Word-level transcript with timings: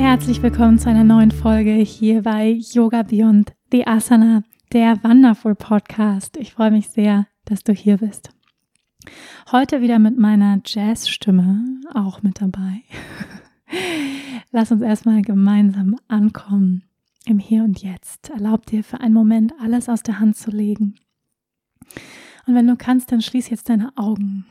Herzlich 0.00 0.42
willkommen 0.42 0.78
zu 0.78 0.88
einer 0.88 1.04
neuen 1.04 1.30
Folge 1.30 1.74
hier 1.74 2.22
bei 2.22 2.58
Yoga 2.72 3.02
Beyond 3.02 3.52
the 3.70 3.86
Asana, 3.86 4.42
der 4.72 5.04
Wonderful 5.04 5.54
Podcast. 5.54 6.38
Ich 6.38 6.54
freue 6.54 6.70
mich 6.70 6.88
sehr, 6.88 7.26
dass 7.44 7.62
du 7.62 7.74
hier 7.74 7.98
bist. 7.98 8.30
Heute 9.52 9.82
wieder 9.82 9.98
mit 9.98 10.18
meiner 10.18 10.62
Jazzstimme 10.64 11.82
auch 11.92 12.22
mit 12.22 12.40
dabei. 12.40 12.80
Lass 14.50 14.72
uns 14.72 14.80
erstmal 14.80 15.20
gemeinsam 15.20 15.96
ankommen 16.08 16.82
im 17.26 17.38
Hier 17.38 17.62
und 17.62 17.82
Jetzt. 17.82 18.30
Erlaub 18.30 18.64
dir 18.64 18.82
für 18.82 19.00
einen 19.00 19.14
Moment 19.14 19.52
alles 19.60 19.90
aus 19.90 20.02
der 20.02 20.18
Hand 20.18 20.34
zu 20.34 20.50
legen. 20.50 20.94
Und 22.46 22.54
wenn 22.54 22.66
du 22.66 22.76
kannst, 22.76 23.12
dann 23.12 23.20
schließ 23.20 23.50
jetzt 23.50 23.68
deine 23.68 23.92
Augen 23.98 24.46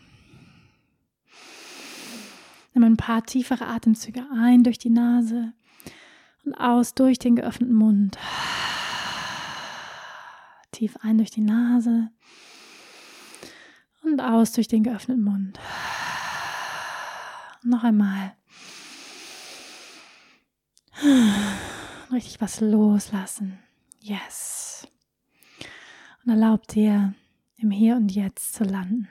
Nimm 2.74 2.84
ein 2.84 2.98
paar 2.98 3.24
tiefere 3.24 3.68
Atemzüge 3.68 4.26
ein 4.34 4.64
durch 4.64 4.78
die 4.78 4.90
Nase 4.90 5.54
und 6.46 6.54
aus 6.56 6.94
durch 6.94 7.20
den 7.20 7.36
geöffneten 7.36 7.76
Mund. 7.76 8.18
Tief 10.72 10.98
ein 11.02 11.18
durch 11.18 11.32
die 11.32 11.42
Nase 11.42 12.10
und 14.04 14.22
aus 14.22 14.52
durch 14.54 14.68
den 14.68 14.84
geöffneten 14.84 15.24
Mund. 15.24 15.60
Noch 17.64 17.84
einmal. 17.84 18.36
Richtig 22.12 22.40
was 22.40 22.62
loslassen. 22.62 23.60
Yes. 24.00 24.88
Und 26.24 26.32
erlaub 26.32 26.68
dir, 26.68 27.14
im 27.58 27.72
Hier 27.72 27.96
und 27.96 28.12
Jetzt 28.14 28.54
zu 28.54 28.64
landen. 28.64 29.08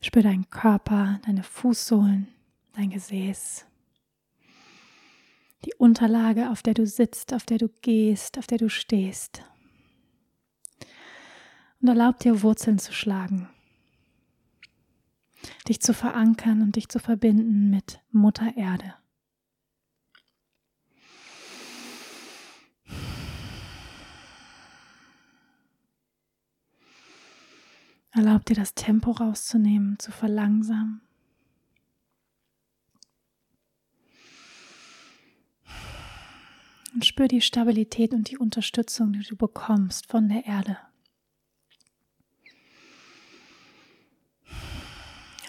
Spür 0.00 0.22
deinen 0.22 0.48
Körper, 0.50 1.20
deine 1.24 1.42
Fußsohlen, 1.42 2.28
dein 2.74 2.90
Gesäß. 2.90 3.66
Die 5.64 5.74
Unterlage, 5.74 6.50
auf 6.50 6.62
der 6.62 6.74
du 6.74 6.86
sitzt, 6.86 7.32
auf 7.32 7.44
der 7.44 7.58
du 7.58 7.68
gehst, 7.82 8.38
auf 8.38 8.46
der 8.46 8.58
du 8.58 8.68
stehst. 8.68 9.42
Und 11.80 11.88
erlaub 11.88 12.18
dir 12.20 12.42
Wurzeln 12.42 12.78
zu 12.78 12.92
schlagen. 12.92 13.48
Dich 15.68 15.80
zu 15.80 15.92
verankern 15.92 16.62
und 16.62 16.76
dich 16.76 16.88
zu 16.88 16.98
verbinden 16.98 17.70
mit 17.70 18.00
Mutter 18.10 18.56
Erde. 18.56 18.94
Erlaub 28.16 28.46
dir 28.46 28.56
das 28.56 28.74
Tempo 28.74 29.10
rauszunehmen, 29.10 29.98
zu 29.98 30.10
verlangsamen. 30.10 31.02
Und 36.94 37.04
spür 37.04 37.28
die 37.28 37.42
Stabilität 37.42 38.14
und 38.14 38.30
die 38.30 38.38
Unterstützung, 38.38 39.12
die 39.12 39.22
du 39.22 39.36
bekommst 39.36 40.06
von 40.06 40.30
der 40.30 40.46
Erde. 40.46 40.78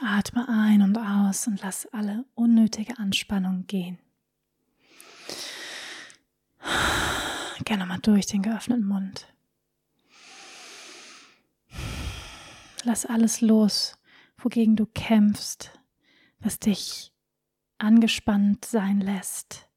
Atme 0.01 0.45
ein 0.50 0.81
und 0.81 0.97
aus 0.97 1.47
und 1.47 1.61
lass 1.61 1.85
alle 1.94 2.25
unnötige 2.35 3.00
Anspannung 3.00 3.66
gehen. 3.67 3.97
Gerne 7.63 7.85
mal 7.85 8.00
durch 8.00 8.25
den 8.25 8.41
geöffneten 8.41 8.85
Mund. 8.85 9.33
Lass 12.87 13.05
alles 13.05 13.41
los, 13.41 13.97
wogegen 14.37 14.77
du 14.77 14.85
kämpfst, 14.85 15.77
was 16.39 16.57
dich 16.57 17.11
angespannt 17.79 18.63
sein 18.63 19.01
lässt. 19.01 19.67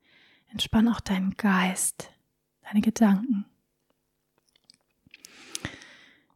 Entspann 0.47 0.87
auch 0.87 1.01
deinen 1.01 1.37
Geist, 1.37 2.13
deine 2.63 2.81
Gedanken. 2.81 3.47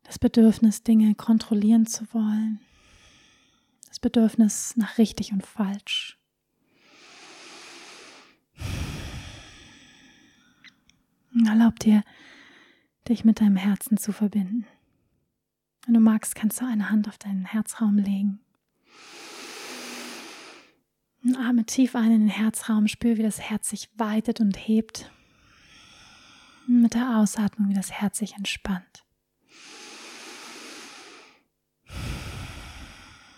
Das 0.03 0.19
Bedürfnis, 0.19 0.83
Dinge 0.83 1.15
kontrollieren 1.15 1.87
zu 1.87 2.13
wollen. 2.13 2.59
Das 3.87 4.01
Bedürfnis 4.01 4.77
nach 4.77 4.99
richtig 4.99 5.33
und 5.33 5.47
falsch. 5.47 6.19
Erlaub 11.47 11.79
dir, 11.79 12.03
dich 13.09 13.25
mit 13.25 13.41
deinem 13.41 13.55
Herzen 13.57 13.97
zu 13.97 14.11
verbinden. 14.11 14.67
Wenn 15.87 15.95
du 15.95 16.01
magst, 16.01 16.35
kannst 16.35 16.61
du 16.61 16.67
eine 16.67 16.91
Hand 16.91 17.09
auf 17.09 17.19
deinen 17.19 17.45
Herzraum 17.45 17.99
legen. 17.99 18.41
Und 21.23 21.37
atme 21.37 21.65
tief 21.65 21.95
ein 21.95 22.13
in 22.13 22.21
den 22.21 22.29
Herzraum, 22.29 22.89
spür, 22.89 23.17
wie 23.17 23.23
das 23.23 23.41
Herz 23.41 23.69
sich 23.69 23.91
weitet 23.97 24.41
und 24.41 24.57
hebt. 24.57 25.11
Und 26.67 26.83
mit 26.83 26.95
der 26.95 27.19
Ausatmung, 27.19 27.69
wie 27.69 27.75
das 27.75 27.93
Herz 27.93 28.19
sich 28.19 28.35
entspannt. 28.35 29.05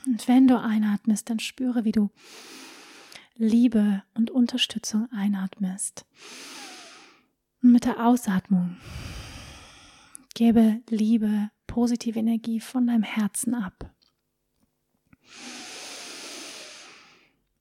Und 0.06 0.28
wenn 0.28 0.46
du 0.46 0.60
einatmest, 0.60 1.28
dann 1.28 1.40
spüre, 1.40 1.84
wie 1.84 1.92
du 1.92 2.10
Liebe 3.34 4.02
und 4.14 4.30
Unterstützung 4.30 5.10
einatmest. 5.12 6.06
Und 7.62 7.72
mit 7.72 7.84
der 7.84 8.06
Ausatmung 8.06 8.76
gebe 10.34 10.80
Liebe 10.88 11.50
positive 11.66 12.19
Energie 12.19 12.60
von 12.60 12.87
deinem 12.87 13.03
Herzen 13.03 13.54
ab. 13.54 13.91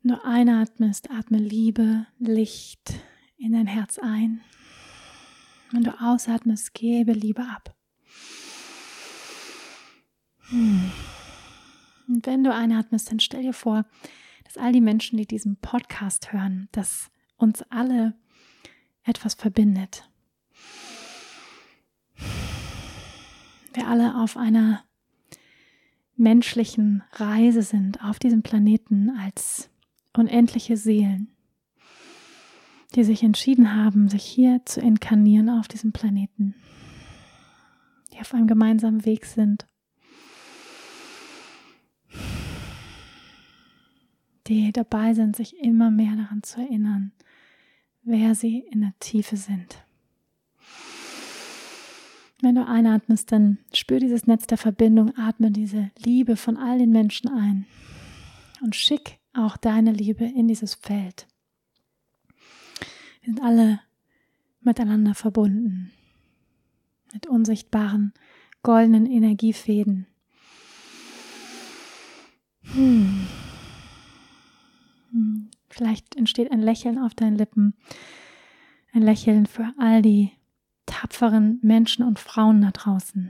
Du 0.04 0.24
einatmest, 0.24 1.10
atme 1.10 1.40
Liebe, 1.40 2.06
Licht 2.20 2.94
in 3.38 3.54
dein 3.54 3.68
Herz 3.68 3.98
ein. 3.98 4.42
Wenn 5.72 5.84
du 5.84 6.00
ausatmest, 6.00 6.74
gebe 6.74 7.12
Liebe 7.12 7.42
ab. 7.42 7.76
Hm. 10.50 10.92
Und 12.08 12.26
wenn 12.28 12.44
du 12.44 12.54
einatmest, 12.54 13.10
dann 13.10 13.20
stell 13.20 13.42
dir 13.42 13.54
vor, 13.54 13.86
dass 14.44 14.58
all 14.58 14.72
die 14.72 14.82
Menschen, 14.82 15.18
die 15.18 15.26
diesen 15.26 15.58
Podcast 15.58 16.32
hören, 16.32 16.70
dass 16.72 17.10
uns 17.38 17.64
alle 17.64 18.14
etwas 19.04 19.34
verbindet. 19.34 20.10
Wir 23.76 23.88
alle 23.88 24.16
auf 24.16 24.38
einer 24.38 24.84
menschlichen 26.16 27.04
Reise 27.12 27.62
sind 27.62 28.04
auf 28.04 28.20
diesem 28.20 28.42
Planeten 28.42 29.10
als 29.20 29.70
unendliche 30.14 30.78
Seelen, 30.78 31.30
die 32.96 33.04
sich 33.04 33.24
entschieden 33.24 33.76
haben, 33.76 34.08
sich 34.08 34.24
hier 34.24 34.62
zu 34.66 34.80
inkarnieren 34.80 35.50
auf 35.50 35.68
diesem 35.68 35.92
Planeten, 35.92 36.56
die 38.14 38.20
auf 38.20 38.34
einem 38.34 38.48
gemeinsamen 38.48 39.06
Weg 39.06 39.26
sind, 39.26 39.66
die 44.48 44.72
dabei 44.72 45.14
sind, 45.14 45.36
sich 45.36 45.58
immer 45.60 45.92
mehr 45.92 46.16
daran 46.16 46.44
zu 46.44 46.62
erinnern, 46.62 47.12
wer 48.04 48.36
sie 48.36 48.60
in 48.60 48.82
der 48.82 48.94
Tiefe 49.00 49.36
sind. 49.36 49.85
Wenn 52.46 52.54
du 52.54 52.68
einatmest, 52.68 53.32
dann 53.32 53.58
spür 53.74 54.00
dieses 54.00 54.28
Netz 54.28 54.46
der 54.46 54.60
Verbindung, 54.60 55.18
atme 55.18 55.50
diese 55.50 55.90
Liebe 55.98 56.36
von 56.36 56.58
all 56.58 56.78
den 56.78 56.92
Menschen 56.92 57.28
ein 57.28 57.66
und 58.62 58.76
schick 58.76 59.18
auch 59.34 59.58
deine 59.58 59.92
Liebe 59.92 60.26
in 60.26 60.48
dieses 60.48 60.76
Feld. 60.76 61.26
Wir 63.24 63.34
sind 63.34 63.42
alle 63.42 63.80
miteinander 64.62 65.16
verbunden 65.16 65.92
mit 67.14 67.26
unsichtbaren 67.26 68.14
goldenen 68.62 69.08
Energiefäden. 69.08 70.06
Hm. 72.62 73.26
hm. 75.10 75.50
Vielleicht 75.68 76.16
entsteht 76.16 76.52
ein 76.52 76.62
Lächeln 76.62 77.00
auf 77.00 77.16
deinen 77.16 77.40
Lippen, 77.40 77.74
ein 78.94 79.02
Lächeln 79.02 79.48
für 79.48 79.74
all 79.80 80.04
die 80.04 80.32
tapferen 80.96 81.60
Menschen 81.62 82.06
und 82.06 82.20
Frauen 82.20 82.62
da 82.62 82.72
draußen. 82.72 83.30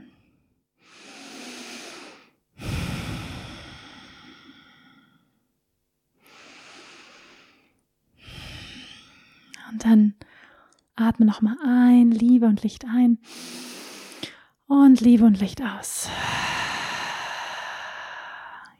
Und 9.72 9.84
dann 9.84 10.14
atme 10.94 11.26
nochmal 11.26 11.56
ein, 11.64 12.12
Liebe 12.12 12.46
und 12.46 12.62
Licht 12.62 12.84
ein 12.84 13.18
und 14.68 15.00
Liebe 15.00 15.24
und 15.24 15.40
Licht 15.40 15.60
aus. 15.60 16.08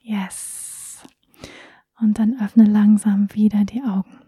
Yes. 0.02 1.02
Und 2.00 2.20
dann 2.20 2.40
öffne 2.40 2.64
langsam 2.64 3.34
wieder 3.34 3.64
die 3.64 3.82
Augen. 3.82 4.20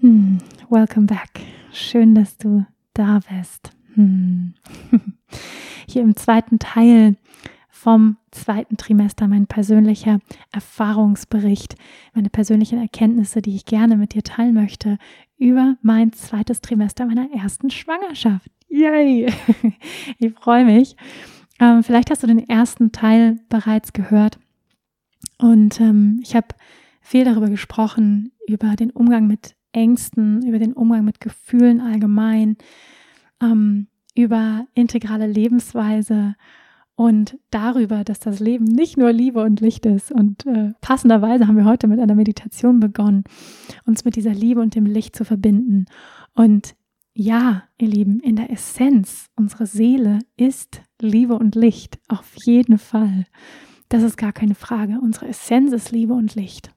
Hm, 0.00 0.38
welcome 0.68 1.06
back. 1.06 1.40
Schön, 1.72 2.16
dass 2.16 2.36
du 2.36 2.66
da 2.94 3.20
bist. 3.28 3.70
Hm. 3.94 4.54
Hier 5.86 6.02
im 6.02 6.16
zweiten 6.16 6.58
Teil 6.58 7.16
vom 7.68 8.16
zweiten 8.30 8.76
Trimester 8.76 9.26
mein 9.26 9.48
persönlicher 9.48 10.20
Erfahrungsbericht, 10.52 11.74
meine 12.14 12.30
persönlichen 12.30 12.78
Erkenntnisse, 12.78 13.42
die 13.42 13.56
ich 13.56 13.64
gerne 13.64 13.96
mit 13.96 14.14
dir 14.14 14.22
teilen 14.22 14.54
möchte 14.54 14.98
über 15.36 15.76
mein 15.82 16.12
zweites 16.12 16.60
Trimester 16.60 17.06
meiner 17.06 17.28
ersten 17.32 17.70
Schwangerschaft. 17.70 18.50
Yay! 18.68 19.32
Ich 20.18 20.32
freue 20.34 20.64
mich. 20.64 20.96
Ähm, 21.58 21.82
vielleicht 21.82 22.10
hast 22.10 22.22
du 22.22 22.28
den 22.28 22.48
ersten 22.48 22.92
Teil 22.92 23.40
bereits 23.48 23.92
gehört. 23.92 24.38
Und 25.38 25.80
ähm, 25.80 26.20
ich 26.22 26.36
habe 26.36 26.48
viel 27.00 27.24
darüber 27.24 27.48
gesprochen, 27.48 28.32
über 28.46 28.76
den 28.76 28.90
Umgang 28.90 29.26
mit 29.26 29.56
Ängsten, 29.72 30.46
über 30.46 30.58
den 30.58 30.72
Umgang 30.72 31.04
mit 31.04 31.20
Gefühlen 31.20 31.80
allgemein, 31.80 32.56
ähm, 33.42 33.88
über 34.14 34.66
integrale 34.74 35.26
Lebensweise 35.26 36.36
und 36.94 37.38
darüber, 37.50 38.04
dass 38.04 38.20
das 38.20 38.38
Leben 38.38 38.64
nicht 38.64 38.96
nur 38.96 39.12
Liebe 39.12 39.42
und 39.42 39.60
Licht 39.60 39.86
ist. 39.86 40.12
Und 40.12 40.46
äh, 40.46 40.72
passenderweise 40.80 41.48
haben 41.48 41.56
wir 41.56 41.64
heute 41.64 41.88
mit 41.88 41.98
einer 41.98 42.14
Meditation 42.14 42.80
begonnen, 42.80 43.24
uns 43.86 44.04
mit 44.04 44.16
dieser 44.16 44.34
Liebe 44.34 44.60
und 44.60 44.74
dem 44.74 44.86
Licht 44.86 45.16
zu 45.16 45.24
verbinden. 45.24 45.86
Und 46.34 46.74
ja, 47.14 47.64
ihr 47.78 47.88
Lieben, 47.88 48.20
in 48.20 48.36
der 48.36 48.50
Essenz, 48.50 49.30
unsere 49.36 49.66
Seele 49.66 50.20
ist 50.36 50.82
Liebe 51.00 51.34
und 51.34 51.54
Licht, 51.54 51.98
auf 52.08 52.34
jeden 52.44 52.78
Fall. 52.78 53.26
Das 53.88 54.02
ist 54.02 54.16
gar 54.16 54.32
keine 54.32 54.54
Frage. 54.54 54.98
Unsere 55.02 55.28
Essenz 55.28 55.72
ist 55.72 55.92
Liebe 55.92 56.14
und 56.14 56.34
Licht. 56.34 56.74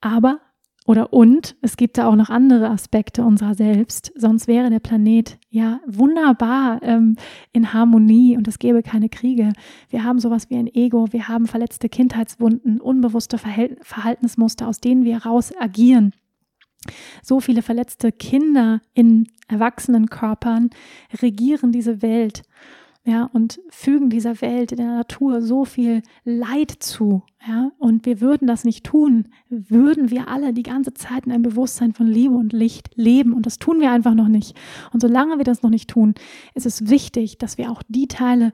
Aber 0.00 0.40
oder 0.86 1.12
und 1.12 1.56
es 1.62 1.76
gibt 1.76 1.98
da 1.98 2.08
auch 2.08 2.14
noch 2.14 2.30
andere 2.30 2.70
Aspekte 2.70 3.24
unserer 3.24 3.54
selbst, 3.54 4.12
sonst 4.16 4.46
wäre 4.46 4.70
der 4.70 4.78
Planet 4.78 5.38
ja 5.50 5.80
wunderbar 5.86 6.80
ähm, 6.82 7.16
in 7.52 7.72
Harmonie 7.72 8.36
und 8.36 8.46
es 8.46 8.58
gäbe 8.58 8.82
keine 8.82 9.08
Kriege. 9.08 9.52
Wir 9.90 10.04
haben 10.04 10.20
sowas 10.20 10.48
wie 10.48 10.56
ein 10.56 10.72
Ego, 10.72 11.12
wir 11.12 11.28
haben 11.28 11.46
verletzte 11.46 11.88
Kindheitswunden, 11.88 12.80
unbewusste 12.80 13.36
Verhält 13.36 13.78
Verhaltensmuster, 13.82 14.68
aus 14.68 14.80
denen 14.80 15.04
wir 15.04 15.18
raus 15.18 15.52
agieren. 15.58 16.12
So 17.22 17.40
viele 17.40 17.62
verletzte 17.62 18.12
Kinder 18.12 18.80
in 18.94 19.26
erwachsenen 19.48 20.08
Körpern 20.08 20.70
regieren 21.20 21.72
diese 21.72 22.00
Welt 22.00 22.42
ja, 23.06 23.30
und 23.32 23.60
fügen 23.68 24.10
dieser 24.10 24.40
Welt, 24.40 24.72
in 24.72 24.78
der 24.78 24.96
Natur 24.96 25.40
so 25.40 25.64
viel 25.64 26.02
Leid 26.24 26.72
zu, 26.80 27.22
ja, 27.46 27.70
und 27.78 28.04
wir 28.04 28.20
würden 28.20 28.48
das 28.48 28.64
nicht 28.64 28.84
tun, 28.84 29.28
würden 29.48 30.10
wir 30.10 30.26
alle 30.26 30.52
die 30.52 30.64
ganze 30.64 30.92
Zeit 30.92 31.24
in 31.24 31.30
einem 31.30 31.44
Bewusstsein 31.44 31.92
von 31.92 32.08
Liebe 32.08 32.34
und 32.34 32.52
Licht 32.52 32.90
leben? 32.96 33.32
Und 33.32 33.46
das 33.46 33.58
tun 33.58 33.78
wir 33.80 33.92
einfach 33.92 34.14
noch 34.14 34.26
nicht. 34.26 34.56
Und 34.92 35.00
solange 35.00 35.36
wir 35.36 35.44
das 35.44 35.62
noch 35.62 35.70
nicht 35.70 35.88
tun, 35.88 36.14
ist 36.54 36.66
es 36.66 36.90
wichtig, 36.90 37.38
dass 37.38 37.58
wir 37.58 37.70
auch 37.70 37.84
die 37.86 38.08
Teile 38.08 38.52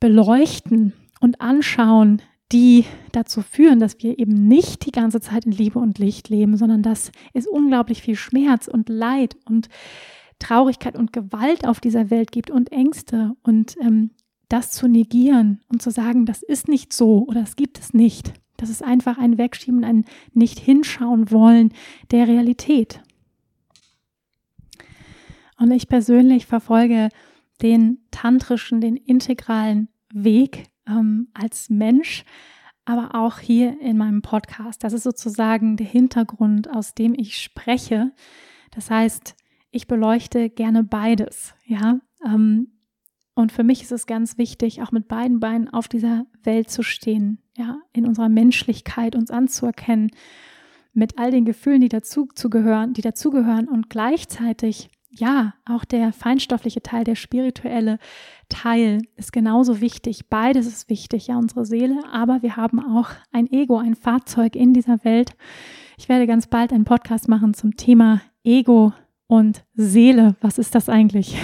beleuchten 0.00 0.94
und 1.20 1.42
anschauen, 1.42 2.22
die 2.50 2.86
dazu 3.12 3.42
führen, 3.42 3.80
dass 3.80 4.02
wir 4.02 4.18
eben 4.18 4.48
nicht 4.48 4.86
die 4.86 4.92
ganze 4.92 5.20
Zeit 5.20 5.44
in 5.44 5.52
Liebe 5.52 5.78
und 5.78 5.98
Licht 5.98 6.30
leben, 6.30 6.56
sondern 6.56 6.82
dass 6.82 7.12
es 7.34 7.46
unglaublich 7.46 8.00
viel 8.00 8.16
Schmerz 8.16 8.66
und 8.66 8.88
Leid 8.88 9.36
und 9.44 9.68
Traurigkeit 10.38 10.96
und 10.96 11.12
Gewalt 11.12 11.66
auf 11.66 11.80
dieser 11.80 12.10
Welt 12.10 12.32
gibt 12.32 12.50
und 12.50 12.72
Ängste 12.72 13.34
und 13.42 13.76
ähm, 13.80 14.10
das 14.48 14.70
zu 14.72 14.88
negieren 14.88 15.60
und 15.68 15.82
zu 15.82 15.90
sagen, 15.90 16.26
das 16.26 16.42
ist 16.42 16.68
nicht 16.68 16.92
so 16.92 17.24
oder 17.26 17.40
das 17.40 17.56
gibt 17.56 17.78
es 17.78 17.92
nicht. 17.92 18.32
Das 18.56 18.70
ist 18.70 18.82
einfach 18.82 19.18
ein 19.18 19.38
Wegschieben, 19.38 19.84
ein 19.84 20.04
nicht 20.32 20.58
hinschauen 20.58 21.30
wollen 21.30 21.72
der 22.10 22.26
Realität. 22.26 23.02
Und 25.58 25.70
ich 25.70 25.88
persönlich 25.88 26.46
verfolge 26.46 27.08
den 27.62 27.98
tantrischen, 28.10 28.80
den 28.80 28.96
integralen 28.96 29.88
Weg 30.12 30.68
ähm, 30.86 31.28
als 31.34 31.68
Mensch, 31.70 32.24
aber 32.84 33.14
auch 33.14 33.38
hier 33.38 33.80
in 33.80 33.98
meinem 33.98 34.22
Podcast. 34.22 34.82
Das 34.82 34.92
ist 34.92 35.02
sozusagen 35.02 35.76
der 35.76 35.86
Hintergrund, 35.86 36.70
aus 36.70 36.94
dem 36.94 37.14
ich 37.14 37.38
spreche. 37.38 38.12
Das 38.70 38.90
heißt, 38.90 39.34
ich 39.70 39.86
beleuchte 39.86 40.50
gerne 40.50 40.84
beides, 40.84 41.54
ja. 41.64 42.00
Ähm, 42.24 42.68
und 43.34 43.52
für 43.52 43.62
mich 43.62 43.82
ist 43.82 43.92
es 43.92 44.06
ganz 44.06 44.36
wichtig, 44.36 44.82
auch 44.82 44.90
mit 44.90 45.06
beiden 45.06 45.38
Beinen 45.38 45.68
auf 45.68 45.86
dieser 45.86 46.26
Welt 46.42 46.70
zu 46.70 46.82
stehen, 46.82 47.38
ja, 47.56 47.78
in 47.92 48.06
unserer 48.06 48.28
Menschlichkeit 48.28 49.14
uns 49.14 49.30
anzuerkennen, 49.30 50.10
mit 50.92 51.18
all 51.18 51.30
den 51.30 51.44
Gefühlen, 51.44 51.80
die 51.80 51.88
dazu 51.88 52.28
zugehören, 52.34 52.94
die 52.94 53.02
dazugehören 53.02 53.68
und 53.68 53.90
gleichzeitig 53.90 54.90
ja, 55.10 55.54
auch 55.64 55.84
der 55.84 56.12
feinstoffliche 56.12 56.82
Teil, 56.82 57.04
der 57.04 57.14
spirituelle 57.14 57.98
Teil 58.48 59.02
ist 59.16 59.32
genauso 59.32 59.80
wichtig. 59.80 60.28
Beides 60.28 60.66
ist 60.66 60.90
wichtig, 60.90 61.28
ja, 61.28 61.38
unsere 61.38 61.64
Seele, 61.64 62.02
aber 62.12 62.42
wir 62.42 62.56
haben 62.56 62.80
auch 62.80 63.10
ein 63.32 63.50
Ego, 63.50 63.78
ein 63.78 63.94
Fahrzeug 63.94 64.54
in 64.54 64.74
dieser 64.74 65.04
Welt. 65.04 65.36
Ich 65.96 66.08
werde 66.08 66.26
ganz 66.26 66.46
bald 66.46 66.72
einen 66.72 66.84
Podcast 66.84 67.28
machen 67.28 67.54
zum 67.54 67.76
Thema 67.76 68.20
Ego 68.44 68.92
und 69.28 69.64
Seele, 69.74 70.34
was 70.40 70.58
ist 70.58 70.74
das 70.74 70.88
eigentlich? 70.88 71.36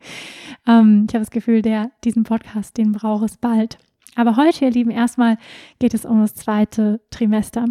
ähm, 0.68 1.06
ich 1.08 1.14
habe 1.14 1.24
das 1.24 1.30
Gefühl, 1.30 1.62
der, 1.62 1.90
diesen 2.04 2.22
Podcast, 2.22 2.76
den 2.76 2.92
braucht 2.92 3.24
es 3.24 3.38
bald. 3.38 3.78
Aber 4.14 4.36
heute, 4.36 4.66
ihr 4.66 4.70
Lieben, 4.70 4.90
erstmal 4.90 5.38
geht 5.80 5.94
es 5.94 6.04
um 6.04 6.20
das 6.20 6.34
zweite 6.34 7.00
Trimester. 7.10 7.66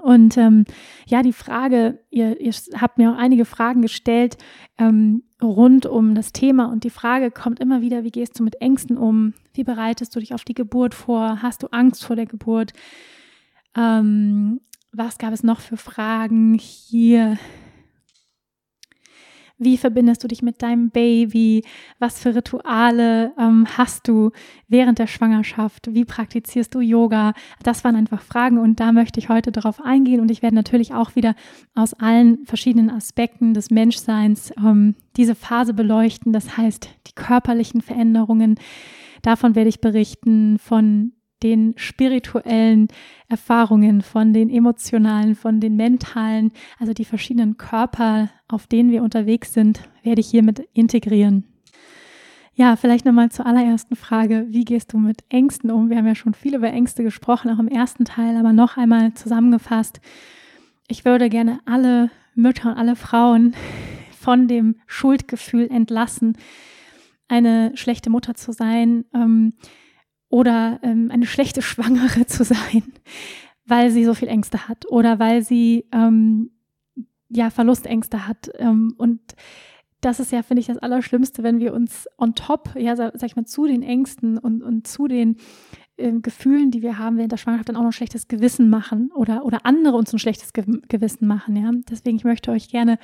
Und 0.00 0.38
ähm, 0.38 0.64
ja, 1.06 1.22
die 1.22 1.34
Frage, 1.34 2.00
ihr, 2.10 2.40
ihr 2.40 2.52
habt 2.80 2.96
mir 2.96 3.12
auch 3.12 3.18
einige 3.18 3.44
Fragen 3.44 3.82
gestellt 3.82 4.38
ähm, 4.78 5.24
rund 5.42 5.84
um 5.84 6.14
das 6.14 6.32
Thema 6.32 6.66
und 6.66 6.84
die 6.84 6.90
Frage 6.90 7.30
kommt 7.30 7.60
immer 7.60 7.82
wieder, 7.82 8.02
wie 8.02 8.10
gehst 8.10 8.38
du 8.38 8.42
mit 8.42 8.60
Ängsten 8.62 8.96
um? 8.96 9.34
Wie 9.52 9.64
bereitest 9.64 10.14
du 10.16 10.20
dich 10.20 10.32
auf 10.32 10.44
die 10.44 10.54
Geburt 10.54 10.94
vor? 10.94 11.42
Hast 11.42 11.62
du 11.62 11.66
Angst 11.68 12.04
vor 12.04 12.16
der 12.16 12.26
Geburt? 12.26 12.72
Ähm, 13.76 14.60
was 14.92 15.18
gab 15.18 15.32
es 15.32 15.42
noch 15.42 15.60
für 15.60 15.76
Fragen 15.76 16.54
hier? 16.54 17.38
Wie 19.62 19.76
verbindest 19.76 20.24
du 20.24 20.28
dich 20.28 20.40
mit 20.40 20.62
deinem 20.62 20.88
Baby? 20.88 21.62
Was 21.98 22.18
für 22.18 22.34
Rituale 22.34 23.32
ähm, 23.38 23.66
hast 23.76 24.08
du 24.08 24.30
während 24.68 24.98
der 24.98 25.06
Schwangerschaft? 25.06 25.94
Wie 25.94 26.06
praktizierst 26.06 26.74
du 26.74 26.80
Yoga? 26.80 27.34
Das 27.62 27.84
waren 27.84 27.94
einfach 27.94 28.22
Fragen 28.22 28.56
und 28.56 28.80
da 28.80 28.90
möchte 28.90 29.20
ich 29.20 29.28
heute 29.28 29.52
darauf 29.52 29.84
eingehen 29.84 30.20
und 30.20 30.30
ich 30.30 30.40
werde 30.40 30.56
natürlich 30.56 30.94
auch 30.94 31.14
wieder 31.14 31.34
aus 31.74 31.92
allen 31.92 32.46
verschiedenen 32.46 32.88
Aspekten 32.88 33.52
des 33.52 33.70
Menschseins 33.70 34.50
ähm, 34.56 34.94
diese 35.18 35.34
Phase 35.34 35.74
beleuchten. 35.74 36.32
Das 36.32 36.56
heißt, 36.56 36.88
die 37.06 37.14
körperlichen 37.14 37.82
Veränderungen. 37.82 38.58
Davon 39.20 39.54
werde 39.54 39.68
ich 39.68 39.82
berichten, 39.82 40.58
von 40.58 41.12
den 41.42 41.74
spirituellen 41.76 42.88
Erfahrungen, 43.28 44.02
von 44.02 44.32
den 44.32 44.50
emotionalen, 44.50 45.34
von 45.34 45.60
den 45.60 45.76
mentalen, 45.76 46.52
also 46.78 46.92
die 46.92 47.04
verschiedenen 47.04 47.56
Körper, 47.56 48.30
auf 48.48 48.66
denen 48.66 48.90
wir 48.90 49.02
unterwegs 49.02 49.52
sind, 49.52 49.88
werde 50.02 50.20
ich 50.20 50.28
hiermit 50.30 50.68
integrieren. 50.72 51.44
Ja, 52.54 52.76
vielleicht 52.76 53.06
nochmal 53.06 53.30
zur 53.30 53.46
allerersten 53.46 53.96
Frage. 53.96 54.46
Wie 54.50 54.64
gehst 54.64 54.92
du 54.92 54.98
mit 54.98 55.24
Ängsten 55.30 55.70
um? 55.70 55.88
Wir 55.88 55.96
haben 55.96 56.06
ja 56.06 56.14
schon 56.14 56.34
viel 56.34 56.54
über 56.54 56.70
Ängste 56.70 57.02
gesprochen, 57.02 57.50
auch 57.50 57.58
im 57.58 57.68
ersten 57.68 58.04
Teil, 58.04 58.36
aber 58.36 58.52
noch 58.52 58.76
einmal 58.76 59.14
zusammengefasst. 59.14 60.00
Ich 60.88 61.04
würde 61.04 61.30
gerne 61.30 61.60
alle 61.64 62.10
Mütter 62.34 62.70
und 62.70 62.76
alle 62.76 62.96
Frauen 62.96 63.54
von 64.10 64.48
dem 64.48 64.76
Schuldgefühl 64.86 65.68
entlassen, 65.70 66.36
eine 67.28 67.72
schlechte 67.76 68.10
Mutter 68.10 68.34
zu 68.34 68.52
sein, 68.52 69.04
ähm, 69.14 69.54
oder 70.30 70.78
ähm, 70.82 71.10
eine 71.10 71.26
schlechte 71.26 71.60
Schwangere 71.60 72.24
zu 72.26 72.44
sein, 72.44 72.84
weil 73.66 73.90
sie 73.90 74.04
so 74.04 74.14
viel 74.14 74.28
Ängste 74.28 74.68
hat 74.68 74.86
oder 74.88 75.18
weil 75.18 75.42
sie 75.42 75.86
ähm, 75.92 76.50
ja 77.28 77.50
Verlustängste 77.50 78.26
hat. 78.26 78.50
Ähm, 78.58 78.94
und 78.96 79.20
das 80.00 80.18
ist 80.18 80.32
ja, 80.32 80.42
finde 80.42 80.60
ich, 80.60 80.68
das 80.68 80.78
Allerschlimmste, 80.78 81.42
wenn 81.42 81.60
wir 81.60 81.74
uns 81.74 82.08
on 82.16 82.34
top, 82.34 82.74
ja, 82.76 82.96
sag, 82.96 83.22
ich 83.22 83.36
mal, 83.36 83.44
zu 83.44 83.66
den 83.66 83.82
Ängsten 83.82 84.38
und, 84.38 84.62
und 84.62 84.86
zu 84.86 85.08
den 85.08 85.36
ähm, 85.98 86.22
Gefühlen, 86.22 86.70
die 86.70 86.80
wir 86.80 86.96
haben 86.98 87.18
während 87.18 87.32
der 87.32 87.36
Schwangerschaft, 87.36 87.68
dann 87.68 87.76
auch 87.76 87.82
noch 87.82 87.90
ein 87.90 87.92
schlechtes 87.92 88.26
Gewissen 88.26 88.70
machen 88.70 89.10
oder, 89.14 89.44
oder 89.44 89.66
andere 89.66 89.96
uns 89.96 90.12
ein 90.12 90.18
schlechtes 90.18 90.54
Ge 90.54 90.64
Gewissen 90.88 91.26
machen. 91.26 91.56
Ja? 91.56 91.70
Deswegen, 91.90 92.16
ich 92.16 92.24
möchte 92.24 92.50
euch 92.50 92.68
gerne 92.68 92.98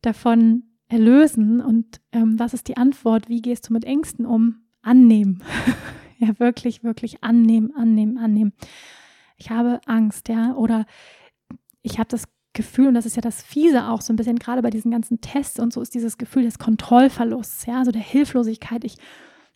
davon 0.00 0.64
erlösen. 0.88 1.60
Und 1.60 2.00
ähm, 2.12 2.38
was 2.38 2.54
ist 2.54 2.66
die 2.68 2.76
Antwort? 2.76 3.28
Wie 3.28 3.42
gehst 3.42 3.68
du 3.68 3.72
mit 3.72 3.84
Ängsten 3.84 4.26
um? 4.26 4.62
Annehmen. 4.82 5.42
Ja, 6.18 6.38
wirklich, 6.38 6.82
wirklich 6.82 7.22
annehmen, 7.22 7.74
annehmen, 7.76 8.16
annehmen. 8.16 8.52
Ich 9.36 9.50
habe 9.50 9.80
Angst, 9.84 10.28
ja, 10.28 10.54
oder 10.54 10.86
ich 11.82 11.98
habe 11.98 12.08
das 12.08 12.24
Gefühl, 12.54 12.88
und 12.88 12.94
das 12.94 13.04
ist 13.04 13.16
ja 13.16 13.22
das 13.22 13.42
Fiese 13.42 13.88
auch 13.88 14.00
so 14.00 14.12
ein 14.12 14.16
bisschen, 14.16 14.38
gerade 14.38 14.62
bei 14.62 14.70
diesen 14.70 14.90
ganzen 14.90 15.20
Tests 15.20 15.60
und 15.60 15.72
so, 15.72 15.82
ist 15.82 15.94
dieses 15.94 16.16
Gefühl 16.16 16.44
des 16.44 16.58
Kontrollverlusts, 16.58 17.66
ja, 17.66 17.78
also 17.78 17.90
der 17.90 18.00
Hilflosigkeit. 18.00 18.82
Ich 18.84 18.96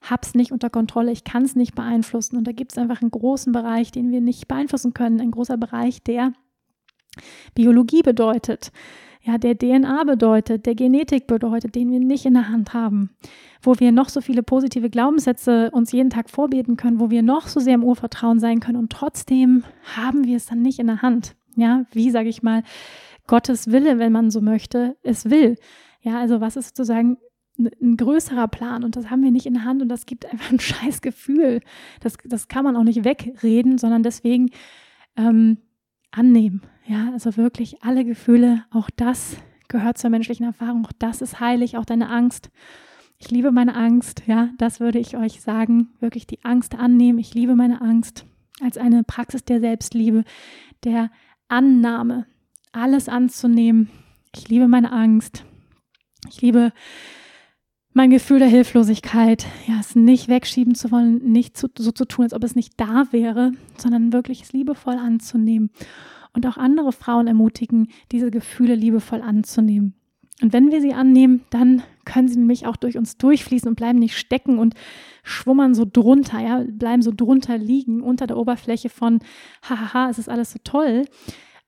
hab's 0.02 0.34
nicht 0.34 0.52
unter 0.52 0.70
Kontrolle, 0.70 1.12
ich 1.12 1.24
kann 1.24 1.44
es 1.44 1.56
nicht 1.56 1.74
beeinflussen. 1.74 2.36
Und 2.36 2.46
da 2.46 2.52
gibt 2.52 2.72
es 2.72 2.78
einfach 2.78 3.00
einen 3.00 3.10
großen 3.10 3.52
Bereich, 3.52 3.90
den 3.90 4.10
wir 4.10 4.20
nicht 4.20 4.48
beeinflussen 4.48 4.94
können, 4.94 5.20
ein 5.20 5.30
großer 5.30 5.56
Bereich, 5.56 6.02
der 6.02 6.32
Biologie 7.54 8.02
bedeutet, 8.02 8.70
ja, 9.22 9.36
der 9.36 9.56
DNA 9.56 10.04
bedeutet, 10.04 10.64
der 10.64 10.74
Genetik 10.74 11.26
bedeutet, 11.26 11.74
den 11.74 11.90
wir 11.90 12.00
nicht 12.00 12.24
in 12.24 12.34
der 12.34 12.48
Hand 12.48 12.72
haben, 12.72 13.10
wo 13.62 13.78
wir 13.78 13.92
noch 13.92 14.08
so 14.08 14.20
viele 14.20 14.42
positive 14.42 14.88
Glaubenssätze 14.88 15.70
uns 15.72 15.92
jeden 15.92 16.10
Tag 16.10 16.30
vorbeten 16.30 16.76
können, 16.76 17.00
wo 17.00 17.10
wir 17.10 17.22
noch 17.22 17.46
so 17.46 17.60
sehr 17.60 17.74
im 17.74 17.84
Urvertrauen 17.84 18.40
sein 18.40 18.60
können 18.60 18.78
und 18.78 18.90
trotzdem 18.90 19.64
haben 19.96 20.24
wir 20.24 20.36
es 20.36 20.46
dann 20.46 20.62
nicht 20.62 20.78
in 20.78 20.86
der 20.86 21.02
Hand. 21.02 21.36
Ja, 21.56 21.84
wie 21.92 22.10
sage 22.10 22.28
ich 22.28 22.42
mal, 22.42 22.62
Gottes 23.26 23.70
Wille, 23.70 23.98
wenn 23.98 24.12
man 24.12 24.30
so 24.30 24.40
möchte, 24.40 24.96
es 25.02 25.28
will. 25.28 25.56
Ja, 26.00 26.18
also 26.18 26.40
was 26.40 26.56
ist 26.56 26.76
sozusagen 26.76 27.18
ein 27.58 27.96
größerer 27.96 28.48
Plan 28.48 28.84
und 28.84 28.96
das 28.96 29.10
haben 29.10 29.22
wir 29.22 29.30
nicht 29.30 29.44
in 29.44 29.54
der 29.54 29.64
Hand 29.64 29.82
und 29.82 29.88
das 29.88 30.06
gibt 30.06 30.24
einfach 30.24 30.50
ein 30.50 30.60
scheiß 30.60 31.02
Gefühl. 31.02 31.60
Das, 32.00 32.14
das 32.24 32.48
kann 32.48 32.64
man 32.64 32.76
auch 32.76 32.84
nicht 32.84 33.04
wegreden, 33.04 33.76
sondern 33.76 34.02
deswegen 34.02 34.50
ähm, 35.16 35.58
annehmen. 36.10 36.62
Ja, 36.86 37.10
also 37.12 37.36
wirklich 37.36 37.82
alle 37.82 38.04
Gefühle, 38.04 38.64
auch 38.70 38.90
das 38.96 39.36
gehört 39.68 39.98
zur 39.98 40.10
menschlichen 40.10 40.46
Erfahrung, 40.46 40.84
auch 40.84 40.92
das 40.98 41.22
ist 41.22 41.40
heilig, 41.40 41.76
auch 41.76 41.84
deine 41.84 42.10
Angst. 42.10 42.50
Ich 43.18 43.30
liebe 43.30 43.52
meine 43.52 43.76
Angst, 43.76 44.22
ja, 44.26 44.48
das 44.58 44.80
würde 44.80 44.98
ich 44.98 45.16
euch 45.16 45.42
sagen, 45.42 45.90
wirklich 46.00 46.26
die 46.26 46.42
Angst 46.44 46.74
annehmen. 46.74 47.18
Ich 47.18 47.34
liebe 47.34 47.54
meine 47.54 47.80
Angst 47.80 48.24
als 48.62 48.78
eine 48.78 49.04
Praxis 49.04 49.44
der 49.44 49.60
Selbstliebe, 49.60 50.24
der 50.84 51.10
Annahme, 51.48 52.26
alles 52.72 53.08
anzunehmen. 53.08 53.90
Ich 54.34 54.48
liebe 54.48 54.68
meine 54.68 54.92
Angst. 54.92 55.44
Ich 56.28 56.40
liebe 56.40 56.72
mein 57.92 58.10
Gefühl 58.10 58.38
der 58.38 58.48
Hilflosigkeit, 58.48 59.46
ja, 59.66 59.78
es 59.80 59.96
nicht 59.96 60.28
wegschieben 60.28 60.74
zu 60.74 60.90
wollen, 60.90 61.18
nicht 61.32 61.56
zu, 61.56 61.68
so 61.76 61.90
zu 61.90 62.04
tun, 62.04 62.24
als 62.24 62.34
ob 62.34 62.44
es 62.44 62.54
nicht 62.54 62.74
da 62.76 63.06
wäre, 63.10 63.52
sondern 63.76 64.12
wirklich 64.12 64.42
es 64.42 64.52
liebevoll 64.52 64.94
anzunehmen 64.94 65.70
und 66.32 66.46
auch 66.46 66.56
andere 66.56 66.92
Frauen 66.92 67.26
ermutigen, 67.26 67.88
diese 68.12 68.30
Gefühle 68.30 68.74
liebevoll 68.74 69.22
anzunehmen. 69.22 69.94
Und 70.40 70.52
wenn 70.52 70.70
wir 70.70 70.80
sie 70.80 70.94
annehmen, 70.94 71.42
dann 71.50 71.82
können 72.04 72.28
sie 72.28 72.38
nämlich 72.38 72.66
auch 72.66 72.76
durch 72.76 72.96
uns 72.96 73.18
durchfließen 73.18 73.68
und 73.68 73.74
bleiben 73.74 73.98
nicht 73.98 74.16
stecken 74.16 74.58
und 74.58 74.74
schwummern 75.22 75.74
so 75.74 75.84
drunter, 75.84 76.40
ja, 76.40 76.64
bleiben 76.66 77.02
so 77.02 77.12
drunter 77.14 77.58
liegen 77.58 78.00
unter 78.00 78.26
der 78.26 78.38
Oberfläche 78.38 78.88
von, 78.88 79.20
hahaha, 79.62 80.08
es 80.08 80.18
ist 80.18 80.28
alles 80.28 80.52
so 80.52 80.58
toll. 80.64 81.04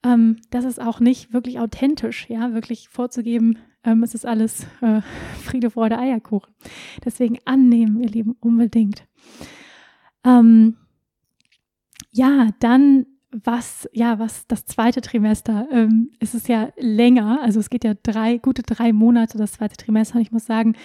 Ähm, 0.04 0.36
das 0.50 0.64
ist 0.64 0.80
auch 0.80 1.00
nicht 1.00 1.34
wirklich 1.34 1.60
authentisch, 1.60 2.26
ja, 2.30 2.54
wirklich 2.54 2.88
vorzugeben, 2.88 3.58
ähm, 3.84 4.02
es 4.02 4.14
ist 4.14 4.26
alles 4.26 4.66
äh, 4.80 5.00
Friede, 5.42 5.70
Freude, 5.70 5.98
Eierkuchen. 5.98 6.54
Deswegen 7.04 7.38
annehmen, 7.44 8.00
ihr 8.00 8.08
Lieben, 8.08 8.36
unbedingt. 8.40 9.04
Ähm, 10.24 10.76
ja, 12.12 12.48
dann 12.60 13.06
was, 13.32 13.88
ja, 13.92 14.18
was 14.18 14.46
das 14.46 14.66
zweite 14.66 15.00
Trimester, 15.00 15.66
ähm, 15.72 16.10
ist 16.20 16.34
es 16.34 16.48
ja 16.48 16.68
länger, 16.78 17.40
also 17.42 17.60
es 17.60 17.70
geht 17.70 17.82
ja 17.82 17.94
drei, 18.02 18.36
gute 18.36 18.62
drei 18.62 18.92
Monate, 18.92 19.38
das 19.38 19.52
zweite 19.52 19.76
Trimester. 19.76 20.16
Und 20.16 20.22
ich 20.22 20.32
muss 20.32 20.44
sagen, 20.44 20.76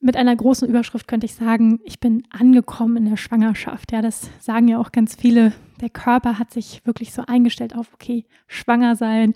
mit 0.00 0.16
einer 0.16 0.36
großen 0.36 0.68
Überschrift 0.68 1.08
könnte 1.08 1.26
ich 1.26 1.34
sagen, 1.34 1.80
ich 1.84 1.98
bin 1.98 2.22
angekommen 2.30 2.96
in 2.96 3.04
der 3.06 3.16
Schwangerschaft. 3.16 3.90
Ja, 3.90 4.00
das 4.00 4.30
sagen 4.38 4.68
ja 4.68 4.78
auch 4.78 4.92
ganz 4.92 5.16
viele. 5.16 5.52
Der 5.80 5.90
Körper 5.90 6.38
hat 6.38 6.52
sich 6.52 6.84
wirklich 6.86 7.12
so 7.12 7.22
eingestellt 7.26 7.74
auf, 7.74 7.92
okay, 7.94 8.24
schwanger 8.46 8.94
sein. 8.94 9.34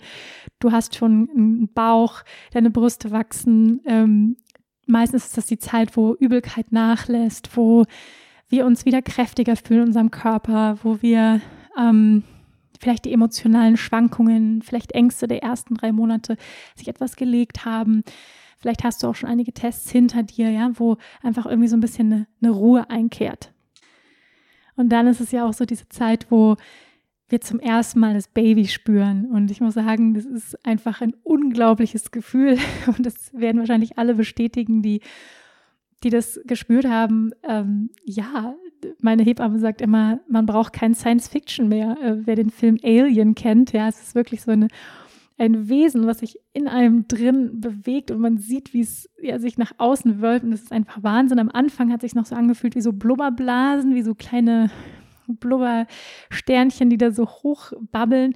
Du 0.59 0.71
hast 0.71 0.95
schon 0.95 1.29
einen 1.35 1.73
Bauch, 1.73 2.23
deine 2.51 2.69
Brüste 2.69 3.11
wachsen. 3.11 3.81
Ähm, 3.85 4.37
meistens 4.85 5.25
ist 5.25 5.37
das 5.37 5.47
die 5.47 5.59
Zeit, 5.59 5.97
wo 5.97 6.15
Übelkeit 6.15 6.71
nachlässt, 6.71 7.57
wo 7.57 7.85
wir 8.47 8.65
uns 8.65 8.85
wieder 8.85 9.01
kräftiger 9.01 9.55
fühlen 9.57 9.81
in 9.81 9.87
unserem 9.87 10.11
Körper, 10.11 10.77
wo 10.83 11.01
wir 11.01 11.41
ähm, 11.77 12.23
vielleicht 12.79 13.05
die 13.05 13.13
emotionalen 13.13 13.77
Schwankungen, 13.77 14.61
vielleicht 14.61 14.93
Ängste 14.93 15.27
der 15.27 15.43
ersten 15.43 15.75
drei 15.75 15.91
Monate 15.91 16.37
sich 16.75 16.87
etwas 16.87 17.15
gelegt 17.15 17.65
haben. 17.65 18.03
Vielleicht 18.63 18.85
hast 18.85 19.03
du 19.03 19.07
auch 19.07 19.15
schon 19.15 19.29
einige 19.29 19.51
Tests 19.51 19.91
hinter 19.91 20.23
dir, 20.23 20.49
ja, 20.49 20.71
wo 20.75 20.95
einfach 21.21 21.45
irgendwie 21.45 21.67
so 21.67 21.75
ein 21.75 21.81
bisschen 21.81 22.13
eine, 22.13 22.27
eine 22.41 22.51
Ruhe 22.51 22.89
einkehrt. 22.89 23.51
Und 24.77 24.87
dann 24.87 25.05
ist 25.05 25.19
es 25.19 25.33
ja 25.33 25.45
auch 25.45 25.51
so 25.51 25.65
diese 25.65 25.89
Zeit, 25.89 26.27
wo 26.29 26.55
wir 27.27 27.41
zum 27.41 27.59
ersten 27.59 27.99
Mal 27.99 28.13
das 28.13 28.29
Baby 28.29 28.67
spüren. 28.67 29.25
Und 29.25 29.51
ich 29.51 29.59
muss 29.59 29.73
sagen, 29.73 30.13
das 30.13 30.23
ist 30.23 30.65
einfach 30.65 31.01
ein 31.01 31.13
unglaubliches 31.23 32.11
Gefühl. 32.11 32.57
Und 32.87 33.05
das 33.05 33.33
werden 33.33 33.59
wahrscheinlich 33.59 33.97
alle 33.97 34.15
bestätigen, 34.15 34.81
die, 34.81 35.01
die 36.05 36.09
das 36.09 36.39
gespürt 36.45 36.85
haben. 36.85 37.31
Ähm, 37.43 37.89
ja, 38.05 38.55
meine 39.01 39.23
Hebamme 39.23 39.59
sagt 39.59 39.81
immer, 39.81 40.21
man 40.29 40.45
braucht 40.45 40.71
kein 40.71 40.95
Science 40.95 41.27
Fiction 41.27 41.67
mehr. 41.67 41.97
Äh, 42.01 42.25
wer 42.25 42.37
den 42.37 42.49
Film 42.49 42.77
Alien 42.81 43.35
kennt, 43.35 43.73
ja, 43.73 43.89
es 43.89 44.01
ist 44.01 44.15
wirklich 44.15 44.41
so 44.41 44.51
eine, 44.51 44.69
ein 45.43 45.67
Wesen, 45.67 46.07
was 46.07 46.19
sich 46.19 46.39
in 46.53 46.69
einem 46.69 47.07
drin 47.07 47.59
bewegt 47.59 48.11
und 48.11 48.19
man 48.19 48.37
sieht, 48.37 48.73
wie 48.73 48.79
es 48.79 49.09
ja, 49.21 49.39
sich 49.39 49.57
nach 49.57 49.73
außen 49.77 50.21
wölbt. 50.21 50.45
Und 50.45 50.51
das 50.51 50.61
ist 50.61 50.71
einfach 50.71 51.03
Wahnsinn. 51.03 51.39
Am 51.39 51.49
Anfang 51.49 51.91
hat 51.91 52.01
sich 52.01 52.15
noch 52.15 52.25
so 52.25 52.35
angefühlt 52.35 52.75
wie 52.75 52.81
so 52.81 52.93
Blubberblasen, 52.93 53.93
wie 53.93 54.03
so 54.03 54.15
kleine 54.15 54.71
Blubbersternchen, 55.27 56.89
die 56.89 56.97
da 56.97 57.11
so 57.11 57.25
hoch 57.25 57.73
babbeln. 57.91 58.35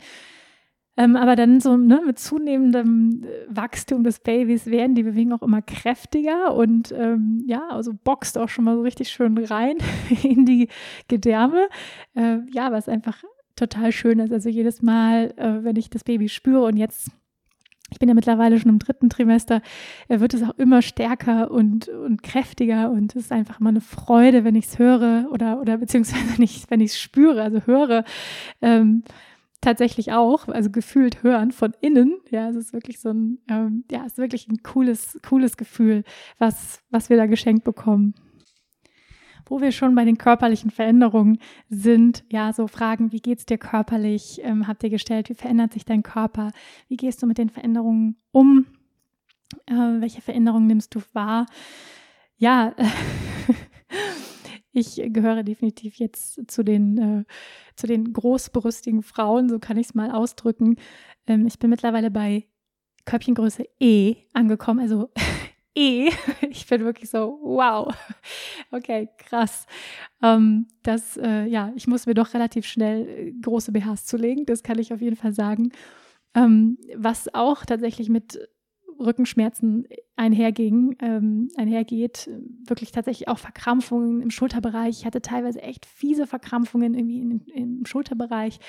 Ähm, 0.97 1.15
aber 1.15 1.35
dann 1.35 1.61
so 1.61 1.77
ne, 1.77 2.01
mit 2.05 2.19
zunehmendem 2.19 3.23
äh, 3.23 3.27
Wachstum 3.47 4.03
des 4.03 4.19
Babys 4.19 4.65
werden 4.65 4.95
die 4.95 5.03
Bewegungen 5.03 5.37
auch 5.39 5.43
immer 5.43 5.61
kräftiger 5.61 6.55
und 6.55 6.91
ähm, 6.91 7.43
ja, 7.45 7.67
also 7.69 7.93
boxt 7.93 8.37
auch 8.37 8.49
schon 8.49 8.65
mal 8.65 8.75
so 8.75 8.81
richtig 8.81 9.09
schön 9.09 9.37
rein 9.37 9.77
in 10.23 10.45
die 10.45 10.67
Gedärme. 11.07 11.69
Äh, 12.15 12.39
ja, 12.51 12.71
was 12.71 12.89
einfach 12.89 13.23
total 13.57 13.91
schön 13.91 14.19
ist. 14.19 14.31
Also 14.31 14.49
jedes 14.49 14.81
Mal, 14.81 15.33
äh, 15.37 15.63
wenn 15.63 15.75
ich 15.75 15.89
das 15.89 16.03
Baby 16.03 16.29
spüre 16.29 16.63
und 16.63 16.77
jetzt 16.77 17.11
ich 17.89 17.99
bin 17.99 18.09
ja 18.09 18.15
mittlerweile 18.15 18.59
schon 18.59 18.69
im 18.69 18.79
dritten 18.79 19.09
Trimester, 19.09 19.61
äh, 20.09 20.19
wird 20.19 20.33
es 20.33 20.43
auch 20.43 20.57
immer 20.57 20.81
stärker 20.81 21.51
und, 21.51 21.87
und 21.87 22.21
kräftiger 22.21 22.91
und 22.91 23.15
es 23.15 23.25
ist 23.25 23.31
einfach 23.31 23.59
immer 23.59 23.69
eine 23.69 23.81
Freude, 23.81 24.43
wenn 24.43 24.55
ich 24.55 24.65
es 24.65 24.79
höre 24.79 25.27
oder, 25.31 25.61
oder 25.61 25.77
beziehungsweise 25.77 26.37
wenn 26.69 26.81
ich 26.81 26.91
es 26.91 26.99
spüre, 26.99 27.41
also 27.41 27.61
höre. 27.65 28.03
Ähm, 28.61 29.03
tatsächlich 29.61 30.11
auch, 30.11 30.47
also 30.47 30.69
gefühlt 30.69 31.23
hören 31.23 31.51
von 31.51 31.73
innen. 31.81 32.17
Ja, 32.29 32.49
es 32.49 32.55
ist 32.55 32.73
wirklich 32.73 32.99
so 32.99 33.09
ein, 33.09 33.39
ähm, 33.49 33.85
ja, 33.89 34.03
es 34.05 34.13
ist 34.13 34.17
wirklich 34.17 34.47
ein 34.47 34.61
cooles, 34.63 35.19
cooles 35.27 35.57
Gefühl, 35.57 36.03
was, 36.37 36.83
was 36.89 37.09
wir 37.09 37.17
da 37.17 37.25
geschenkt 37.25 37.63
bekommen. 37.63 38.13
Wo 39.49 39.61
wir 39.61 39.71
schon 39.71 39.95
bei 39.95 40.05
den 40.05 40.17
körperlichen 40.17 40.71
Veränderungen 40.71 41.39
sind, 41.69 42.23
ja, 42.29 42.51
so 42.53 42.67
Fragen, 42.67 43.11
wie 43.11 43.21
geht's 43.21 43.45
dir 43.45 43.57
körperlich, 43.57 44.41
ähm, 44.43 44.67
habt 44.67 44.83
ihr 44.83 44.89
gestellt, 44.89 45.29
wie 45.29 45.35
verändert 45.35 45.73
sich 45.73 45.85
dein 45.85 46.03
Körper, 46.03 46.51
wie 46.89 46.97
gehst 46.97 47.21
du 47.21 47.27
mit 47.27 47.37
den 47.37 47.49
Veränderungen 47.49 48.17
um, 48.31 48.65
äh, 49.65 49.73
welche 49.73 50.21
Veränderungen 50.21 50.67
nimmst 50.67 50.93
du 50.95 51.01
wahr? 51.13 51.45
Ja, 52.37 52.75
ich 54.71 55.01
gehöre 55.07 55.43
definitiv 55.43 55.95
jetzt 55.95 56.51
zu 56.51 56.63
den, 56.63 56.97
äh, 56.97 57.23
zu 57.75 57.87
den 57.87 58.13
großbrüstigen 58.13 59.01
Frauen, 59.01 59.49
so 59.49 59.59
kann 59.59 59.77
ich 59.77 59.87
es 59.87 59.95
mal 59.95 60.11
ausdrücken. 60.11 60.75
Ähm, 61.25 61.47
ich 61.47 61.57
bin 61.59 61.69
mittlerweile 61.69 62.11
bei 62.11 62.45
Körbchengröße 63.05 63.65
E 63.79 64.15
angekommen, 64.33 64.81
also 64.81 65.09
E. 65.77 66.09
Ich 66.49 66.65
bin 66.67 66.83
wirklich 66.83 67.09
so, 67.09 67.39
wow. 67.43 67.93
Okay, 68.71 69.09
krass. 69.17 69.65
Ähm, 70.21 70.67
das, 70.83 71.17
äh, 71.17 71.45
ja, 71.45 71.71
ich 71.75 71.87
muss 71.87 72.07
mir 72.07 72.15
doch 72.15 72.33
relativ 72.33 72.65
schnell 72.65 73.07
äh, 73.07 73.31
große 73.41 73.71
BHs 73.71 74.05
zulegen, 74.05 74.45
das 74.45 74.63
kann 74.63 74.79
ich 74.79 74.91
auf 74.91 75.01
jeden 75.01 75.15
Fall 75.15 75.33
sagen. 75.33 75.71
Ähm, 76.35 76.77
was 76.95 77.33
auch 77.33 77.65
tatsächlich 77.65 78.09
mit 78.09 78.39
Rückenschmerzen 78.99 79.87
einherging, 80.15 80.95
ähm, 80.99 81.49
einhergeht, 81.55 82.29
wirklich 82.65 82.91
tatsächlich 82.91 83.27
auch 83.27 83.37
Verkrampfungen 83.37 84.21
im 84.21 84.31
Schulterbereich. 84.31 84.99
Ich 84.99 85.05
hatte 85.05 85.21
teilweise 85.21 85.61
echt 85.61 85.85
fiese 85.85 86.25
Verkrampfungen 86.25 86.95
irgendwie 86.95 87.19
in, 87.19 87.45
im 87.53 87.85
Schulterbereich. 87.85 88.59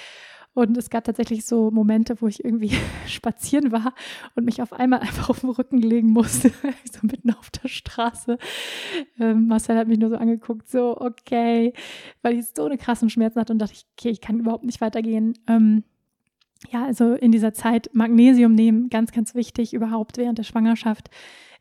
Und 0.59 0.77
es 0.77 0.91
gab 0.91 1.05
tatsächlich 1.05 1.45
so 1.45 1.71
Momente, 1.71 2.21
wo 2.21 2.27
ich 2.27 2.45
irgendwie 2.45 2.73
spazieren 3.07 3.71
war 3.71 3.95
und 4.35 4.45
mich 4.45 4.61
auf 4.61 4.73
einmal 4.73 4.99
einfach 4.99 5.31
auf 5.31 5.39
den 5.39 5.51
Rücken 5.51 5.79
legen 5.79 6.11
musste, 6.11 6.51
so 6.93 6.99
mitten 7.03 7.31
auf 7.31 7.51
der 7.51 7.69
Straße. 7.69 8.39
Ähm, 9.21 9.47
Marcel 9.47 9.77
hat 9.77 9.87
mich 9.87 10.01
nur 10.01 10.11
so 10.11 10.17
angeguckt, 10.17 10.69
so, 10.69 11.01
okay, 11.01 11.75
weil 12.23 12.37
ich 12.37 12.47
so 12.57 12.65
eine 12.65 12.77
krassen 12.77 13.09
Schmerzen 13.09 13.39
hatte 13.39 13.53
und 13.53 13.61
dachte, 13.61 13.75
okay, 13.97 14.09
ich 14.11 14.21
kann 14.21 14.41
überhaupt 14.41 14.65
nicht 14.65 14.81
weitergehen. 14.81 15.35
Ähm, 15.47 15.85
ja, 16.73 16.85
also 16.85 17.15
in 17.15 17.31
dieser 17.31 17.53
Zeit 17.53 17.91
Magnesium 17.93 18.57
nehmen, 18.57 18.89
ganz, 18.91 19.13
ganz 19.13 19.37
wichtig 19.37 19.75
überhaupt 19.75 20.17
während 20.17 20.39
der 20.39 20.43
Schwangerschaft. 20.43 21.09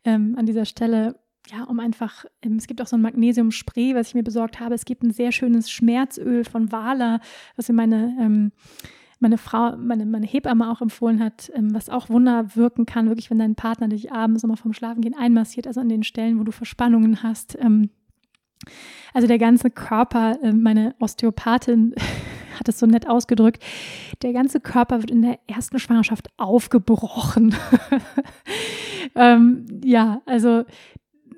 Ähm, 0.04 0.34
an 0.36 0.44
dieser 0.44 0.64
Stelle, 0.64 1.20
ja, 1.50 1.64
um 1.64 1.80
einfach, 1.80 2.24
ähm, 2.42 2.56
es 2.56 2.66
gibt 2.66 2.80
auch 2.82 2.86
so 2.86 2.96
ein 2.96 3.02
Magnesium-Spray, 3.02 3.94
was 3.94 4.08
ich 4.08 4.14
mir 4.14 4.22
besorgt 4.22 4.60
habe. 4.60 4.74
Es 4.74 4.84
gibt 4.84 5.02
ein 5.02 5.12
sehr 5.12 5.32
schönes 5.32 5.70
Schmerzöl 5.70 6.44
von 6.44 6.70
Wala, 6.72 7.20
was 7.56 7.68
in 7.68 7.76
meine, 7.76 8.16
ähm, 8.20 8.52
meine 9.20 9.38
Frau, 9.38 9.76
meine, 9.76 10.06
meine 10.06 10.26
Hebamme 10.26 10.70
auch 10.70 10.80
empfohlen 10.80 11.20
hat, 11.20 11.50
ähm, 11.54 11.74
was 11.74 11.88
auch 11.88 12.08
Wunder 12.08 12.54
wirken 12.54 12.86
kann, 12.86 13.08
wirklich, 13.08 13.30
wenn 13.30 13.38
dein 13.38 13.54
Partner 13.56 13.88
dich 13.88 14.12
abends 14.12 14.44
immer 14.44 14.56
vom 14.56 14.72
Schlafengehen 14.72 15.16
einmassiert, 15.16 15.66
also 15.66 15.80
an 15.80 15.88
den 15.88 16.02
Stellen, 16.02 16.38
wo 16.38 16.44
du 16.44 16.52
Verspannungen 16.52 17.22
hast. 17.22 17.58
Ähm, 17.60 17.90
also 19.14 19.26
der 19.26 19.38
ganze 19.38 19.70
Körper, 19.70 20.38
äh, 20.42 20.52
meine 20.52 20.94
Osteopathin 21.00 21.94
hat 22.58 22.68
es 22.68 22.78
so 22.78 22.86
nett 22.86 23.08
ausgedrückt, 23.08 23.62
der 24.22 24.32
ganze 24.32 24.60
Körper 24.60 25.00
wird 25.00 25.10
in 25.10 25.22
der 25.22 25.38
ersten 25.46 25.78
Schwangerschaft 25.78 26.28
aufgebrochen. 26.36 27.54
ähm, 29.14 29.66
ja, 29.84 30.22
also 30.26 30.64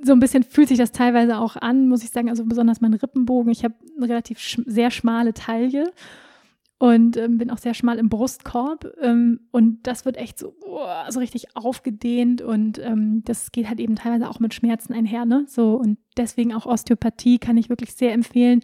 so 0.02 0.12
ein 0.12 0.20
bisschen 0.20 0.42
fühlt 0.42 0.68
sich 0.68 0.78
das 0.78 0.92
teilweise 0.92 1.38
auch 1.38 1.56
an, 1.56 1.88
muss 1.88 2.02
ich 2.02 2.10
sagen. 2.10 2.30
Also 2.30 2.44
besonders 2.44 2.80
mein 2.80 2.94
Rippenbogen. 2.94 3.52
Ich 3.52 3.64
habe 3.64 3.74
eine 3.96 4.08
relativ 4.08 4.38
sch 4.38 4.60
sehr 4.66 4.90
schmale 4.90 5.34
Taille 5.34 5.92
und 6.78 7.18
ähm, 7.18 7.36
bin 7.36 7.50
auch 7.50 7.58
sehr 7.58 7.74
schmal 7.74 7.98
im 7.98 8.08
Brustkorb. 8.08 8.90
Ähm, 9.02 9.40
und 9.50 9.86
das 9.86 10.06
wird 10.06 10.16
echt 10.16 10.38
so, 10.38 10.54
oh, 10.66 10.86
so 11.10 11.20
richtig 11.20 11.54
aufgedehnt 11.54 12.40
und 12.40 12.78
ähm, 12.78 13.22
das 13.24 13.52
geht 13.52 13.68
halt 13.68 13.80
eben 13.80 13.96
teilweise 13.96 14.28
auch 14.28 14.40
mit 14.40 14.54
Schmerzen 14.54 14.94
einher. 14.94 15.26
Ne? 15.26 15.44
So, 15.46 15.74
und 15.74 15.98
deswegen 16.16 16.54
auch 16.54 16.64
Osteopathie 16.64 17.38
kann 17.38 17.58
ich 17.58 17.68
wirklich 17.68 17.94
sehr 17.94 18.14
empfehlen. 18.14 18.60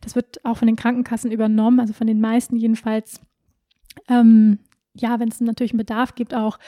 Das 0.00 0.16
wird 0.16 0.44
auch 0.44 0.56
von 0.56 0.66
den 0.66 0.74
Krankenkassen 0.74 1.30
übernommen, 1.30 1.78
also 1.78 1.92
von 1.92 2.08
den 2.08 2.20
meisten 2.20 2.56
jedenfalls. 2.56 3.20
Ähm, 4.08 4.58
ja, 4.94 5.20
wenn 5.20 5.28
es 5.28 5.40
natürlich 5.40 5.72
einen 5.72 5.78
Bedarf 5.78 6.16
gibt 6.16 6.34
auch. 6.34 6.58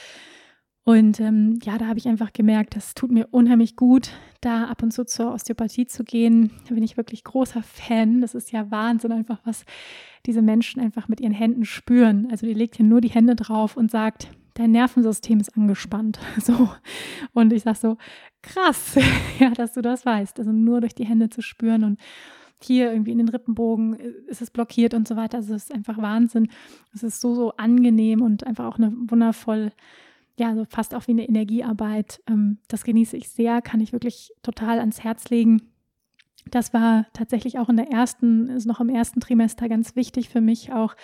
Und 0.84 1.18
ähm, 1.18 1.58
ja, 1.62 1.78
da 1.78 1.86
habe 1.86 1.98
ich 1.98 2.06
einfach 2.06 2.34
gemerkt, 2.34 2.76
das 2.76 2.92
tut 2.92 3.10
mir 3.10 3.28
unheimlich 3.30 3.74
gut, 3.74 4.10
da 4.42 4.66
ab 4.66 4.82
und 4.82 4.92
zu 4.92 5.06
zur 5.06 5.32
Osteopathie 5.32 5.86
zu 5.86 6.04
gehen. 6.04 6.50
Da 6.68 6.74
bin 6.74 6.84
ich 6.84 6.98
wirklich 6.98 7.24
großer 7.24 7.62
Fan. 7.62 8.20
Das 8.20 8.34
ist 8.34 8.52
ja 8.52 8.70
Wahnsinn, 8.70 9.10
einfach 9.10 9.38
was 9.44 9.64
diese 10.26 10.42
Menschen 10.42 10.82
einfach 10.82 11.08
mit 11.08 11.22
ihren 11.22 11.32
Händen 11.32 11.64
spüren. 11.64 12.28
Also 12.30 12.46
die 12.46 12.52
legt 12.52 12.76
hier 12.76 12.84
nur 12.84 13.00
die 13.00 13.08
Hände 13.08 13.34
drauf 13.34 13.78
und 13.78 13.90
sagt, 13.90 14.28
dein 14.52 14.72
Nervensystem 14.72 15.40
ist 15.40 15.56
angespannt. 15.56 16.18
So. 16.40 16.68
Und 17.32 17.54
ich 17.54 17.62
sage 17.62 17.78
so, 17.78 17.96
krass, 18.42 18.96
ja, 19.38 19.50
dass 19.50 19.72
du 19.72 19.80
das 19.80 20.04
weißt. 20.04 20.38
Also 20.38 20.52
nur 20.52 20.82
durch 20.82 20.94
die 20.94 21.06
Hände 21.06 21.30
zu 21.30 21.40
spüren 21.40 21.84
und 21.84 21.98
hier 22.62 22.92
irgendwie 22.92 23.12
in 23.12 23.18
den 23.18 23.28
Rippenbogen 23.28 23.94
ist 24.26 24.42
es 24.42 24.50
blockiert 24.50 24.92
und 24.92 25.08
so 25.08 25.16
weiter. 25.16 25.38
Also 25.38 25.54
es 25.54 25.64
ist 25.64 25.74
einfach 25.74 25.96
Wahnsinn. 25.98 26.48
Es 26.94 27.02
ist 27.02 27.20
so, 27.20 27.34
so 27.34 27.52
angenehm 27.56 28.20
und 28.20 28.46
einfach 28.46 28.66
auch 28.66 28.78
eine 28.78 28.92
wundervoll 29.06 29.72
ja, 30.38 30.54
so 30.54 30.64
fast 30.68 30.94
auch 30.94 31.06
wie 31.06 31.12
eine 31.12 31.28
Energiearbeit. 31.28 32.20
Ähm, 32.28 32.58
das 32.68 32.84
genieße 32.84 33.16
ich 33.16 33.28
sehr, 33.28 33.62
kann 33.62 33.80
ich 33.80 33.92
wirklich 33.92 34.32
total 34.42 34.80
ans 34.80 35.02
Herz 35.02 35.30
legen. 35.30 35.62
Das 36.50 36.74
war 36.74 37.06
tatsächlich 37.12 37.58
auch 37.58 37.68
in 37.68 37.76
der 37.76 37.90
ersten, 37.90 38.48
ist 38.48 38.66
noch 38.66 38.80
im 38.80 38.88
ersten 38.88 39.20
Trimester 39.20 39.68
ganz 39.68 39.96
wichtig 39.96 40.28
für 40.28 40.40
mich, 40.40 40.72
auch 40.72 40.94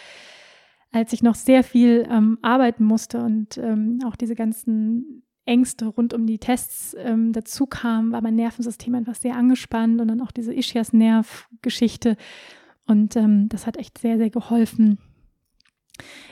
als 0.93 1.13
ich 1.13 1.23
noch 1.23 1.37
sehr 1.37 1.63
viel 1.63 2.07
ähm, 2.11 2.39
arbeiten 2.43 2.85
musste 2.85 3.23
und 3.23 3.57
ähm, 3.59 4.01
auch 4.05 4.17
diese 4.17 4.35
ganzen 4.35 5.23
Ängste 5.47 5.87
rund 5.87 6.15
um 6.15 6.27
die 6.27 6.39
Tests 6.39 6.95
ähm, 6.99 7.33
dazu 7.33 7.67
kamen, 7.67 8.13
war 8.13 8.23
mein 8.23 8.37
Nervensystem 8.37 8.95
einfach 8.95 9.15
sehr 9.15 9.37
angespannt 9.37 10.01
und 10.01 10.09
dann 10.09 10.21
auch 10.21 10.31
diese 10.31 10.53
Ischias-Nerv-Geschichte. 10.53 12.17
Und 12.87 13.17
ähm, 13.17 13.49
das 13.49 13.67
hat 13.67 13.77
echt 13.77 13.99
sehr, 13.99 14.19
sehr 14.19 14.31
geholfen, 14.31 14.99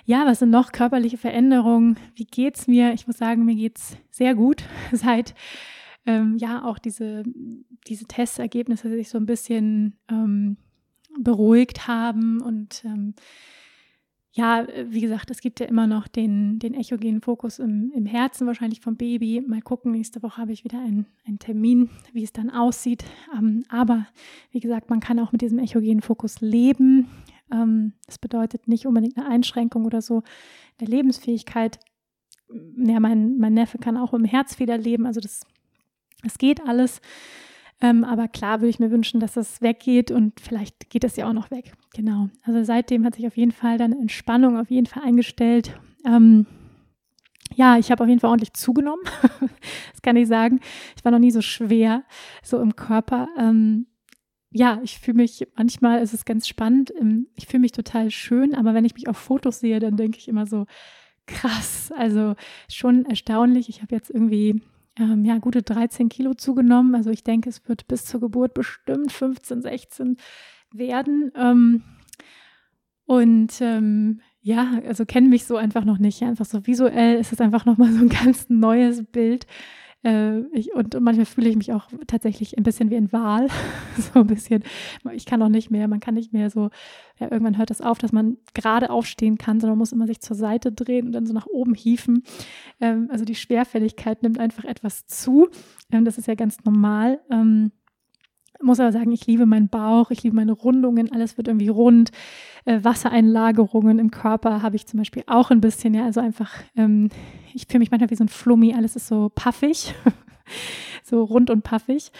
ja, 0.05 0.27
was 0.27 0.41
sind 0.41 0.51
noch 0.51 0.73
körperliche 0.73 1.19
Veränderungen? 1.19 1.99
Wie 2.15 2.25
geht's 2.25 2.67
mir? 2.67 2.93
Ich 2.93 3.07
muss 3.07 3.19
sagen, 3.19 3.45
mir 3.45 3.55
geht's 3.55 3.97
sehr 4.11 4.35
gut, 4.35 4.65
seit 4.93 5.35
ähm, 6.07 6.37
ja 6.39 6.65
auch 6.65 6.79
diese, 6.79 7.25
diese 7.87 8.07
Testergebnisse 8.07 8.89
sich 8.89 9.09
so 9.09 9.19
ein 9.19 9.27
bisschen 9.27 9.97
ähm, 10.11 10.57
beruhigt 11.19 11.89
haben 11.89 12.41
und 12.41 12.83
ähm, 12.85 13.15
ja, 14.39 14.69
wie 14.89 15.01
gesagt, 15.01 15.33
es 15.33 15.41
gibt 15.41 15.59
ja 15.59 15.67
immer 15.67 15.89
noch 15.89 16.07
den, 16.07 16.61
den 16.61 16.75
echogenen 16.75 17.21
Fokus 17.21 17.59
im, 17.59 17.91
im 17.93 18.07
Herzen, 18.07 18.47
wahrscheinlich 18.47 18.81
vom 18.81 18.95
Baby. 18.95 19.43
Mal 19.45 19.63
gucken, 19.63 19.91
nächste 19.91 20.23
Woche 20.23 20.41
habe 20.41 20.53
ich 20.53 20.63
wieder 20.63 20.79
einen, 20.79 21.07
einen 21.27 21.41
Termin, 21.41 21.91
wie 22.13 22.23
es 22.23 22.33
dann 22.33 22.49
aussieht. 22.49 23.05
Ähm, 23.37 23.65
aber 23.69 24.07
wie 24.53 24.61
gesagt, 24.61 24.91
man 24.91 25.01
kann 25.01 25.19
auch 25.19 25.33
mit 25.33 25.41
diesem 25.41 25.59
echogenen 25.59 26.03
Fokus 26.03 26.41
leben. 26.41 27.09
Ähm, 27.53 27.95
das 28.07 28.19
bedeutet 28.19 28.69
nicht 28.69 28.87
unbedingt 28.87 29.17
eine 29.17 29.29
Einschränkung 29.29 29.85
oder 29.85 30.03
so 30.03 30.23
der 30.81 30.89
Lebensfähigkeit. 30.89 31.79
Ja, 32.77 33.01
mein, 33.01 33.39
mein 33.39 33.55
Neffe 33.55 33.79
kann 33.79 33.97
auch 33.97 34.15
im 34.15 34.25
Herzfehler 34.25 34.79
leben, 34.79 35.07
also 35.07 35.21
das, 35.21 35.43
das 36.23 36.39
geht 36.39 36.67
alles. 36.67 37.01
Ähm, 37.81 38.03
aber 38.05 38.27
klar 38.27 38.61
würde 38.61 38.71
ich 38.71 38.81
mir 38.81 38.91
wünschen, 38.91 39.21
dass 39.21 39.35
das 39.35 39.63
weggeht 39.63 40.11
und 40.11 40.41
vielleicht 40.41 40.91
geht 40.91 41.05
das 41.05 41.17
ja 41.17 41.29
auch 41.29 41.33
noch 41.33 41.51
weg. 41.51 41.75
Genau. 41.95 42.29
Also 42.43 42.65
seitdem 42.65 43.05
hat 43.05 43.15
sich 43.15 43.27
auf 43.27 43.37
jeden 43.37 43.53
Fall 43.53 43.79
dann 43.79 43.93
Entspannung 43.93 44.59
auf 44.59 44.71
jeden 44.71 44.87
Fall 44.87 45.05
eingestellt. 45.05 45.79
Ähm, 46.05 46.47
ja, 47.55 47.79
ich 47.79 47.91
habe 47.91 48.03
auf 48.03 48.09
jeden 48.09 48.21
Fall 48.21 48.31
ordentlich 48.31 48.53
zugenommen. 48.53 49.05
das 49.93 50.03
kann 50.03 50.17
ich 50.17 50.27
sagen. 50.27 50.61
Ich 50.97 51.05
war 51.05 51.13
noch 51.13 51.19
nie 51.19 51.31
so 51.31 51.41
schwer, 51.41 52.03
so 52.43 52.61
im 52.61 52.75
Körper. 52.75 53.29
Ähm, 53.39 53.87
ja, 54.51 54.81
ich 54.83 54.99
fühle 54.99 55.19
mich, 55.19 55.47
manchmal 55.57 56.03
ist 56.03 56.15
es 56.15 56.25
ganz 56.25 56.49
spannend, 56.49 56.93
ähm, 56.99 57.29
ich 57.35 57.47
fühle 57.47 57.61
mich 57.61 57.73
total 57.73 58.11
schön, 58.11 58.55
aber 58.55 58.75
wenn 58.75 58.85
ich 58.85 58.95
mich 58.95 59.09
auf 59.09 59.17
Fotos 59.17 59.61
sehe, 59.61 59.79
dann 59.79 59.97
denke 59.97 60.19
ich 60.19 60.29
immer 60.29 60.47
so, 60.47 60.67
krass, 61.29 61.93
also 61.97 62.35
schon 62.69 63.05
erstaunlich. 63.05 63.69
Ich 63.69 63.83
habe 63.83 63.95
jetzt 63.95 64.11
irgendwie 64.11 64.63
ähm, 64.99 65.25
ja, 65.25 65.39
gute 65.39 65.63
13 65.63 66.09
Kilo 66.09 66.35
zugenommen. 66.35 66.95
Also 66.95 67.11
ich 67.11 67.23
denke, 67.23 67.49
es 67.49 67.69
wird 67.69 67.87
bis 67.87 68.05
zur 68.05 68.21
Geburt 68.21 68.55
bestimmt 68.55 69.13
15, 69.13 69.63
16 69.63 70.17
werden. 70.73 71.31
Ähm, 71.37 71.85
und 73.07 73.61
ähm, 73.61 74.21
ja, 74.41 74.81
also 74.87 75.07
kenne 75.07 75.29
mich 75.29 75.45
so 75.45 75.57
einfach 75.57 75.85
noch 75.85 75.99
nicht. 75.99 76.23
Einfach 76.23 76.45
so 76.45 76.67
visuell 76.67 77.19
ist 77.19 77.33
es 77.33 77.41
einfach 77.41 77.65
nochmal 77.65 77.93
so 77.93 78.01
ein 78.01 78.09
ganz 78.25 78.49
neues 78.49 79.05
Bild. 79.05 79.47
Äh, 80.05 80.41
ich, 80.53 80.73
und, 80.75 80.99
manchmal 81.01 81.27
fühle 81.27 81.49
ich 81.49 81.57
mich 81.57 81.73
auch 81.73 81.89
tatsächlich 82.07 82.57
ein 82.57 82.63
bisschen 82.63 82.91
wie 82.91 82.97
ein 82.97 83.13
Wal. 83.13 83.49
so 83.97 84.21
ein 84.21 84.27
bisschen, 84.27 84.63
ich 85.13 85.27
kann 85.27 85.43
auch 85.43 85.49
nicht 85.49 85.71
mehr, 85.71 85.89
man 85.89 86.01
kann 86.01 86.15
nicht 86.15 86.33
mehr 86.33 86.51
so, 86.51 86.71
ja, 87.19 87.31
irgendwann 87.31 87.59
hört 87.59 87.71
das 87.71 87.81
auf, 87.81 87.99
dass 87.99 88.13
man 88.13 88.37
gerade 88.55 88.91
aufstehen 88.91 89.39
kann, 89.39 89.61
sondern 89.61 89.79
muss 89.79 89.93
immer 89.93 90.07
sich 90.07 90.21
zur 90.21 90.37
Seite 90.37 90.73
drehen 90.73 91.07
und 91.07 91.13
dann 91.13 91.27
so 91.27 91.35
nach 91.35 91.47
oben 91.47 91.75
hieven. 91.75 92.23
Ähm, 92.81 93.09
also 93.11 93.25
die 93.25 93.35
Schwerfälligkeit 93.35 94.23
nimmt 94.23 94.39
einfach 94.39 94.65
etwas 94.65 95.07
zu. 95.07 95.49
Ähm, 95.91 96.05
das 96.05 96.19
ist 96.19 96.29
ja 96.29 96.35
ganz 96.35 96.65
normal. 96.65 97.21
Ähm, 97.31 97.73
muss 98.61 98.81
aber 98.81 98.93
sagen, 98.93 99.13
ich 99.13 99.27
liebe 99.27 99.47
meinen 99.47 99.69
Bauch, 99.69 100.11
ich 100.11 100.23
liebe 100.23 100.37
meine 100.37 100.53
Rundungen, 100.53 101.13
alles 101.13 101.37
wird 101.37 101.49
irgendwie 101.49 101.69
rund. 101.69 102.11
Äh, 102.65 102.83
Wassereinlagerungen 102.83 103.99
im 103.99 104.11
Körper 104.11 104.63
habe 104.63 104.77
ich 104.77 104.87
zum 104.87 104.99
Beispiel 104.99 105.23
auch 105.27 105.51
ein 105.51 105.61
bisschen, 105.61 105.95
ja, 105.95 106.05
also 106.05 106.21
einfach, 106.21 106.53
ähm, 106.77 107.09
ich 107.55 107.67
fühle 107.67 107.81
mich 107.81 107.91
manchmal 107.91 108.11
wie 108.11 108.17
so 108.17 108.25
ein 108.25 108.29
Flummi, 108.29 108.75
alles 108.75 108.97
ist 108.97 109.09
so 109.09 109.31
paffig, 109.35 109.95
so 111.05 111.23
rund 111.23 111.51
und 111.51 111.63
paffig. 111.63 112.11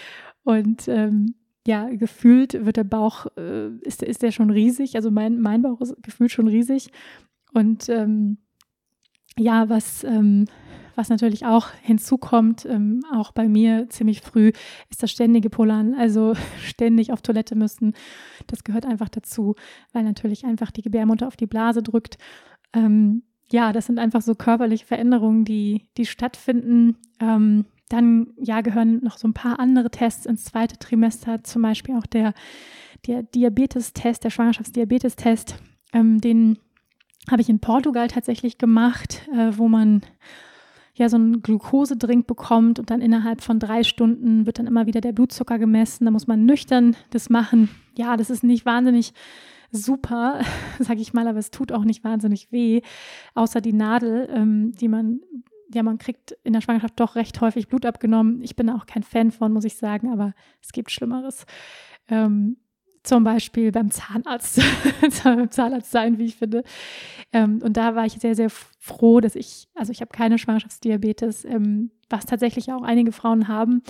Und 0.45 0.89
ähm, 0.89 1.35
ja, 1.67 1.89
gefühlt 1.91 2.65
wird 2.65 2.77
der 2.77 2.85
Bauch, 2.85 3.27
äh, 3.37 3.69
ist, 3.81 4.03
ist 4.03 4.23
der 4.23 4.31
schon 4.31 4.51
riesig, 4.51 4.97
also 4.97 5.11
mein, 5.11 5.41
mein 5.41 5.63
Bauch 5.63 5.81
ist 5.81 6.03
gefühlt 6.03 6.31
schon 6.31 6.49
riesig. 6.49 6.91
Und 7.53 7.89
ähm, 7.89 8.39
ja, 9.37 9.69
was 9.69 10.05
ähm, 10.05 10.47
was 10.99 11.09
natürlich 11.09 11.47
auch 11.47 11.69
hinzukommt, 11.81 12.67
ähm, 12.67 13.03
auch 13.15 13.31
bei 13.31 13.49
mir 13.49 13.89
ziemlich 13.89 14.21
früh, 14.21 14.51
ist 14.91 15.03
das 15.03 15.13
ständige 15.13 15.49
Pullern, 15.49 15.95
also 15.95 16.35
ständig 16.63 17.13
auf 17.13 17.23
Toilette 17.23 17.55
müssen. 17.55 17.95
Das 18.49 18.65
gehört 18.65 18.85
einfach 18.85 19.09
dazu, 19.09 19.55
weil 19.93 20.03
natürlich 20.03 20.45
einfach 20.45 20.73
die 20.73 20.83
Gebärmutter 20.83 21.29
auf 21.29 21.37
die 21.37 21.47
Blase 21.47 21.83
drückt. 21.83 22.19
Ähm, 22.75 23.23
ja, 23.51 23.73
das 23.73 23.87
sind 23.87 23.99
einfach 23.99 24.21
so 24.21 24.35
körperliche 24.35 24.85
Veränderungen, 24.85 25.45
die, 25.45 25.89
die 25.97 26.05
stattfinden. 26.05 26.97
Ähm, 27.21 27.65
dann 27.89 28.35
ja, 28.37 28.61
gehören 28.61 29.03
noch 29.03 29.17
so 29.17 29.29
ein 29.29 29.35
paar 29.35 29.61
andere 29.61 29.91
Tests 29.91 30.27
ins 30.27 30.45
zweite 30.45 30.79
Trimester, 30.79 31.43
zum 31.45 31.63
Beispiel 31.63 31.97
auch 31.97 32.07
der, 32.07 32.35
der 33.07 33.23
Diabetes-Test, 33.23 34.25
der 34.25 34.31
Schwangerschaftsdiabetes-Test. 34.31 35.63
Ähm, 35.95 36.21
den 36.21 36.59
habe 37.31 37.41
ich 37.41 37.49
in 37.49 37.61
Portugal 37.61 38.09
tatsächlich 38.09 38.59
gemacht, 38.59 39.29
äh, 39.33 39.53
wo 39.57 39.69
man 39.69 40.03
ja 40.99 41.09
so 41.09 41.17
einen 41.17 41.43
Glukosedrink 41.43 42.27
bekommt 42.27 42.79
und 42.79 42.91
dann 42.91 43.01
innerhalb 43.01 43.41
von 43.41 43.59
drei 43.59 43.83
Stunden 43.83 44.47
wird 44.47 44.59
dann 44.59 44.67
immer 44.67 44.87
wieder 44.87 45.01
der 45.01 45.13
Blutzucker 45.13 45.59
gemessen. 45.59 46.05
Da 46.05 46.11
muss 46.11 46.27
man 46.27 46.45
nüchtern 46.45 46.97
das 47.11 47.31
machen. 47.31 47.69
Ja, 47.97 48.17
das 48.17 48.31
ist 48.31 48.45
nicht 48.45 48.67
wahnsinnig 48.67 49.13
super, 49.71 50.41
sage 50.79 51.01
ich 51.01 51.13
mal, 51.13 51.29
aber 51.29 51.39
es 51.39 51.51
tut 51.51 51.73
auch 51.73 51.85
nicht 51.85 52.05
wahnsinnig 52.05 52.53
weh, 52.53 52.81
außer 53.35 53.61
die 53.61 53.73
Nadel, 53.73 54.29
ähm, 54.33 54.73
die 54.73 54.89
man, 54.89 55.21
ja, 55.73 55.83
man 55.83 55.99
kriegt 55.99 56.33
in 56.45 56.53
der 56.53 56.61
Schwangerschaft 56.61 56.99
doch 56.99 57.17
recht 57.17 57.41
häufig 57.41 57.69
Blut 57.69 57.85
abgenommen. 57.87 58.41
Ich 58.43 58.57
bin 58.57 58.71
auch 58.71 58.87
kein 58.87 59.03
Fan 59.03 59.31
von, 59.31 59.53
muss 59.53 59.65
ich 59.65 59.77
sagen, 59.77 60.11
aber 60.11 60.35
es 60.63 60.73
gibt 60.73 60.91
Schlimmeres. 60.91 61.45
Ähm, 62.09 62.57
zum 63.03 63.25
Beispiel 63.25 63.73
beim 63.73 63.91
Zahnarzt, 63.91 64.61
beim 65.25 65.51
Zahnarzt 65.51 65.91
sein, 65.91 66.19
wie 66.19 66.27
ich 66.27 66.37
finde. 66.37 66.65
Ähm, 67.33 67.61
und 67.63 67.77
da 67.77 67.95
war 67.95 68.07
ich 68.07 68.15
sehr, 68.15 68.35
sehr 68.35 68.51
froh, 68.51 69.21
dass 69.21 69.37
ich, 69.37 69.69
also 69.75 69.93
ich 69.93 70.01
habe 70.01 70.11
keine 70.11 70.39
Schwangerschaftsdiabetes, 70.39 71.45
ähm, 71.45 71.91
was 72.09 72.27
tatsächlich 72.27 72.73
auch 72.73 72.83
einige 72.83 73.13
Frauen 73.13 73.49
haben, 73.49 73.83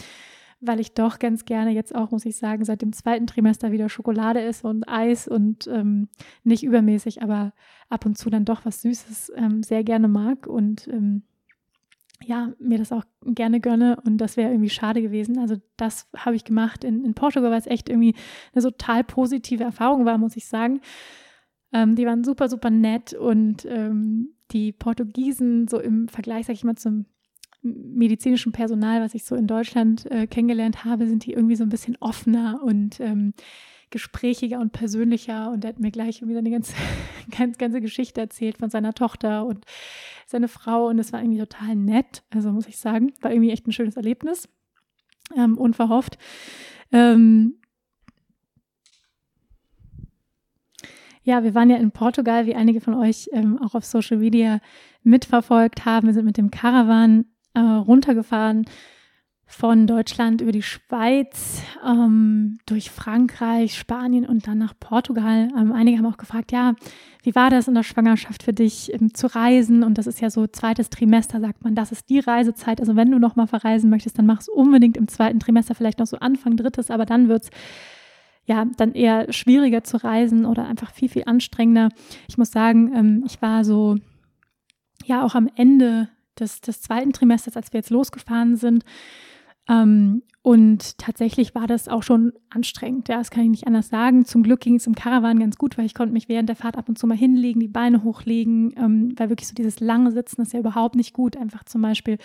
weil 0.61 0.81
ich 0.81 0.93
doch 0.93 1.19
ganz 1.19 1.45
gerne 1.45 1.71
jetzt 1.71 1.95
auch, 1.95 2.11
muss 2.11 2.27
ich 2.27 2.37
sagen, 2.37 2.65
seit 2.65 2.83
dem 2.83 2.93
zweiten 2.93 3.27
Trimester 3.27 3.71
wieder 3.71 3.89
Schokolade 3.89 4.41
esse 4.41 4.67
und 4.67 4.89
Eis 4.89 5.29
und 5.29 5.69
ähm, 5.69 6.09
nicht 6.43 6.65
übermäßig, 6.65 7.23
aber 7.23 7.53
ab 7.89 8.07
und 8.07 8.19
zu 8.19 8.29
dann 8.31 8.45
doch 8.45 8.65
was 8.65 8.83
Süßes 8.83 9.33
ähm, 9.37 9.63
sehr 9.63 9.85
gerne 9.85 10.09
mag 10.09 10.47
und 10.47 10.89
ähm, 10.89 11.23
ja, 12.25 12.53
mir 12.59 12.79
das 12.79 12.93
auch 12.93 13.05
gerne 13.25 13.61
gönne 13.61 13.99
und 14.05 14.19
das 14.19 14.37
wäre 14.37 14.51
irgendwie 14.51 14.71
schade 14.71 15.03
gewesen. 15.03 15.39
Also 15.39 15.57
das 15.77 16.09
habe 16.17 16.37
ich 16.37 16.45
gemacht 16.45 16.85
in, 16.85 17.05
in 17.05 17.15
Portugal, 17.15 17.51
weil 17.51 17.61
es 17.61 17.67
echt 17.67 17.89
irgendwie 17.89 18.15
eine 18.53 18.63
total 18.63 19.05
positive 19.05 19.65
Erfahrung 19.65 20.05
war, 20.05 20.19
muss 20.19 20.37
ich 20.37 20.47
sagen. 20.47 20.81
Ähm, 21.73 21.97
die 21.97 22.07
waren 22.07 22.25
super, 22.25 22.49
super 22.49 22.71
nett 22.71 23.13
und 23.13 23.65
ähm, 23.67 24.35
die 24.51 24.73
Portugiesen 24.73 25.69
so 25.69 25.79
im 25.79 26.09
Vergleich, 26.09 26.47
sag 26.47 26.55
ich 26.55 26.65
mal, 26.65 26.77
zum 26.77 27.07
medizinischen 27.63 28.53
Personal, 28.53 29.01
was 29.01 29.15
ich 29.15 29.25
so 29.25 29.35
in 29.35 29.47
Deutschland 29.47 30.11
äh, 30.11 30.27
kennengelernt 30.27 30.85
habe, 30.85 31.07
sind 31.07 31.27
die 31.27 31.33
irgendwie 31.33 31.57
so 31.57 31.65
ein 31.65 31.71
bisschen 31.71 31.97
offener 32.01 32.61
und 32.63 33.01
ähm, 33.01 33.35
gesprächiger 33.91 34.61
und 34.61 34.73
persönlicher 34.73 35.51
und 35.51 35.65
er 35.65 35.71
hat 35.71 35.81
mir 35.81 35.91
gleich 35.91 36.23
wieder 36.27 36.39
eine 36.39 36.51
ganze, 36.51 36.75
ganz, 37.37 37.59
ganze 37.59 37.81
Geschichte 37.81 38.21
erzählt 38.21 38.59
von 38.59 38.71
seiner 38.71 38.95
Tochter 38.95 39.47
und 39.47 39.65
seine 40.27 40.49
Frau 40.49 40.89
und 40.89 40.99
es 40.99 41.13
war 41.13 41.21
irgendwie 41.21 41.41
total 41.41 41.75
nett, 41.77 42.23
also 42.31 42.53
muss 42.53 42.69
ich 42.69 42.79
sagen, 42.79 43.13
war 43.21 43.31
irgendwie 43.31 43.51
echt 43.51 43.67
ein 43.67 43.73
schönes 43.73 43.97
Erlebnis, 43.97 44.49
ähm, 45.37 45.57
unverhofft. 45.57 46.19
Ähm, 46.93 47.61
ja, 51.23 51.45
wir 51.45 51.55
waren 51.55 51.71
ja 51.71 51.77
in 51.77 51.91
Portugal, 51.91 52.47
wie 52.47 52.55
einige 52.55 52.81
von 52.81 52.95
euch 52.95 53.29
ähm, 53.33 53.59
auch 53.59 53.75
auf 53.75 53.85
Social 53.85 54.19
Media 54.19 54.61
mitverfolgt 55.03 55.85
haben. 55.85 56.07
Wir 56.07 56.15
sind 56.15 56.25
mit 56.25 56.37
dem 56.37 56.51
Caravan 56.51 57.27
äh, 57.55 57.61
runtergefahren 57.61 58.65
von 59.51 59.87
Deutschland 59.87 60.43
über 60.43 60.53
die 60.53 60.63
Schweiz, 60.63 61.63
ähm, 61.85 62.59
durch 62.67 62.91
Frankreich, 62.91 63.79
Spanien 63.79 64.27
und 64.27 64.47
dann 64.47 64.59
nach 64.59 64.75
Portugal. 64.79 65.49
Ähm, 65.57 65.73
einige 65.73 65.97
haben 65.97 66.07
auch 66.07 66.19
gefragt, 66.19 66.53
ja, 66.53 66.75
wie 67.23 67.35
war 67.35 67.49
das 67.49 67.67
in 67.67 67.75
der 67.75 67.83
Schwangerschaft 67.83 68.43
für 68.43 68.53
dich 68.53 68.93
ähm, 68.93 69.15
zu 69.15 69.27
reisen? 69.27 69.83
Und 69.83 69.97
das 69.97 70.07
ist 70.07 70.21
ja 70.21 70.29
so 70.29 70.47
zweites 70.47 70.91
Trimester, 70.91 71.41
sagt 71.41 71.65
man, 71.65 71.75
das 71.75 71.93
ist 71.93 72.11
die 72.11 72.19
Reisezeit. 72.19 72.79
Also 72.79 72.95
wenn 72.95 73.11
du 73.11 73.19
nochmal 73.19 73.47
verreisen 73.47 73.89
möchtest, 73.89 74.19
dann 74.19 74.27
mach 74.27 74.41
es 74.41 74.49
unbedingt 74.51 74.99
im 74.99 75.09
zweiten 75.09 75.41
Trimester, 75.41 75.75
vielleicht 75.75 75.99
noch 75.99 76.07
so 76.07 76.19
Anfang 76.19 76.57
drittes, 76.57 76.91
aber 76.91 77.07
dann 77.07 77.29
wird 77.29 77.45
es 77.45 77.51
ja 78.45 78.67
dann 78.77 78.93
eher 78.93 79.33
schwieriger 79.33 79.83
zu 79.83 79.97
reisen 79.97 80.45
oder 80.45 80.67
einfach 80.67 80.93
viel, 80.93 81.09
viel 81.09 81.25
anstrengender. 81.25 81.89
Ich 82.29 82.37
muss 82.37 82.51
sagen, 82.51 82.93
ähm, 82.95 83.25
ich 83.27 83.41
war 83.41 83.65
so 83.65 83.97
ja 85.07 85.25
auch 85.25 85.35
am 85.35 85.49
Ende 85.57 86.09
des, 86.39 86.61
des 86.61 86.83
zweiten 86.83 87.13
Trimesters, 87.13 87.57
als 87.57 87.73
wir 87.73 87.79
jetzt 87.79 87.91
losgefahren 87.91 88.57
sind, 88.57 88.85
ähm, 89.69 90.23
und 90.49 90.97
tatsächlich 90.97 91.55
war 91.55 91.67
das 91.67 91.89
auch 91.89 92.03
schon 92.03 92.33
anstrengend. 92.49 93.09
Ja, 93.09 93.19
das 93.19 93.31
kann 93.31 93.43
ich 93.45 93.51
nicht 93.51 93.67
anders 93.67 93.89
sagen. 93.89 94.25
Zum 94.25 94.43
Glück 94.43 94.61
ging 94.61 94.77
es 94.77 94.87
im 94.87 94.95
Caravan 94.95 95.39
ganz 95.39 95.59
gut, 95.59 95.77
weil 95.77 95.85
ich 95.85 95.95
konnte 95.95 96.15
mich 96.15 96.31
während 96.31 96.49
der 96.49 96.57
Fahrt 96.57 96.79
ab 96.79 96.89
und 96.89 96.99
zu 96.99 97.07
mal 97.07 97.19
hinlegen, 97.19 97.61
die 97.61 97.69
Beine 97.69 98.03
hochlegen, 98.03 98.73
ähm, 98.79 99.13
weil 99.19 99.29
wirklich 99.29 99.49
so 99.49 99.55
dieses 99.55 99.81
lange 99.81 100.11
Sitzen 100.11 100.41
ist 100.41 100.55
ja 100.55 100.61
überhaupt 100.61 100.95
nicht 100.95 101.13
gut. 101.13 101.37
Einfach 101.37 101.65
zum 101.65 101.83
Beispiel 101.83 102.17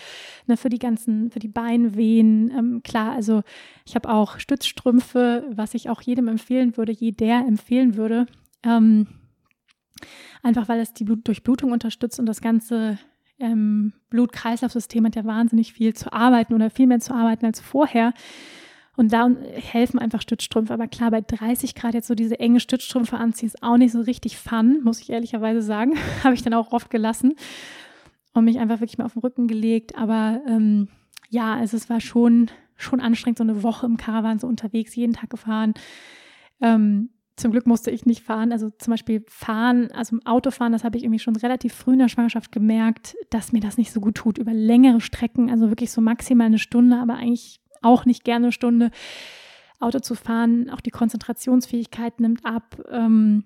ne, 0.46 0.56
für 0.56 0.70
die 0.70 0.78
ganzen, 0.78 1.30
für 1.30 1.38
die 1.38 1.48
Beinwehen. 1.48 2.50
Ähm, 2.56 2.82
klar, 2.82 3.12
also 3.12 3.42
ich 3.84 3.94
habe 3.94 4.08
auch 4.08 4.38
Stützstrümpfe, 4.38 5.44
was 5.50 5.74
ich 5.74 5.90
auch 5.90 6.00
jedem 6.00 6.28
empfehlen 6.28 6.78
würde, 6.78 6.92
jeder 6.92 7.46
empfehlen 7.46 7.96
würde. 7.96 8.24
Ähm, 8.62 9.06
einfach 10.42 10.68
weil 10.68 10.80
es 10.80 10.94
die 10.94 11.04
Blut 11.04 11.28
Durchblutung 11.28 11.72
unterstützt 11.72 12.18
und 12.18 12.26
das 12.26 12.40
Ganze 12.40 12.98
ähm, 13.38 13.92
Blut-Kreislauf-System 14.10 15.06
hat 15.06 15.16
ja 15.16 15.24
wahnsinnig 15.24 15.72
viel 15.72 15.94
zu 15.94 16.12
arbeiten 16.12 16.54
oder 16.54 16.70
viel 16.70 16.86
mehr 16.86 17.00
zu 17.00 17.14
arbeiten 17.14 17.46
als 17.46 17.60
vorher. 17.60 18.12
Und 18.96 19.12
da 19.12 19.28
helfen 19.54 19.98
einfach 19.98 20.22
Stützstrümpfe. 20.22 20.72
Aber 20.72 20.86
klar, 20.86 21.10
bei 21.10 21.20
30 21.20 21.74
Grad 21.74 21.94
jetzt 21.94 22.06
so 22.06 22.14
diese 22.14 22.38
enge 22.38 22.60
Stützstrümpfe 22.60 23.16
anziehen, 23.16 23.48
ist 23.48 23.62
auch 23.62 23.76
nicht 23.76 23.92
so 23.92 24.00
richtig 24.00 24.38
fun, 24.38 24.82
muss 24.84 25.00
ich 25.00 25.10
ehrlicherweise 25.10 25.62
sagen. 25.62 25.94
Habe 26.24 26.34
ich 26.34 26.42
dann 26.42 26.54
auch 26.54 26.72
oft 26.72 26.90
gelassen 26.90 27.34
und 28.34 28.44
mich 28.44 28.58
einfach 28.58 28.80
wirklich 28.80 28.98
mal 28.98 29.04
auf 29.04 29.14
den 29.14 29.22
Rücken 29.22 29.48
gelegt. 29.48 29.96
Aber 29.96 30.40
ähm, 30.46 30.88
ja, 31.28 31.54
also 31.54 31.76
es 31.76 31.90
war 31.90 32.00
schon, 32.00 32.50
schon 32.76 33.00
anstrengend, 33.00 33.38
so 33.38 33.44
eine 33.44 33.62
Woche 33.64 33.86
im 33.86 33.96
Caravan 33.96 34.38
so 34.38 34.46
unterwegs, 34.46 34.94
jeden 34.94 35.14
Tag 35.14 35.30
gefahren. 35.30 35.74
Ähm, 36.60 37.10
zum 37.36 37.50
Glück 37.50 37.66
musste 37.66 37.90
ich 37.90 38.06
nicht 38.06 38.22
fahren. 38.22 38.52
Also 38.52 38.70
zum 38.78 38.92
Beispiel 38.92 39.24
fahren, 39.28 39.90
also 39.92 40.18
Autofahren, 40.24 40.72
das 40.72 40.84
habe 40.84 40.96
ich 40.96 41.04
irgendwie 41.04 41.18
schon 41.18 41.36
relativ 41.36 41.74
früh 41.74 41.94
in 41.94 41.98
der 41.98 42.08
Schwangerschaft 42.08 42.52
gemerkt, 42.52 43.16
dass 43.30 43.52
mir 43.52 43.60
das 43.60 43.76
nicht 43.76 43.92
so 43.92 44.00
gut 44.00 44.14
tut. 44.14 44.38
Über 44.38 44.52
längere 44.52 45.00
Strecken, 45.00 45.50
also 45.50 45.68
wirklich 45.68 45.90
so 45.90 46.00
maximal 46.00 46.46
eine 46.46 46.58
Stunde, 46.58 46.98
aber 46.98 47.14
eigentlich 47.14 47.60
auch 47.82 48.04
nicht 48.04 48.24
gerne 48.24 48.46
eine 48.46 48.52
Stunde. 48.52 48.90
Auto 49.80 49.98
zu 49.98 50.14
fahren, 50.14 50.70
auch 50.70 50.80
die 50.80 50.90
Konzentrationsfähigkeit 50.90 52.20
nimmt 52.20 52.46
ab. 52.46 52.80
Ähm, 52.90 53.44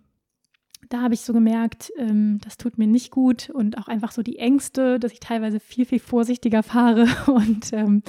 da 0.89 1.03
habe 1.03 1.15
ich 1.15 1.23
so 1.23 1.33
gemerkt, 1.33 1.91
ähm, 1.99 2.39
das 2.43 2.57
tut 2.57 2.79
mir 2.79 2.87
nicht 2.87 3.11
gut 3.11 3.51
und 3.51 3.79
auch 3.79 3.89
einfach 3.89 4.13
so 4.13 4.23
die 4.23 4.39
Ängste, 4.39 4.99
dass 4.99 5.13
ich 5.13 5.21
teilweise 5.21 5.61
viel, 5.61 5.85
viel 5.85 5.99
vorsichtiger 5.99 6.63
fahre 6.63 7.07
und 7.27 7.73
ähm, 7.73 8.03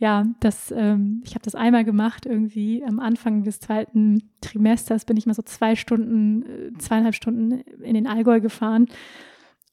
ja, 0.00 0.24
das, 0.40 0.72
ähm, 0.74 1.22
ich 1.26 1.34
habe 1.34 1.44
das 1.44 1.54
einmal 1.54 1.84
gemacht, 1.84 2.24
irgendwie 2.24 2.82
am 2.82 3.00
Anfang 3.00 3.44
des 3.44 3.60
zweiten 3.60 4.30
Trimesters 4.40 5.04
bin 5.04 5.18
ich 5.18 5.26
mal 5.26 5.34
so 5.34 5.42
zwei 5.42 5.76
Stunden, 5.76 6.42
äh, 6.42 6.78
zweieinhalb 6.78 7.14
Stunden 7.14 7.60
in 7.82 7.94
den 7.94 8.06
Allgäu 8.06 8.40
gefahren 8.40 8.88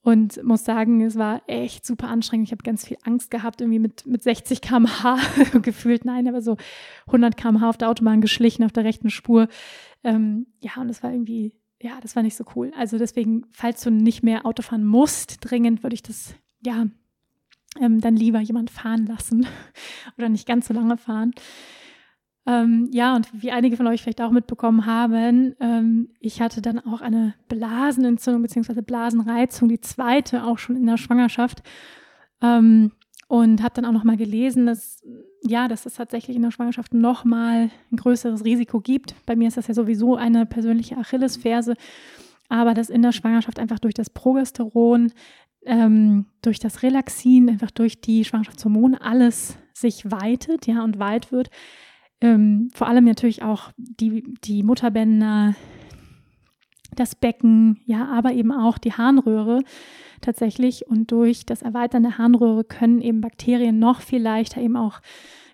und 0.01 0.43
muss 0.43 0.65
sagen, 0.65 0.99
es 0.99 1.15
war 1.17 1.43
echt 1.47 1.85
super 1.85 2.09
anstrengend. 2.09 2.49
Ich 2.49 2.51
habe 2.51 2.61
ganz 2.61 2.85
viel 2.85 2.97
Angst 3.03 3.31
gehabt, 3.31 3.61
irgendwie 3.61 3.79
mit, 3.79 4.05
mit 4.05 4.21
60 4.21 4.59
km/h 4.59 5.17
gefühlt, 5.61 6.03
nein, 6.03 6.27
aber 6.27 6.41
so 6.41 6.57
100 7.05 7.37
km/h 7.37 7.69
auf 7.69 7.77
der 7.77 7.89
Autobahn 7.89 8.19
geschlichen, 8.19 8.65
auf 8.65 8.73
der 8.73 8.83
rechten 8.83 9.09
Spur. 9.09 9.47
Ähm, 10.03 10.47
ja, 10.59 10.71
und 10.81 10.89
das 10.89 11.03
war 11.03 11.13
irgendwie, 11.13 11.53
ja, 11.81 12.01
das 12.01 12.17
war 12.17 12.23
nicht 12.23 12.35
so 12.35 12.43
cool. 12.53 12.73
Also 12.77 12.97
deswegen, 12.97 13.45
falls 13.51 13.81
du 13.81 13.91
nicht 13.91 14.23
mehr 14.23 14.45
Auto 14.45 14.61
fahren 14.61 14.85
musst, 14.85 15.37
dringend 15.39 15.83
würde 15.83 15.93
ich 15.93 16.03
das, 16.03 16.35
ja, 16.65 16.87
ähm, 17.81 18.01
dann 18.01 18.15
lieber 18.15 18.39
jemand 18.39 18.69
fahren 18.69 19.05
lassen 19.05 19.45
oder 20.17 20.29
nicht 20.29 20.47
ganz 20.47 20.67
so 20.67 20.73
lange 20.73 20.97
fahren. 20.97 21.31
Ähm, 22.45 22.89
ja, 22.93 23.15
und 23.15 23.29
wie 23.33 23.51
einige 23.51 23.75
von 23.75 23.87
euch 23.87 24.01
vielleicht 24.01 24.21
auch 24.21 24.31
mitbekommen 24.31 24.85
haben, 24.85 25.55
ähm, 25.59 26.09
ich 26.19 26.41
hatte 26.41 26.61
dann 26.61 26.79
auch 26.79 27.01
eine 27.01 27.33
Blasenentzündung 27.49 28.41
bzw. 28.41 28.81
Blasenreizung, 28.81 29.67
die 29.67 29.81
zweite 29.81 30.45
auch 30.45 30.57
schon 30.57 30.77
in 30.77 30.85
der 30.85 30.97
Schwangerschaft. 30.97 31.61
Ähm, 32.41 32.91
und 33.27 33.61
habe 33.61 33.73
dann 33.73 33.83
auch 33.83 33.91
nochmal 33.91 34.15
gelesen, 34.15 34.65
dass 34.65 35.03
ja, 35.43 35.67
dass 35.67 35.85
es 35.85 35.95
tatsächlich 35.95 36.35
in 36.35 36.43
der 36.43 36.51
Schwangerschaft 36.51 36.93
nochmal 36.93 37.69
ein 37.91 37.97
größeres 37.97 38.43
Risiko 38.43 38.79
gibt. 38.79 39.13
Bei 39.25 39.35
mir 39.35 39.47
ist 39.47 39.57
das 39.57 39.67
ja 39.67 39.73
sowieso 39.73 40.15
eine 40.15 40.45
persönliche 40.45 40.97
Achillesferse, 40.97 41.75
aber 42.49 42.73
dass 42.73 42.89
in 42.89 43.01
der 43.01 43.11
Schwangerschaft 43.11 43.59
einfach 43.59 43.79
durch 43.79 43.93
das 43.93 44.09
Progesteron 44.09 45.11
ähm, 45.67 46.25
durch 46.41 46.59
das 46.59 46.81
Relaxin, 46.81 47.49
einfach 47.49 47.71
durch 47.71 48.01
die 48.01 48.23
Schwangerschaftshormone 48.23 49.01
alles 49.01 49.57
sich 49.73 50.09
weitet, 50.09 50.65
ja, 50.65 50.83
und 50.83 50.97
weit 50.97 51.31
wird. 51.31 51.49
Ähm, 52.21 52.69
vor 52.73 52.87
allem 52.87 53.05
natürlich 53.05 53.43
auch 53.43 53.71
die, 53.77 54.23
die 54.43 54.63
Mutterbänder, 54.63 55.55
das 56.95 57.15
Becken, 57.15 57.81
ja, 57.85 58.07
aber 58.07 58.31
eben 58.31 58.51
auch 58.51 58.77
die 58.77 58.93
Harnröhre 58.93 59.61
tatsächlich. 60.21 60.87
Und 60.87 61.11
durch 61.11 61.45
das 61.45 61.61
Erweitern 61.61 62.03
der 62.03 62.17
Harnröhre 62.17 62.63
können 62.63 63.01
eben 63.01 63.21
Bakterien 63.21 63.77
noch 63.77 64.01
viel 64.01 64.21
leichter 64.21 64.61
eben 64.61 64.77
auch, 64.77 65.01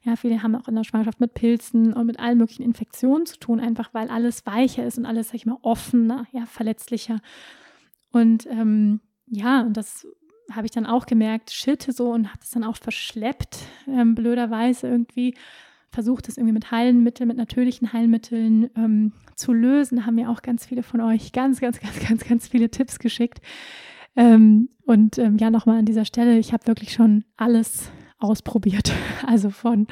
ja, 0.03 0.17
viele 0.17 0.43
haben 0.43 0.55
auch 0.55 0.67
in 0.67 0.75
der 0.75 0.83
Schwangerschaft 0.83 1.21
mit 1.21 1.33
Pilzen 1.33 1.93
und 1.93 2.05
mit 2.05 2.19
allen 2.19 2.37
möglichen 2.37 2.63
Infektionen 2.63 3.25
zu 3.25 3.39
tun, 3.39 3.59
einfach 3.59 3.93
weil 3.93 4.09
alles 4.09 4.45
weicher 4.45 4.85
ist 4.85 4.97
und 4.97 5.05
alles, 5.05 5.27
sag 5.27 5.35
ich 5.35 5.45
mal, 5.45 5.57
offener, 5.61 6.25
ja, 6.31 6.45
verletzlicher. 6.45 7.19
Und 8.11 8.45
ähm, 8.47 8.99
ja, 9.27 9.61
und 9.61 9.77
das 9.77 10.05
habe 10.51 10.65
ich 10.65 10.71
dann 10.71 10.85
auch 10.85 11.05
gemerkt, 11.05 11.51
shit, 11.51 11.81
so 11.81 12.11
und 12.11 12.27
habe 12.27 12.39
das 12.39 12.51
dann 12.51 12.65
auch 12.65 12.75
verschleppt, 12.75 13.59
ähm, 13.87 14.13
blöderweise 14.13 14.87
irgendwie. 14.87 15.35
Versucht 15.89 16.27
es 16.27 16.37
irgendwie 16.37 16.53
mit 16.53 16.71
Heilmitteln, 16.71 17.27
mit 17.27 17.37
natürlichen 17.37 17.93
Heilmitteln 17.93 18.69
ähm, 18.75 19.13
zu 19.35 19.53
lösen. 19.53 20.05
Haben 20.05 20.15
mir 20.15 20.29
auch 20.29 20.41
ganz 20.41 20.65
viele 20.65 20.83
von 20.83 21.01
euch 21.01 21.31
ganz, 21.31 21.61
ganz, 21.61 21.79
ganz, 21.79 21.99
ganz, 21.99 22.25
ganz 22.25 22.47
viele 22.47 22.69
Tipps 22.69 22.99
geschickt. 22.99 23.41
Ähm, 24.15 24.69
und 24.85 25.17
ähm, 25.17 25.37
ja, 25.37 25.49
nochmal 25.49 25.79
an 25.79 25.85
dieser 25.85 26.05
Stelle, 26.05 26.37
ich 26.39 26.51
habe 26.51 26.67
wirklich 26.67 26.93
schon 26.93 27.23
alles 27.37 27.89
ausprobiert. 28.23 28.91
Also 29.25 29.49
von, 29.49 29.88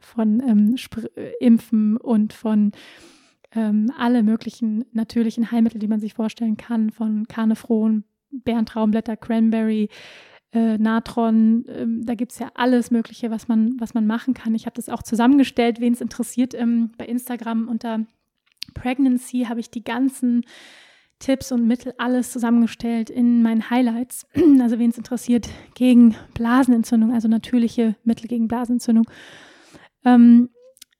von 0.00 0.40
ähm, 0.40 0.76
Impfen 1.40 1.96
und 1.96 2.32
von 2.32 2.72
ähm, 3.54 3.92
alle 3.96 4.22
möglichen 4.22 4.84
natürlichen 4.92 5.50
Heilmittel, 5.50 5.78
die 5.78 5.88
man 5.88 6.00
sich 6.00 6.14
vorstellen 6.14 6.56
kann, 6.56 6.90
von 6.90 7.26
Karnefron 7.28 8.04
Bärentraumblätter, 8.30 9.16
Cranberry, 9.16 9.88
äh, 10.52 10.78
Natron, 10.78 11.64
äh, 11.66 11.86
da 12.04 12.14
gibt 12.14 12.32
es 12.32 12.38
ja 12.38 12.50
alles 12.54 12.90
Mögliche, 12.90 13.30
was 13.30 13.48
man, 13.48 13.76
was 13.78 13.94
man 13.94 14.06
machen 14.06 14.34
kann. 14.34 14.54
Ich 14.54 14.66
habe 14.66 14.76
das 14.76 14.88
auch 14.88 15.02
zusammengestellt, 15.02 15.80
wen 15.80 15.92
es 15.92 16.00
interessiert, 16.00 16.54
ähm, 16.54 16.90
bei 16.98 17.06
Instagram 17.06 17.68
unter 17.68 18.00
Pregnancy 18.72 19.46
habe 19.48 19.60
ich 19.60 19.70
die 19.70 19.84
ganzen 19.84 20.44
Tipps 21.18 21.52
und 21.52 21.66
Mittel 21.66 21.94
alles 21.98 22.32
zusammengestellt 22.32 23.10
in 23.10 23.42
meinen 23.42 23.70
Highlights. 23.70 24.26
Also 24.60 24.78
wen 24.78 24.90
es 24.90 24.98
interessiert, 24.98 25.48
gegen 25.74 26.14
Blasenentzündung, 26.34 27.12
also 27.12 27.28
natürliche 27.28 27.96
Mittel 28.04 28.28
gegen 28.28 28.48
Blasenentzündung. 28.48 29.06
Ähm, 30.04 30.48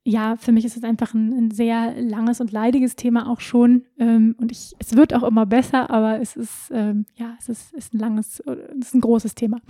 ja, 0.06 0.36
für 0.36 0.52
mich 0.52 0.66
ist 0.66 0.76
es 0.76 0.84
einfach 0.84 1.14
ein, 1.14 1.32
ein, 1.32 1.50
sehr 1.50 1.94
langes 2.00 2.40
und 2.40 2.52
leidiges 2.52 2.94
Thema 2.94 3.30
auch 3.30 3.40
schon. 3.40 3.84
Ähm, 3.98 4.34
und 4.38 4.52
ich, 4.52 4.72
es 4.78 4.96
wird 4.96 5.14
auch 5.14 5.22
immer 5.22 5.46
besser, 5.46 5.90
aber 5.90 6.20
es 6.20 6.36
ist, 6.36 6.70
ähm, 6.72 7.06
ja, 7.14 7.34
es 7.38 7.48
ist, 7.48 7.72
ist 7.72 7.94
ein 7.94 7.98
langes, 7.98 8.40
es 8.40 8.88
ist 8.88 8.94
ein 8.94 9.00
großes 9.00 9.34
Thema. 9.34 9.60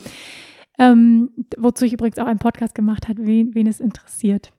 Ähm, 0.77 1.31
wozu 1.57 1.85
ich 1.85 1.93
übrigens 1.93 2.19
auch 2.19 2.27
einen 2.27 2.41
Podcast 2.41 2.75
gemacht 2.75 3.09
habe, 3.09 3.25
wen, 3.25 3.55
wen 3.55 3.69
es 3.69 3.79
interessiert. 3.79 4.53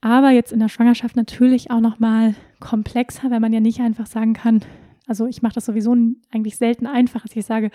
Aber 0.00 0.30
jetzt 0.30 0.52
in 0.52 0.60
der 0.60 0.68
Schwangerschaft 0.68 1.16
natürlich 1.16 1.72
auch 1.72 1.80
nochmal 1.80 2.36
komplexer, 2.60 3.30
weil 3.32 3.40
man 3.40 3.52
ja 3.52 3.58
nicht 3.58 3.80
einfach 3.80 4.06
sagen 4.06 4.34
kann, 4.34 4.60
also 5.08 5.26
ich 5.26 5.42
mache 5.42 5.54
das 5.54 5.66
sowieso 5.66 5.96
eigentlich 6.30 6.56
selten 6.56 6.86
einfach, 6.86 7.22
dass 7.22 7.34
ich 7.34 7.46
sage, 7.46 7.70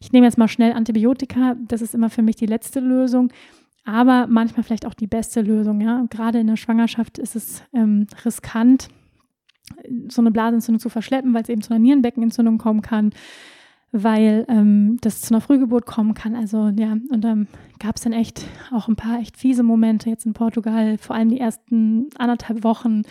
ich 0.00 0.12
nehme 0.12 0.26
jetzt 0.26 0.38
mal 0.38 0.48
schnell 0.48 0.72
Antibiotika, 0.72 1.56
das 1.66 1.82
ist 1.82 1.94
immer 1.94 2.10
für 2.10 2.22
mich 2.22 2.36
die 2.36 2.46
letzte 2.46 2.80
Lösung 2.80 3.32
aber 3.84 4.26
manchmal 4.28 4.62
vielleicht 4.62 4.86
auch 4.86 4.94
die 4.94 5.06
beste 5.06 5.40
Lösung. 5.40 5.80
Ja? 5.80 6.04
gerade 6.10 6.40
in 6.40 6.46
der 6.46 6.56
Schwangerschaft 6.56 7.18
ist 7.18 7.36
es 7.36 7.62
ähm, 7.72 8.06
riskant, 8.24 8.88
so 10.08 10.20
eine 10.20 10.30
Blasenentzündung 10.30 10.80
zu 10.80 10.88
verschleppen, 10.88 11.32
weil 11.32 11.42
es 11.42 11.48
eben 11.48 11.62
zu 11.62 11.70
einer 11.70 11.78
Nierenbeckenentzündung 11.78 12.58
kommen 12.58 12.82
kann, 12.82 13.10
weil 13.92 14.44
ähm, 14.48 14.98
das 15.00 15.22
zu 15.22 15.32
einer 15.32 15.40
Frühgeburt 15.40 15.86
kommen 15.86 16.14
kann. 16.14 16.34
Also 16.34 16.68
ja, 16.76 16.96
und 17.10 17.22
dann 17.22 17.48
gab 17.78 17.96
es 17.96 18.02
dann 18.02 18.12
echt 18.12 18.44
auch 18.72 18.88
ein 18.88 18.96
paar 18.96 19.20
echt 19.20 19.36
fiese 19.36 19.62
Momente 19.62 20.10
jetzt 20.10 20.26
in 20.26 20.32
Portugal. 20.32 20.98
Vor 20.98 21.16
allem 21.16 21.28
die 21.28 21.40
ersten 21.40 22.08
anderthalb 22.18 22.64
Wochen 22.64 23.02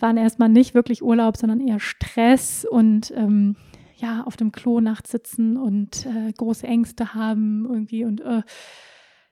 waren 0.00 0.16
erstmal 0.16 0.48
nicht 0.48 0.74
wirklich 0.74 1.02
Urlaub, 1.02 1.36
sondern 1.36 1.60
eher 1.60 1.80
Stress 1.80 2.66
und 2.68 3.12
ähm, 3.16 3.56
ja, 3.96 4.24
auf 4.24 4.36
dem 4.36 4.52
Klo 4.52 4.80
nachts 4.80 5.10
sitzen 5.10 5.56
und 5.56 6.06
äh, 6.06 6.32
große 6.32 6.66
Ängste 6.66 7.14
haben 7.14 7.66
irgendwie 7.68 8.04
und 8.04 8.20
äh, 8.20 8.42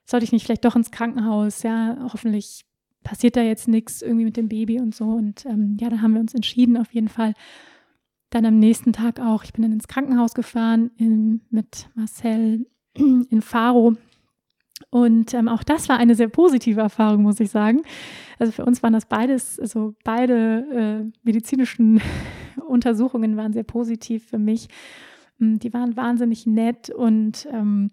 sollte 0.05 0.25
ich 0.25 0.33
nicht 0.33 0.45
vielleicht 0.45 0.65
doch 0.65 0.77
ins 0.77 0.91
Krankenhaus? 0.91 1.63
Ja, 1.63 1.97
hoffentlich 2.13 2.65
passiert 3.03 3.37
da 3.37 3.43
jetzt 3.43 3.69
nichts 3.69 4.03
irgendwie 4.03 4.25
mit 4.25 4.37
dem 4.37 4.49
Baby 4.49 4.81
und 4.81 4.95
so. 4.95 5.05
Und 5.05 5.45
ähm, 5.47 5.77
ja, 5.81 5.91
dann 5.91 6.03
haben 6.03 6.15
wir 6.15 6.21
uns 6.21 6.35
entschieden, 6.35 6.77
auf 6.77 6.93
jeden 6.93 7.09
Fall. 7.09 7.35
Dann 8.31 8.47
am 8.47 8.59
nächsten 8.59 8.93
Tag 8.93 9.21
auch, 9.21 9.45
ich 9.45 9.53
bin 9.53 9.63
dann 9.63 9.73
ins 9.73 9.89
Krankenhaus 9.89 10.35
gefahren 10.35 10.91
in, 10.97 11.43
mit 11.51 11.91
Marcel 11.95 12.67
in 12.95 13.43
Faro. 13.43 13.95
Und 14.91 15.35
ähm, 15.35 15.49
auch 15.49 15.63
das 15.63 15.89
war 15.89 15.99
eine 15.99 16.15
sehr 16.15 16.29
positive 16.29 16.81
Erfahrung, 16.81 17.23
muss 17.23 17.41
ich 17.41 17.51
sagen. 17.51 17.83
Also 18.39 18.53
für 18.53 18.65
uns 18.65 18.83
waren 18.83 18.93
das 18.93 19.07
beides, 19.07 19.59
also 19.59 19.95
beide 20.05 21.05
äh, 21.05 21.19
medizinischen 21.23 22.01
Untersuchungen 22.67 23.37
waren 23.37 23.53
sehr 23.53 23.65
positiv 23.65 24.27
für 24.27 24.39
mich. 24.39 24.69
Hm, 25.39 25.59
die 25.59 25.73
waren 25.73 25.97
wahnsinnig 25.97 26.47
nett 26.47 26.91
und 26.91 27.47
ähm, 27.53 27.91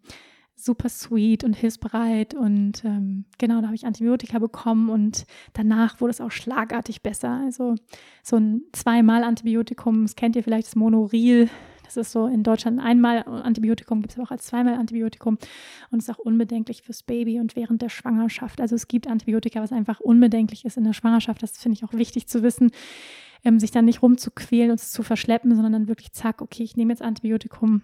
super 0.55 0.89
sweet 0.89 1.43
und 1.43 1.55
hilfsbereit 1.55 2.33
und 2.33 2.83
ähm, 2.83 3.25
genau, 3.37 3.61
da 3.61 3.67
habe 3.67 3.75
ich 3.75 3.85
Antibiotika 3.85 4.39
bekommen 4.39 4.89
und 4.89 5.25
danach 5.53 6.01
wurde 6.01 6.11
es 6.11 6.21
auch 6.21 6.31
schlagartig 6.31 7.01
besser. 7.01 7.41
Also 7.43 7.75
so 8.23 8.35
ein 8.35 8.63
zweimal 8.73 9.23
Antibiotikum, 9.23 10.03
das 10.03 10.15
kennt 10.15 10.35
ihr 10.35 10.43
vielleicht, 10.43 10.67
das 10.67 10.75
Monoril, 10.75 11.49
das 11.95 11.97
ist 11.97 12.11
so 12.11 12.27
in 12.27 12.43
Deutschland 12.43 12.79
einmal 12.79 13.23
Antibiotikum, 13.23 14.01
gibt 14.01 14.11
es 14.11 14.17
aber 14.17 14.27
auch 14.27 14.31
als 14.31 14.45
zweimal 14.45 14.75
Antibiotikum 14.75 15.37
und 15.89 15.99
ist 15.99 16.09
auch 16.09 16.19
unbedenklich 16.19 16.83
fürs 16.83 17.01
Baby 17.01 17.39
und 17.39 17.55
während 17.55 17.81
der 17.81 17.89
Schwangerschaft. 17.89 18.61
Also 18.61 18.75
es 18.75 18.87
gibt 18.87 19.07
Antibiotika, 19.07 19.61
was 19.61 19.71
einfach 19.71 19.99
unbedenklich 19.99 20.65
ist 20.65 20.77
in 20.77 20.83
der 20.83 20.93
Schwangerschaft, 20.93 21.41
das 21.41 21.57
finde 21.57 21.77
ich 21.77 21.83
auch 21.83 21.93
wichtig 21.93 22.27
zu 22.27 22.43
wissen. 22.43 22.71
Ähm, 23.43 23.57
sich 23.59 23.71
dann 23.71 23.85
nicht 23.85 24.01
rumzuquälen 24.01 24.69
und 24.69 24.79
es 24.81 24.91
zu 24.91 25.01
verschleppen, 25.01 25.55
sondern 25.55 25.71
dann 25.71 25.87
wirklich 25.87 26.11
zack, 26.11 26.41
okay, 26.41 26.61
ich 26.61 26.75
nehme 26.75 26.91
jetzt 26.91 27.01
Antibiotikum 27.01 27.81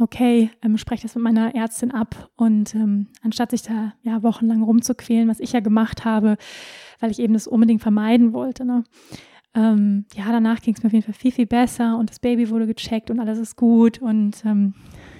okay, 0.00 0.50
ähm, 0.62 0.76
spreche 0.76 1.02
das 1.02 1.14
mit 1.14 1.22
meiner 1.22 1.54
Ärztin 1.54 1.92
ab 1.92 2.30
und 2.36 2.74
ähm, 2.74 3.08
anstatt 3.22 3.50
sich 3.50 3.62
da 3.62 3.94
ja 4.02 4.22
wochenlang 4.22 4.62
rumzuquälen, 4.62 5.28
was 5.28 5.40
ich 5.40 5.52
ja 5.52 5.60
gemacht 5.60 6.04
habe, 6.04 6.36
weil 7.00 7.10
ich 7.10 7.20
eben 7.20 7.34
das 7.34 7.46
unbedingt 7.46 7.82
vermeiden 7.82 8.32
wollte. 8.32 8.64
Ne? 8.64 8.84
Ähm, 9.54 10.06
ja, 10.14 10.24
danach 10.30 10.60
ging 10.60 10.74
es 10.74 10.82
mir 10.82 10.88
auf 10.88 10.92
jeden 10.92 11.04
Fall 11.04 11.14
viel, 11.14 11.32
viel 11.32 11.46
besser 11.46 11.96
und 11.96 12.10
das 12.10 12.18
Baby 12.18 12.50
wurde 12.50 12.66
gecheckt 12.66 13.10
und 13.10 13.20
alles 13.20 13.38
ist 13.38 13.56
gut 13.56 14.02
und 14.02 14.44
ähm, 14.44 14.74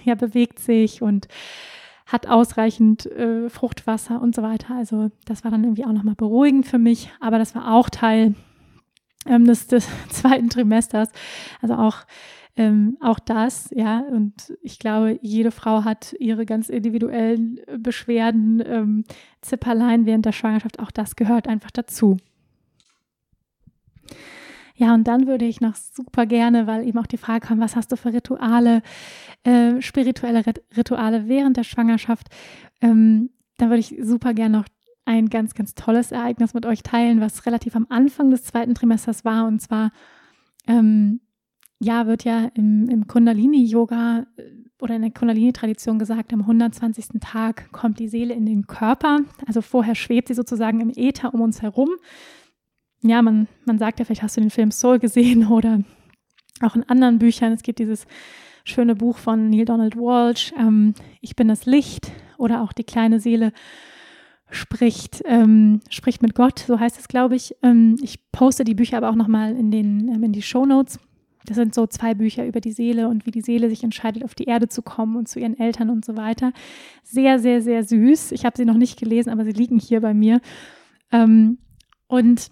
ja, 0.05 0.15
bewegt 0.15 0.59
sich 0.59 1.03
und 1.03 1.29
hat 2.07 2.27
ausreichend 2.27 3.07
äh, 3.07 3.49
Fruchtwasser 3.49 4.21
und 4.21 4.35
so 4.35 4.43
weiter. 4.43 4.75
Also 4.77 5.11
das 5.25 5.45
war 5.45 5.51
dann 5.51 5.65
irgendwie 5.65 5.85
auch 5.85 5.93
nochmal 5.93 6.17
beruhigend 6.17 6.67
für 6.67 6.79
mich, 6.79 7.11
aber 7.21 7.39
das 7.39 7.55
war 7.55 7.73
auch 7.73 7.89
Teil 7.89 8.35
ähm, 9.27 9.47
des, 9.47 9.69
des 9.69 9.89
zweiten 10.11 10.51
Trimesters. 10.51 11.11
Also 11.63 11.75
auch 11.75 12.05
ähm, 12.57 12.97
auch 13.01 13.19
das, 13.19 13.71
ja, 13.75 14.01
und 14.11 14.53
ich 14.63 14.79
glaube, 14.79 15.19
jede 15.23 15.51
Frau 15.51 15.85
hat 15.85 16.15
ihre 16.21 16.47
ganz 16.47 16.69
individuellen 16.69 17.61
Beschwerden, 17.79 18.63
ähm, 18.65 19.05
Zipperlein 19.41 20.07
während 20.07 20.25
der 20.25 20.33
Schwangerschaft, 20.33 20.79
auch 20.79 20.93
das 20.93 21.17
gehört 21.17 21.49
einfach 21.49 21.73
dazu. 21.73 22.17
Ja, 24.77 24.93
und 24.93 25.07
dann 25.07 25.27
würde 25.29 25.45
ich 25.45 25.61
noch 25.61 25.77
super 25.77 26.27
gerne, 26.27 26.67
weil 26.67 26.87
eben 26.87 26.99
auch 26.99 27.07
die 27.07 27.17
Frage 27.17 27.47
kam, 27.47 27.61
was 27.61 27.77
hast 27.77 27.93
du 27.93 27.97
für 27.97 28.13
Rituale, 28.13 28.83
äh, 29.45 29.81
spirituelle 29.81 30.43
Rituale 30.77 31.29
während 31.29 31.57
der 31.57 31.63
Schwangerschaft? 31.63 32.29
Ähm, 32.81 33.31
da 33.57 33.67
würde 33.67 33.79
ich 33.79 33.97
super 34.03 34.35
gerne 34.35 34.59
noch 34.59 34.67
ein 35.05 35.29
ganz, 35.29 35.55
ganz 35.55 35.75
tolles 35.75 36.11
Ereignis 36.11 36.55
mit 36.55 36.67
euch 36.67 36.83
teilen, 36.83 37.21
was 37.21 37.47
relativ 37.47 37.77
am 37.77 37.87
Anfang 37.89 38.31
des 38.31 38.43
zweiten 38.45 38.75
Trimesters 38.75 39.25
war. 39.25 39.47
Und 39.47 39.61
zwar 39.61 39.93
ähm, 40.67 41.21
ja, 41.79 42.07
wird 42.07 42.25
ja 42.25 42.51
im, 42.55 42.89
im 42.89 43.07
Kundalini-Yoga 43.07 44.27
äh, 44.37 44.43
oder 44.81 44.97
in 44.97 45.03
der 45.03 45.11
Kundalini-Tradition 45.13 45.99
gesagt, 45.99 46.33
am 46.33 46.41
120. 46.41 47.21
Tag 47.21 47.71
kommt 47.73 47.99
die 47.99 48.09
Seele 48.09 48.35
in 48.35 48.47
den 48.47 48.67
Körper. 48.67 49.21
Also 49.47 49.61
vorher 49.61 49.95
schwebt 49.95 50.29
sie 50.29 50.35
sozusagen 50.35 50.81
im 50.81 50.91
Äther 50.91 51.33
um 51.33 51.41
uns 51.41 51.63
herum. 51.63 51.91
Ja, 53.07 53.21
man, 53.21 53.49
man 53.67 53.79
sagt 53.79 53.99
ja, 53.99 54.07
vielleicht 54.07 54.23
hast 54.23 54.37
du 54.37 54.41
den 54.41 54.51
Film 54.51 54.71
Soul 54.71 54.99
gesehen 54.99 55.47
oder 55.51 55.81
auch 56.63 56.75
in 56.75 56.89
anderen 56.89 57.19
Büchern. 57.19 57.53
Es 57.53 57.63
gibt 57.63 57.79
dieses 57.79 58.07
schöne 58.65 58.97
Buch 58.97 59.19
von 59.19 59.51
Neil 59.51 59.67
Donald 59.67 59.97
Walsh, 59.97 60.53
ähm, 60.59 60.95
Ich 61.21 61.37
bin 61.37 61.49
das 61.49 61.67
Licht 61.67 62.11
oder 62.39 62.63
auch 62.63 62.73
die 62.73 62.85
kleine 62.85 63.21
Seele 63.21 63.53
spricht, 64.51 65.23
ähm, 65.27 65.81
spricht 65.91 66.23
mit 66.23 66.35
Gott, 66.35 66.61
so 66.61 66.81
heißt 66.81 66.99
es, 66.99 67.09
glaube 67.09 67.37
ich. 67.37 67.55
Ähm, 67.63 67.97
ich 68.01 68.31
poste 68.33 68.65
die 68.65 68.75
Bücher 68.75 68.97
aber 68.97 69.11
auch 69.11 69.17
nochmal 69.17 69.55
in, 69.55 69.73
ähm, 69.73 70.23
in 70.23 70.33
die 70.33 70.43
Show 70.43 70.65
Notes. 70.65 70.99
Das 71.45 71.57
sind 71.57 71.75
so 71.75 71.87
zwei 71.87 72.15
Bücher 72.15 72.47
über 72.47 72.61
die 72.61 72.73
Seele 72.73 73.09
und 73.09 73.27
wie 73.27 73.31
die 73.31 73.43
Seele 73.43 73.69
sich 73.69 73.85
entscheidet, 73.85 74.25
auf 74.25 74.35
die 74.35 74.45
Erde 74.45 74.69
zu 74.69 74.81
kommen 74.81 75.17
und 75.17 75.29
zu 75.29 75.41
ihren 75.41 75.59
Eltern 75.59 75.91
und 75.91 76.05
so 76.05 76.17
weiter. 76.17 76.53
Sehr, 77.03 77.39
sehr, 77.39 77.61
sehr 77.61 77.85
süß. 77.85 78.33
Ich 78.33 78.47
habe 78.47 78.57
sie 78.57 78.65
noch 78.65 78.79
nicht 78.79 78.99
gelesen, 78.99 79.29
aber 79.29 79.45
sie 79.45 79.53
liegen 79.53 79.79
hier 79.79 80.01
bei 80.01 80.15
mir. 80.15 80.41
Ähm, 81.13 81.59
und 82.07 82.51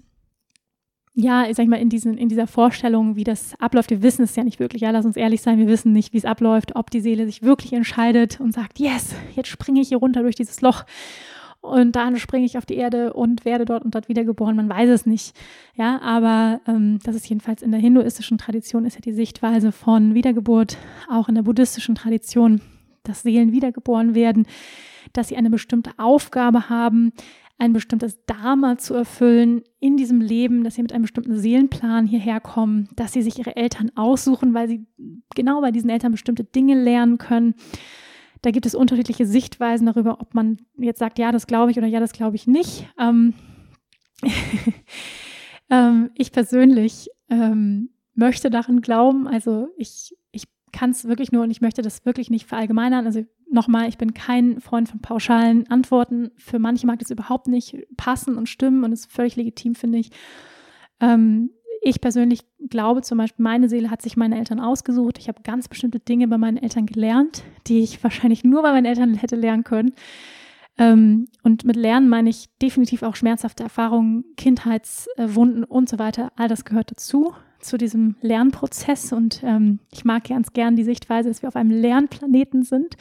ja, 1.14 1.46
ich 1.46 1.56
sag 1.56 1.66
mal, 1.68 1.76
in, 1.76 1.90
diesen, 1.90 2.16
in 2.16 2.28
dieser 2.28 2.46
Vorstellung, 2.46 3.16
wie 3.16 3.24
das 3.24 3.54
abläuft, 3.58 3.90
wir 3.90 4.02
wissen 4.02 4.22
es 4.22 4.34
ja 4.34 4.44
nicht 4.44 4.58
wirklich. 4.58 4.82
Ja, 4.82 4.90
lass 4.90 5.04
uns 5.04 5.16
ehrlich 5.16 5.42
sein, 5.42 5.58
wir 5.58 5.68
wissen 5.68 5.92
nicht, 5.92 6.12
wie 6.12 6.18
es 6.18 6.24
abläuft, 6.24 6.74
ob 6.74 6.90
die 6.90 7.00
Seele 7.00 7.26
sich 7.26 7.42
wirklich 7.42 7.74
entscheidet 7.74 8.40
und 8.40 8.52
sagt, 8.52 8.78
yes, 8.78 9.14
jetzt 9.34 9.48
springe 9.48 9.80
ich 9.80 9.88
hier 9.88 9.98
runter 9.98 10.22
durch 10.22 10.36
dieses 10.36 10.62
Loch 10.62 10.84
und 11.62 11.94
dann 11.94 12.18
springe 12.18 12.44
ich 12.44 12.58
auf 12.58 12.66
die 12.66 12.74
Erde 12.74 13.12
und 13.12 13.44
werde 13.44 13.64
dort 13.64 13.84
und 13.84 13.94
dort 13.94 14.08
wiedergeboren. 14.08 14.56
Man 14.56 14.68
weiß 14.68 14.90
es 14.90 15.06
nicht. 15.06 15.34
Ja, 15.76 16.00
aber 16.02 16.60
ähm, 16.66 16.98
das 17.04 17.14
ist 17.14 17.28
jedenfalls 17.28 17.62
in 17.62 17.70
der 17.70 17.80
hinduistischen 17.80 18.36
Tradition 18.36 18.84
ist 18.84 18.96
ja 18.96 19.00
die 19.00 19.12
Sichtweise 19.12 19.70
von 19.70 20.14
Wiedergeburt, 20.14 20.76
auch 21.08 21.28
in 21.28 21.36
der 21.36 21.42
buddhistischen 21.42 21.94
Tradition, 21.94 22.60
dass 23.04 23.22
Seelen 23.22 23.52
wiedergeboren 23.52 24.16
werden, 24.16 24.46
dass 25.12 25.28
sie 25.28 25.36
eine 25.36 25.50
bestimmte 25.50 25.92
Aufgabe 25.98 26.68
haben, 26.68 27.12
ein 27.62 27.72
bestimmtes 27.72 28.24
Dharma 28.26 28.76
zu 28.76 28.94
erfüllen 28.94 29.62
in 29.78 29.96
diesem 29.96 30.20
Leben, 30.20 30.64
dass 30.64 30.74
sie 30.74 30.82
mit 30.82 30.92
einem 30.92 31.02
bestimmten 31.02 31.36
Seelenplan 31.36 32.06
hierher 32.06 32.40
kommen, 32.40 32.88
dass 32.96 33.12
sie 33.12 33.22
sich 33.22 33.38
ihre 33.38 33.56
Eltern 33.56 33.90
aussuchen, 33.94 34.52
weil 34.52 34.68
sie 34.68 34.86
genau 35.34 35.60
bei 35.60 35.70
diesen 35.70 35.90
Eltern 35.90 36.12
bestimmte 36.12 36.44
Dinge 36.44 36.82
lernen 36.82 37.18
können 37.18 37.54
da 38.42 38.50
gibt 38.50 38.66
es 38.66 38.74
unterschiedliche 38.74 39.24
Sichtweisen 39.24 39.86
darüber, 39.86 40.20
ob 40.20 40.34
man 40.34 40.58
jetzt 40.76 40.98
sagt, 40.98 41.18
ja, 41.18 41.30
das 41.30 41.46
glaube 41.46 41.70
ich 41.70 41.78
oder 41.78 41.86
ja, 41.86 42.00
das 42.00 42.12
glaube 42.12 42.36
ich 42.36 42.48
nicht. 42.48 42.88
Ähm, 42.98 43.34
ähm, 45.70 46.10
ich 46.16 46.32
persönlich 46.32 47.08
ähm, 47.30 47.90
möchte 48.14 48.50
daran 48.50 48.80
glauben. 48.80 49.28
Also 49.28 49.68
ich, 49.76 50.16
ich 50.32 50.44
kann 50.72 50.90
es 50.90 51.04
wirklich 51.04 51.30
nur 51.30 51.44
und 51.44 51.52
ich 51.52 51.60
möchte 51.60 51.82
das 51.82 52.04
wirklich 52.04 52.30
nicht 52.30 52.46
verallgemeinern. 52.46 53.06
Also 53.06 53.24
nochmal, 53.52 53.88
ich 53.88 53.98
bin 53.98 54.14
kein 54.14 54.60
Freund 54.60 54.88
von 54.88 55.00
pauschalen 55.00 55.68
Antworten. 55.70 56.30
Für 56.36 56.58
manche 56.58 56.86
mag 56.86 56.98
das 56.98 57.10
überhaupt 57.10 57.48
nicht 57.48 57.76
passen 57.96 58.36
und 58.36 58.48
stimmen 58.48 58.84
und 58.84 58.92
ist 58.92 59.10
völlig 59.10 59.36
legitim, 59.36 59.74
finde 59.74 59.98
ich. 59.98 60.10
Ähm, 61.00 61.50
ich 61.84 62.00
persönlich 62.00 62.42
glaube 62.68 63.02
zum 63.02 63.18
Beispiel, 63.18 63.42
meine 63.42 63.68
Seele 63.68 63.90
hat 63.90 64.02
sich 64.02 64.16
meine 64.16 64.38
Eltern 64.38 64.60
ausgesucht. 64.60 65.18
Ich 65.18 65.28
habe 65.28 65.42
ganz 65.42 65.68
bestimmte 65.68 65.98
Dinge 65.98 66.28
bei 66.28 66.38
meinen 66.38 66.56
Eltern 66.56 66.86
gelernt, 66.86 67.42
die 67.66 67.80
ich 67.80 68.02
wahrscheinlich 68.04 68.44
nur 68.44 68.62
bei 68.62 68.70
meinen 68.70 68.86
Eltern 68.86 69.14
hätte 69.14 69.36
lernen 69.36 69.64
können. 69.64 69.92
Ähm, 70.78 71.28
und 71.42 71.64
mit 71.64 71.76
Lernen 71.76 72.08
meine 72.08 72.30
ich 72.30 72.48
definitiv 72.60 73.02
auch 73.02 73.16
schmerzhafte 73.16 73.62
Erfahrungen, 73.62 74.24
Kindheitswunden 74.36 75.64
und 75.64 75.88
so 75.88 75.98
weiter. 75.98 76.32
All 76.36 76.48
das 76.48 76.64
gehört 76.64 76.90
dazu, 76.90 77.34
zu 77.62 77.78
diesem 77.78 78.16
Lernprozess. 78.20 79.12
Und 79.12 79.42
ähm, 79.44 79.78
ich 79.92 80.04
mag 80.04 80.24
ganz 80.24 80.52
gern 80.52 80.76
die 80.76 80.84
Sichtweise, 80.84 81.28
dass 81.28 81.42
wir 81.42 81.48
auf 81.48 81.56
einem 81.56 81.70
Lernplaneten 81.70 82.62
sind 82.62 82.96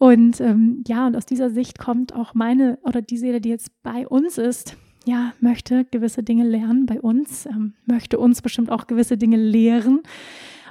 Und 0.00 0.40
ähm, 0.40 0.82
ja, 0.88 1.06
und 1.06 1.14
aus 1.14 1.26
dieser 1.26 1.50
Sicht 1.50 1.78
kommt 1.78 2.14
auch 2.14 2.32
meine 2.32 2.78
oder 2.84 3.02
die 3.02 3.18
Seele, 3.18 3.42
die 3.42 3.50
jetzt 3.50 3.70
bei 3.82 4.08
uns 4.08 4.38
ist, 4.38 4.78
ja, 5.04 5.34
möchte 5.40 5.84
gewisse 5.84 6.22
Dinge 6.22 6.44
lernen 6.44 6.86
bei 6.86 7.02
uns, 7.02 7.44
ähm, 7.44 7.74
möchte 7.84 8.18
uns 8.18 8.40
bestimmt 8.40 8.70
auch 8.70 8.86
gewisse 8.86 9.18
Dinge 9.18 9.36
lehren 9.36 10.00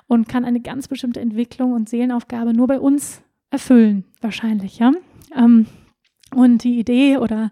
und 0.08 0.28
kann 0.28 0.46
eine 0.46 0.62
ganz 0.62 0.88
bestimmte 0.88 1.20
Entwicklung 1.20 1.74
und 1.74 1.90
Seelenaufgabe 1.90 2.54
nur 2.54 2.66
bei 2.66 2.80
uns 2.80 3.22
erfüllen, 3.52 4.04
wahrscheinlich, 4.20 4.80
ja. 4.80 4.94
Ähm, 5.36 5.68
und 6.36 6.64
die 6.64 6.80
Idee 6.80 7.18
oder 7.18 7.52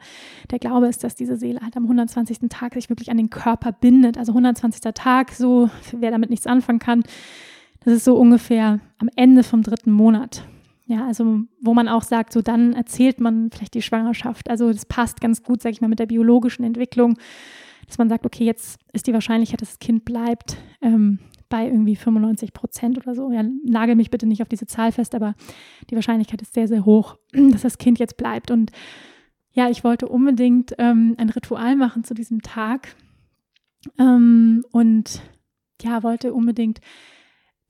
der 0.51 0.59
Glaube 0.59 0.87
ist, 0.87 1.03
dass 1.03 1.15
diese 1.15 1.37
Seele 1.37 1.61
halt 1.61 1.75
am 1.75 1.83
120. 1.83 2.39
Tag 2.49 2.73
sich 2.75 2.89
wirklich 2.89 3.09
an 3.09 3.17
den 3.17 3.29
Körper 3.29 3.71
bindet. 3.71 4.17
Also 4.17 4.31
120. 4.31 4.81
Tag, 4.93 5.31
so 5.31 5.69
wer 5.91 6.11
damit 6.11 6.29
nichts 6.29 6.47
anfangen 6.47 6.79
kann, 6.79 7.03
das 7.83 7.93
ist 7.93 8.05
so 8.05 8.15
ungefähr 8.15 8.79
am 8.97 9.09
Ende 9.15 9.43
vom 9.43 9.63
dritten 9.63 9.91
Monat. 9.91 10.43
Ja, 10.85 11.05
also 11.05 11.41
wo 11.59 11.73
man 11.73 11.89
auch 11.89 12.03
sagt, 12.03 12.31
so 12.31 12.41
dann 12.41 12.73
erzählt 12.73 13.19
man 13.19 13.49
vielleicht 13.51 13.73
die 13.73 13.81
Schwangerschaft. 13.81 14.49
Also 14.49 14.71
das 14.71 14.85
passt 14.85 15.19
ganz 15.19 15.43
gut, 15.43 15.61
sage 15.61 15.73
ich 15.73 15.81
mal, 15.81 15.89
mit 15.89 15.99
der 15.99 16.05
biologischen 16.05 16.63
Entwicklung, 16.63 17.17
dass 17.87 17.97
man 17.97 18.09
sagt, 18.09 18.25
okay, 18.25 18.45
jetzt 18.45 18.79
ist 18.93 19.07
die 19.07 19.13
Wahrscheinlichkeit, 19.13 19.61
dass 19.61 19.69
das 19.71 19.79
Kind 19.79 20.05
bleibt, 20.05 20.57
ähm, 20.81 21.19
bei 21.49 21.65
irgendwie 21.65 21.95
95 21.95 22.53
Prozent 22.53 22.97
oder 22.97 23.15
so. 23.15 23.31
Ja, 23.31 23.43
nagel 23.65 23.95
mich 23.95 24.10
bitte 24.10 24.25
nicht 24.25 24.41
auf 24.41 24.49
diese 24.49 24.67
Zahl 24.67 24.91
fest, 24.91 25.15
aber 25.15 25.36
die 25.89 25.95
Wahrscheinlichkeit 25.95 26.41
ist 26.41 26.53
sehr, 26.53 26.67
sehr 26.67 26.86
hoch, 26.86 27.17
dass 27.31 27.62
das 27.62 27.77
Kind 27.77 27.99
jetzt 27.99 28.17
bleibt. 28.17 28.51
Und 28.51 28.71
ja, 29.51 29.69
ich 29.69 29.83
wollte 29.83 30.07
unbedingt 30.07 30.75
ähm, 30.77 31.15
ein 31.17 31.29
Ritual 31.29 31.75
machen 31.75 32.03
zu 32.03 32.13
diesem 32.13 32.41
Tag 32.41 32.95
ähm, 33.97 34.63
und 34.71 35.21
ja, 35.81 36.03
wollte 36.03 36.33
unbedingt 36.33 36.79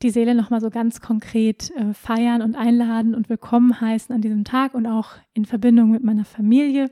die 0.02 0.10
Seele 0.12 0.36
nochmal 0.36 0.62
so 0.62 0.70
ganz 0.70 1.02
konkret 1.02 1.72
äh, 1.72 1.94
feiern 1.94 2.42
und 2.42 2.56
einladen 2.56 3.16
und 3.16 3.30
willkommen 3.30 3.82
heißen 3.82 4.14
an 4.14 4.22
diesem 4.22 4.44
Tag 4.44 4.76
und 4.76 4.86
auch 4.86 5.12
in 5.34 5.46
Verbindung 5.46 5.92
mit 5.92 6.04
meiner 6.04 6.26
Familie. 6.26 6.92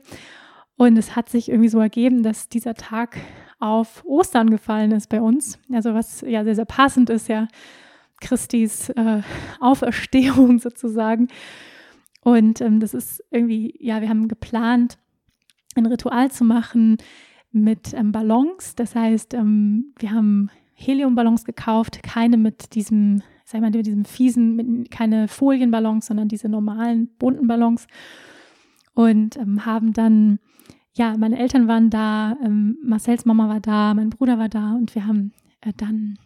Und 0.76 0.96
es 0.98 1.14
hat 1.14 1.28
sich 1.28 1.48
irgendwie 1.48 1.68
so 1.68 1.78
ergeben, 1.78 2.22
dass 2.22 2.48
dieser 2.48 2.74
Tag 2.74 3.16
auf 3.58 4.04
Ostern 4.04 4.50
gefallen 4.50 4.92
ist 4.92 5.08
bei 5.08 5.20
uns. 5.20 5.58
Also 5.72 5.94
was 5.94 6.20
ja 6.20 6.44
sehr, 6.44 6.54
sehr 6.54 6.64
passend 6.64 7.10
ist, 7.10 7.28
ja, 7.28 7.48
Christis 8.20 8.90
äh, 8.90 9.22
Auferstehung 9.60 10.58
sozusagen. 10.60 11.28
Und 12.22 12.60
ähm, 12.60 12.80
das 12.80 12.94
ist 12.94 13.22
irgendwie, 13.30 13.74
ja, 13.78 14.00
wir 14.00 14.08
haben 14.08 14.28
geplant, 14.28 14.98
ein 15.74 15.86
Ritual 15.86 16.30
zu 16.30 16.44
machen 16.44 16.96
mit 17.52 17.94
ähm, 17.94 18.12
Ballons. 18.12 18.74
Das 18.74 18.94
heißt, 18.94 19.34
ähm, 19.34 19.94
wir 19.98 20.10
haben 20.10 20.50
Heliumballons 20.74 21.44
gekauft, 21.44 22.02
keine 22.02 22.36
mit 22.36 22.74
diesem, 22.74 23.22
sag 23.44 23.60
mal, 23.60 23.70
mit 23.70 23.86
diesem 23.86 24.04
fiesen, 24.04 24.56
mit, 24.56 24.90
keine 24.90 25.28
Folienballons, 25.28 26.06
sondern 26.06 26.28
diese 26.28 26.48
normalen 26.48 27.08
bunten 27.18 27.46
Ballons. 27.46 27.86
Und 28.94 29.36
ähm, 29.36 29.64
haben 29.64 29.92
dann 29.92 30.38
ja, 30.96 31.14
meine 31.18 31.38
Eltern 31.38 31.68
waren 31.68 31.90
da, 31.90 32.36
ähm, 32.42 32.78
Marcells 32.82 33.26
Mama 33.26 33.48
war 33.48 33.60
da, 33.60 33.92
mein 33.92 34.08
Bruder 34.08 34.38
war 34.38 34.48
da 34.48 34.72
und 34.72 34.94
wir 34.94 35.06
haben 35.06 35.32
äh, 35.60 35.72
dann 35.76 36.18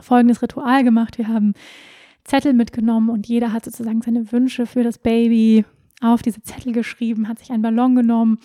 folgendes 0.00 0.42
Ritual 0.42 0.82
gemacht. 0.82 1.16
Wir 1.16 1.28
haben 1.28 1.54
Zettel 2.24 2.54
mitgenommen 2.54 3.08
und 3.08 3.28
jeder 3.28 3.52
hat 3.52 3.64
sozusagen 3.64 4.02
seine 4.02 4.32
Wünsche 4.32 4.66
für 4.66 4.82
das 4.82 4.98
Baby 4.98 5.64
auf 6.00 6.22
diese 6.22 6.42
Zettel 6.42 6.72
geschrieben, 6.72 7.28
hat 7.28 7.38
sich 7.38 7.50
einen 7.50 7.62
Ballon 7.62 7.94
genommen, 7.94 8.38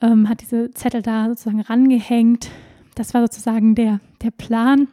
ähm, 0.00 0.28
hat 0.28 0.40
diese 0.40 0.70
Zettel 0.70 1.02
da 1.02 1.28
sozusagen 1.28 1.60
rangehängt. 1.62 2.48
Das 2.94 3.12
war 3.12 3.22
sozusagen 3.22 3.74
der, 3.74 4.00
der 4.22 4.30
Plan. 4.30 4.86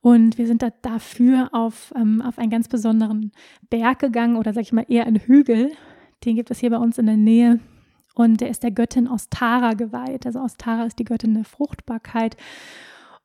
Und 0.00 0.38
wir 0.38 0.46
sind 0.46 0.62
da 0.62 0.70
dafür 0.80 1.50
auf, 1.52 1.92
ähm, 1.94 2.22
auf 2.22 2.38
einen 2.38 2.50
ganz 2.50 2.68
besonderen 2.68 3.32
Berg 3.68 3.98
gegangen 3.98 4.36
oder 4.36 4.54
sag 4.54 4.62
ich 4.62 4.72
mal 4.72 4.86
eher 4.88 5.06
einen 5.06 5.20
Hügel. 5.20 5.72
Den 6.24 6.36
gibt 6.36 6.50
es 6.50 6.60
hier 6.60 6.70
bei 6.70 6.78
uns 6.78 6.96
in 6.96 7.06
der 7.06 7.18
Nähe 7.18 7.60
und 8.16 8.40
der 8.40 8.48
ist 8.48 8.62
der 8.62 8.70
Göttin 8.70 9.08
Ostara 9.08 9.74
geweiht. 9.74 10.24
Also 10.24 10.40
Ostara 10.40 10.84
ist 10.86 10.98
die 10.98 11.04
Göttin 11.04 11.34
der 11.34 11.44
Fruchtbarkeit. 11.44 12.34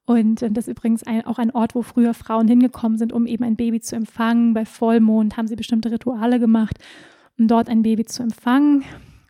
Und 0.06 0.42
das 0.42 0.68
ist 0.68 0.78
übrigens 0.78 1.04
ein, 1.04 1.26
auch 1.26 1.40
ein 1.40 1.52
Ort, 1.52 1.76
wo 1.76 1.82
früher 1.82 2.14
Frauen 2.14 2.50
hingekommen 2.50 2.98
sind, 2.98 3.14
um 3.14 3.26
eben 3.26 3.46
ein 3.46 3.56
Baby 3.56 3.80
zu 3.80 3.96
empfangen. 3.96 4.54
Bei 4.54 4.66
Vollmond 4.66 5.38
haben 5.38 5.48
sie 5.48 5.56
bestimmte 5.56 5.92
Rituale 5.92 6.42
gemacht, 6.42 6.78
um 7.40 7.48
dort 7.48 7.70
ein 7.70 7.84
Baby 7.84 8.04
zu 8.04 8.22
empfangen. 8.22 8.84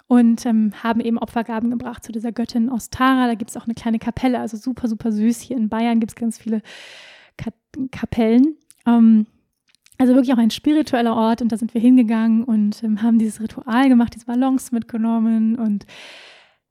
Und 0.08 0.48
ähm, 0.48 0.74
haben 0.82 1.00
eben 1.00 1.20
Opfergaben 1.20 1.70
gebracht 1.70 2.04
zu 2.04 2.12
dieser 2.12 2.32
Göttin 2.32 2.68
Ostara. 2.68 3.28
Da 3.28 3.36
gibt 3.36 3.52
es 3.52 3.58
auch 3.58 3.66
eine 3.66 3.76
kleine 3.76 4.00
Kapelle, 4.00 4.40
also 4.40 4.58
super, 4.58 4.88
super 4.88 5.12
süß. 5.12 5.42
Hier 5.42 5.58
in 5.58 5.70
Bayern 5.70 6.00
gibt 6.00 6.14
es 6.14 6.16
ganz 6.16 6.40
viele 6.40 6.64
Ka 7.38 7.52
Kapellen. 7.92 8.58
Ähm, 8.88 9.28
also 10.02 10.16
wirklich 10.16 10.34
auch 10.34 10.40
ein 10.40 10.50
spiritueller 10.50 11.16
Ort 11.16 11.44
und 11.44 11.52
da 11.52 11.58
sind 11.58 11.76
wir 11.76 11.80
hingegangen 11.80 12.44
und 12.44 12.84
ähm, 12.84 13.04
haben 13.04 13.20
dieses 13.20 13.40
Ritual 13.40 13.88
gemacht, 13.88 14.16
diese 14.16 14.26
Ballons 14.26 14.72
mitgenommen 14.72 15.56
und 15.58 15.86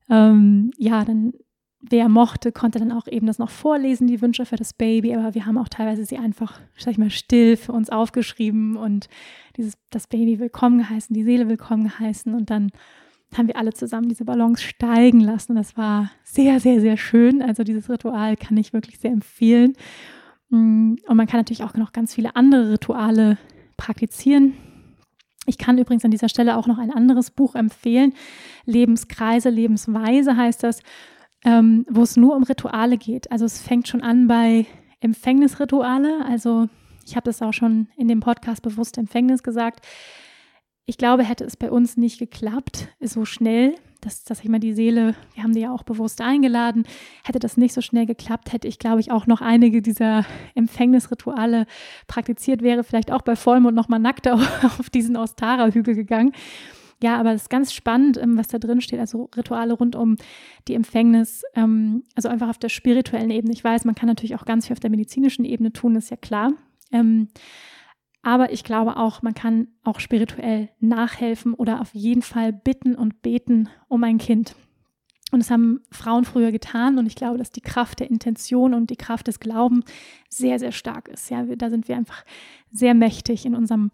ähm, 0.08 0.72
ja, 0.76 1.04
dann 1.04 1.34
wer 1.80 2.08
mochte, 2.08 2.50
konnte 2.50 2.80
dann 2.80 2.90
auch 2.90 3.06
eben 3.06 3.28
das 3.28 3.38
noch 3.38 3.50
vorlesen, 3.50 4.08
die 4.08 4.20
Wünsche 4.20 4.44
für 4.46 4.56
das 4.56 4.72
Baby, 4.72 5.14
aber 5.14 5.32
wir 5.36 5.46
haben 5.46 5.58
auch 5.58 5.68
teilweise 5.68 6.04
sie 6.04 6.18
einfach, 6.18 6.58
sag 6.76 6.90
ich 6.90 6.98
mal, 6.98 7.10
still 7.10 7.56
für 7.56 7.70
uns 7.70 7.88
aufgeschrieben 7.88 8.76
und 8.76 9.08
dieses, 9.56 9.74
das 9.90 10.08
Baby 10.08 10.40
willkommen 10.40 10.78
geheißen, 10.78 11.14
die 11.14 11.22
Seele 11.22 11.48
willkommen 11.48 11.84
geheißen 11.84 12.34
und 12.34 12.50
dann 12.50 12.72
haben 13.38 13.46
wir 13.46 13.56
alle 13.56 13.72
zusammen 13.72 14.08
diese 14.08 14.24
Ballons 14.24 14.60
steigen 14.60 15.20
lassen. 15.20 15.54
Das 15.54 15.76
war 15.76 16.10
sehr, 16.24 16.58
sehr, 16.58 16.80
sehr 16.80 16.96
schön. 16.96 17.42
Also 17.42 17.62
dieses 17.62 17.88
Ritual 17.88 18.36
kann 18.36 18.56
ich 18.56 18.72
wirklich 18.72 18.98
sehr 18.98 19.12
empfehlen. 19.12 19.74
Mm, 20.50 20.96
und 21.06 21.16
man 21.16 21.26
kann 21.26 21.40
natürlich 21.40 21.64
auch 21.64 21.74
noch 21.74 21.92
ganz 21.92 22.14
viele 22.14 22.36
andere 22.36 22.72
Rituale 22.72 23.38
praktizieren. 23.76 24.54
Ich 25.46 25.58
kann 25.58 25.78
übrigens 25.78 26.04
an 26.04 26.10
dieser 26.10 26.28
Stelle 26.28 26.56
auch 26.56 26.66
noch 26.66 26.78
ein 26.78 26.92
anderes 26.92 27.30
Buch 27.30 27.54
empfehlen. 27.54 28.12
Lebenskreise, 28.66 29.48
Lebensweise 29.48 30.36
heißt 30.36 30.62
das, 30.62 30.82
ähm, 31.44 31.86
wo 31.88 32.02
es 32.02 32.16
nur 32.16 32.36
um 32.36 32.42
Rituale 32.42 32.98
geht. 32.98 33.32
Also 33.32 33.46
es 33.46 33.60
fängt 33.60 33.88
schon 33.88 34.02
an 34.02 34.26
bei 34.26 34.66
Empfängnisrituale. 35.00 36.24
Also 36.26 36.68
ich 37.06 37.16
habe 37.16 37.24
das 37.24 37.40
auch 37.40 37.54
schon 37.54 37.88
in 37.96 38.08
dem 38.08 38.20
Podcast 38.20 38.62
bewusst 38.62 38.98
Empfängnis 38.98 39.42
gesagt. 39.42 39.86
Ich 40.90 40.98
glaube, 40.98 41.22
hätte 41.22 41.44
es 41.44 41.56
bei 41.56 41.70
uns 41.70 41.96
nicht 41.96 42.18
geklappt, 42.18 42.88
so 42.98 43.24
schnell, 43.24 43.76
dass, 44.00 44.24
dass 44.24 44.40
ich 44.40 44.48
mal 44.48 44.58
die 44.58 44.72
Seele, 44.72 45.14
wir 45.34 45.44
haben 45.44 45.52
die 45.52 45.60
ja 45.60 45.72
auch 45.72 45.84
bewusst 45.84 46.20
eingeladen, 46.20 46.82
hätte 47.22 47.38
das 47.38 47.56
nicht 47.56 47.74
so 47.74 47.80
schnell 47.80 48.06
geklappt, 48.06 48.52
hätte 48.52 48.66
ich, 48.66 48.80
glaube 48.80 48.98
ich, 48.98 49.12
auch 49.12 49.28
noch 49.28 49.40
einige 49.40 49.82
dieser 49.82 50.26
Empfängnisrituale 50.56 51.66
praktiziert, 52.08 52.62
wäre 52.62 52.82
vielleicht 52.82 53.12
auch 53.12 53.22
bei 53.22 53.36
Vollmond 53.36 53.76
nochmal 53.76 54.00
nackt 54.00 54.26
auf 54.28 54.90
diesen 54.90 55.16
Ostara-Hügel 55.16 55.94
gegangen. 55.94 56.32
Ja, 57.00 57.20
aber 57.20 57.34
es 57.34 57.42
ist 57.42 57.50
ganz 57.50 57.72
spannend, 57.72 58.18
ähm, 58.18 58.36
was 58.36 58.48
da 58.48 58.58
drin 58.58 58.80
steht. 58.80 58.98
Also 58.98 59.30
Rituale 59.36 59.74
rund 59.74 59.94
um 59.94 60.16
die 60.66 60.74
Empfängnis, 60.74 61.44
ähm, 61.54 62.02
also 62.16 62.28
einfach 62.28 62.48
auf 62.48 62.58
der 62.58 62.68
spirituellen 62.68 63.30
Ebene. 63.30 63.52
Ich 63.52 63.62
weiß, 63.62 63.84
man 63.84 63.94
kann 63.94 64.08
natürlich 64.08 64.34
auch 64.34 64.44
ganz 64.44 64.66
viel 64.66 64.74
auf 64.74 64.80
der 64.80 64.90
medizinischen 64.90 65.44
Ebene 65.44 65.72
tun, 65.72 65.94
ist 65.94 66.10
ja 66.10 66.16
klar. 66.16 66.50
Ähm, 66.90 67.28
aber 68.22 68.52
ich 68.52 68.64
glaube 68.64 68.96
auch, 68.96 69.22
man 69.22 69.34
kann 69.34 69.68
auch 69.82 70.00
spirituell 70.00 70.68
nachhelfen 70.78 71.54
oder 71.54 71.80
auf 71.80 71.94
jeden 71.94 72.22
Fall 72.22 72.52
bitten 72.52 72.94
und 72.94 73.22
beten 73.22 73.68
um 73.88 74.04
ein 74.04 74.18
Kind. 74.18 74.54
Und 75.30 75.38
das 75.38 75.50
haben 75.50 75.80
Frauen 75.90 76.24
früher 76.24 76.52
getan. 76.52 76.98
Und 76.98 77.06
ich 77.06 77.14
glaube, 77.14 77.38
dass 77.38 77.50
die 77.50 77.60
Kraft 77.60 78.00
der 78.00 78.10
Intention 78.10 78.74
und 78.74 78.90
die 78.90 78.96
Kraft 78.96 79.28
des 79.28 79.40
Glaubens 79.40 79.84
sehr, 80.28 80.58
sehr 80.58 80.72
stark 80.72 81.08
ist. 81.08 81.30
Ja, 81.30 81.44
da 81.44 81.70
sind 81.70 81.88
wir 81.88 81.96
einfach 81.96 82.24
sehr 82.72 82.94
mächtig 82.94 83.46
in 83.46 83.54
unserem 83.54 83.90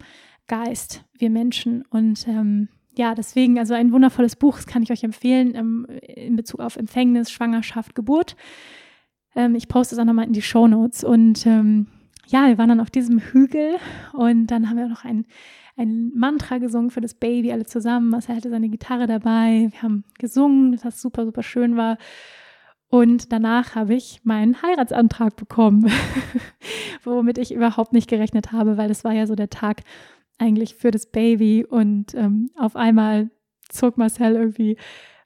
Geist, 0.47 1.05
wir 1.17 1.29
Menschen. 1.29 1.83
Und 1.89 2.27
ähm, 2.27 2.69
ja, 2.97 3.13
deswegen, 3.13 3.59
also 3.59 3.75
ein 3.75 3.91
wundervolles 3.91 4.35
Buch, 4.35 4.55
das 4.55 4.65
kann 4.65 4.81
ich 4.81 4.91
euch 4.91 5.03
empfehlen 5.03 5.53
ähm, 5.55 5.85
in 6.01 6.35
Bezug 6.35 6.59
auf 6.59 6.75
Empfängnis, 6.75 7.29
Schwangerschaft, 7.29 7.93
Geburt. 7.93 8.35
Ähm, 9.35 9.53
ich 9.55 9.67
poste 9.67 9.95
es 9.95 9.99
auch 9.99 10.05
nochmal 10.05 10.25
in 10.25 10.33
die 10.33 10.41
Show 10.41 10.67
Notes. 10.67 11.03
Und 11.03 11.45
ähm, 11.45 11.87
ja, 12.27 12.47
wir 12.47 12.57
waren 12.57 12.69
dann 12.69 12.79
auf 12.79 12.89
diesem 12.89 13.19
Hügel 13.19 13.77
und 14.13 14.47
dann 14.47 14.69
haben 14.69 14.77
wir 14.77 14.87
noch 14.87 15.05
ein, 15.05 15.25
ein 15.75 16.11
Mantra 16.13 16.57
gesungen 16.57 16.91
für 16.91 17.01
das 17.01 17.13
Baby, 17.13 17.51
alle 17.51 17.65
zusammen. 17.65 18.09
Marcel 18.09 18.35
hatte 18.35 18.49
seine 18.49 18.69
Gitarre 18.69 19.07
dabei. 19.07 19.69
Wir 19.71 19.81
haben 19.81 20.03
gesungen, 20.19 20.77
das 20.83 21.01
super, 21.01 21.25
super 21.25 21.43
schön 21.43 21.77
war. 21.77 21.97
Und 22.89 23.33
danach 23.33 23.75
habe 23.75 23.95
ich 23.95 24.21
meinen 24.23 24.61
Heiratsantrag 24.61 25.35
bekommen, 25.35 25.91
womit 27.03 27.37
ich 27.37 27.53
überhaupt 27.53 27.93
nicht 27.93 28.09
gerechnet 28.09 28.51
habe, 28.51 28.77
weil 28.77 28.87
das 28.87 29.03
war 29.03 29.13
ja 29.13 29.27
so 29.27 29.35
der 29.35 29.49
Tag 29.49 29.81
eigentlich 30.37 30.75
für 30.75 30.91
das 30.91 31.07
Baby. 31.07 31.65
Und 31.65 32.13
ähm, 32.15 32.49
auf 32.55 32.75
einmal 32.75 33.29
zog 33.69 33.97
Marcel 33.97 34.35
irgendwie 34.35 34.77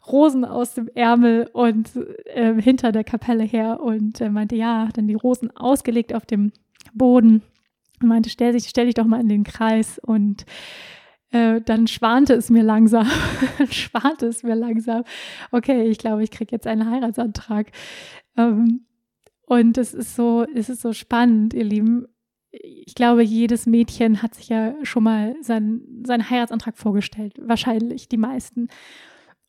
Rosen 0.07 0.45
aus 0.45 0.73
dem 0.73 0.89
Ärmel 0.95 1.49
und 1.53 1.91
äh, 2.25 2.59
hinter 2.59 2.91
der 2.91 3.03
Kapelle 3.03 3.43
her 3.43 3.79
und 3.81 4.19
äh, 4.19 4.29
meinte, 4.29 4.55
ja, 4.55 4.89
dann 4.93 5.07
die 5.07 5.13
Rosen 5.13 5.55
ausgelegt 5.55 6.13
auf 6.13 6.25
dem 6.25 6.51
Boden 6.93 7.41
und 8.01 8.07
meinte, 8.07 8.29
stell 8.29 8.53
dich, 8.53 8.67
stell 8.69 8.85
dich 8.85 8.95
doch 8.95 9.05
mal 9.05 9.21
in 9.21 9.29
den 9.29 9.43
Kreis 9.43 9.99
und 9.99 10.45
äh, 11.31 11.61
dann 11.61 11.87
schwante 11.87 12.33
es 12.33 12.49
mir 12.49 12.63
langsam, 12.63 13.07
schwante 13.69 14.27
es 14.27 14.43
mir 14.43 14.55
langsam, 14.55 15.03
okay, 15.51 15.87
ich 15.89 15.97
glaube, 15.97 16.23
ich 16.23 16.31
kriege 16.31 16.51
jetzt 16.51 16.67
einen 16.67 16.89
Heiratsantrag. 16.89 17.71
Ähm, 18.37 18.85
und 19.45 19.77
es 19.77 19.93
ist 19.93 20.15
so, 20.15 20.45
es 20.53 20.69
ist 20.69 20.81
so 20.81 20.93
spannend, 20.93 21.53
ihr 21.53 21.63
Lieben. 21.63 22.07
ich 22.51 22.95
glaube, 22.95 23.23
jedes 23.23 23.65
Mädchen 23.65 24.21
hat 24.21 24.35
sich 24.35 24.49
ja 24.49 24.73
schon 24.83 25.03
mal 25.03 25.35
seinen, 25.41 26.03
seinen 26.05 26.29
Heiratsantrag 26.29 26.77
vorgestellt. 26.77 27.33
Wahrscheinlich 27.39 28.09
die 28.09 28.17
meisten. 28.17 28.67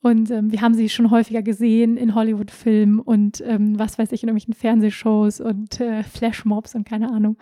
Und 0.03 0.31
ähm, 0.33 0.51
wir 0.51 0.61
haben 0.61 0.75
sie 0.75 0.89
schon 0.89 1.11
häufiger 1.11 1.43
gesehen 1.43 1.97
in 1.97 2.15
Hollywood-Filmen 2.15 2.99
und 2.99 3.41
ähm, 3.47 3.79
was 3.79 3.99
weiß 3.99 4.11
ich, 4.11 4.23
in 4.23 4.29
irgendwelchen 4.29 4.55
Fernsehshows 4.55 5.41
und 5.41 5.81
äh, 5.81 6.03
Flashmobs 6.03 6.75
und 6.75 6.85
keine 6.85 7.11
Ahnung. 7.11 7.37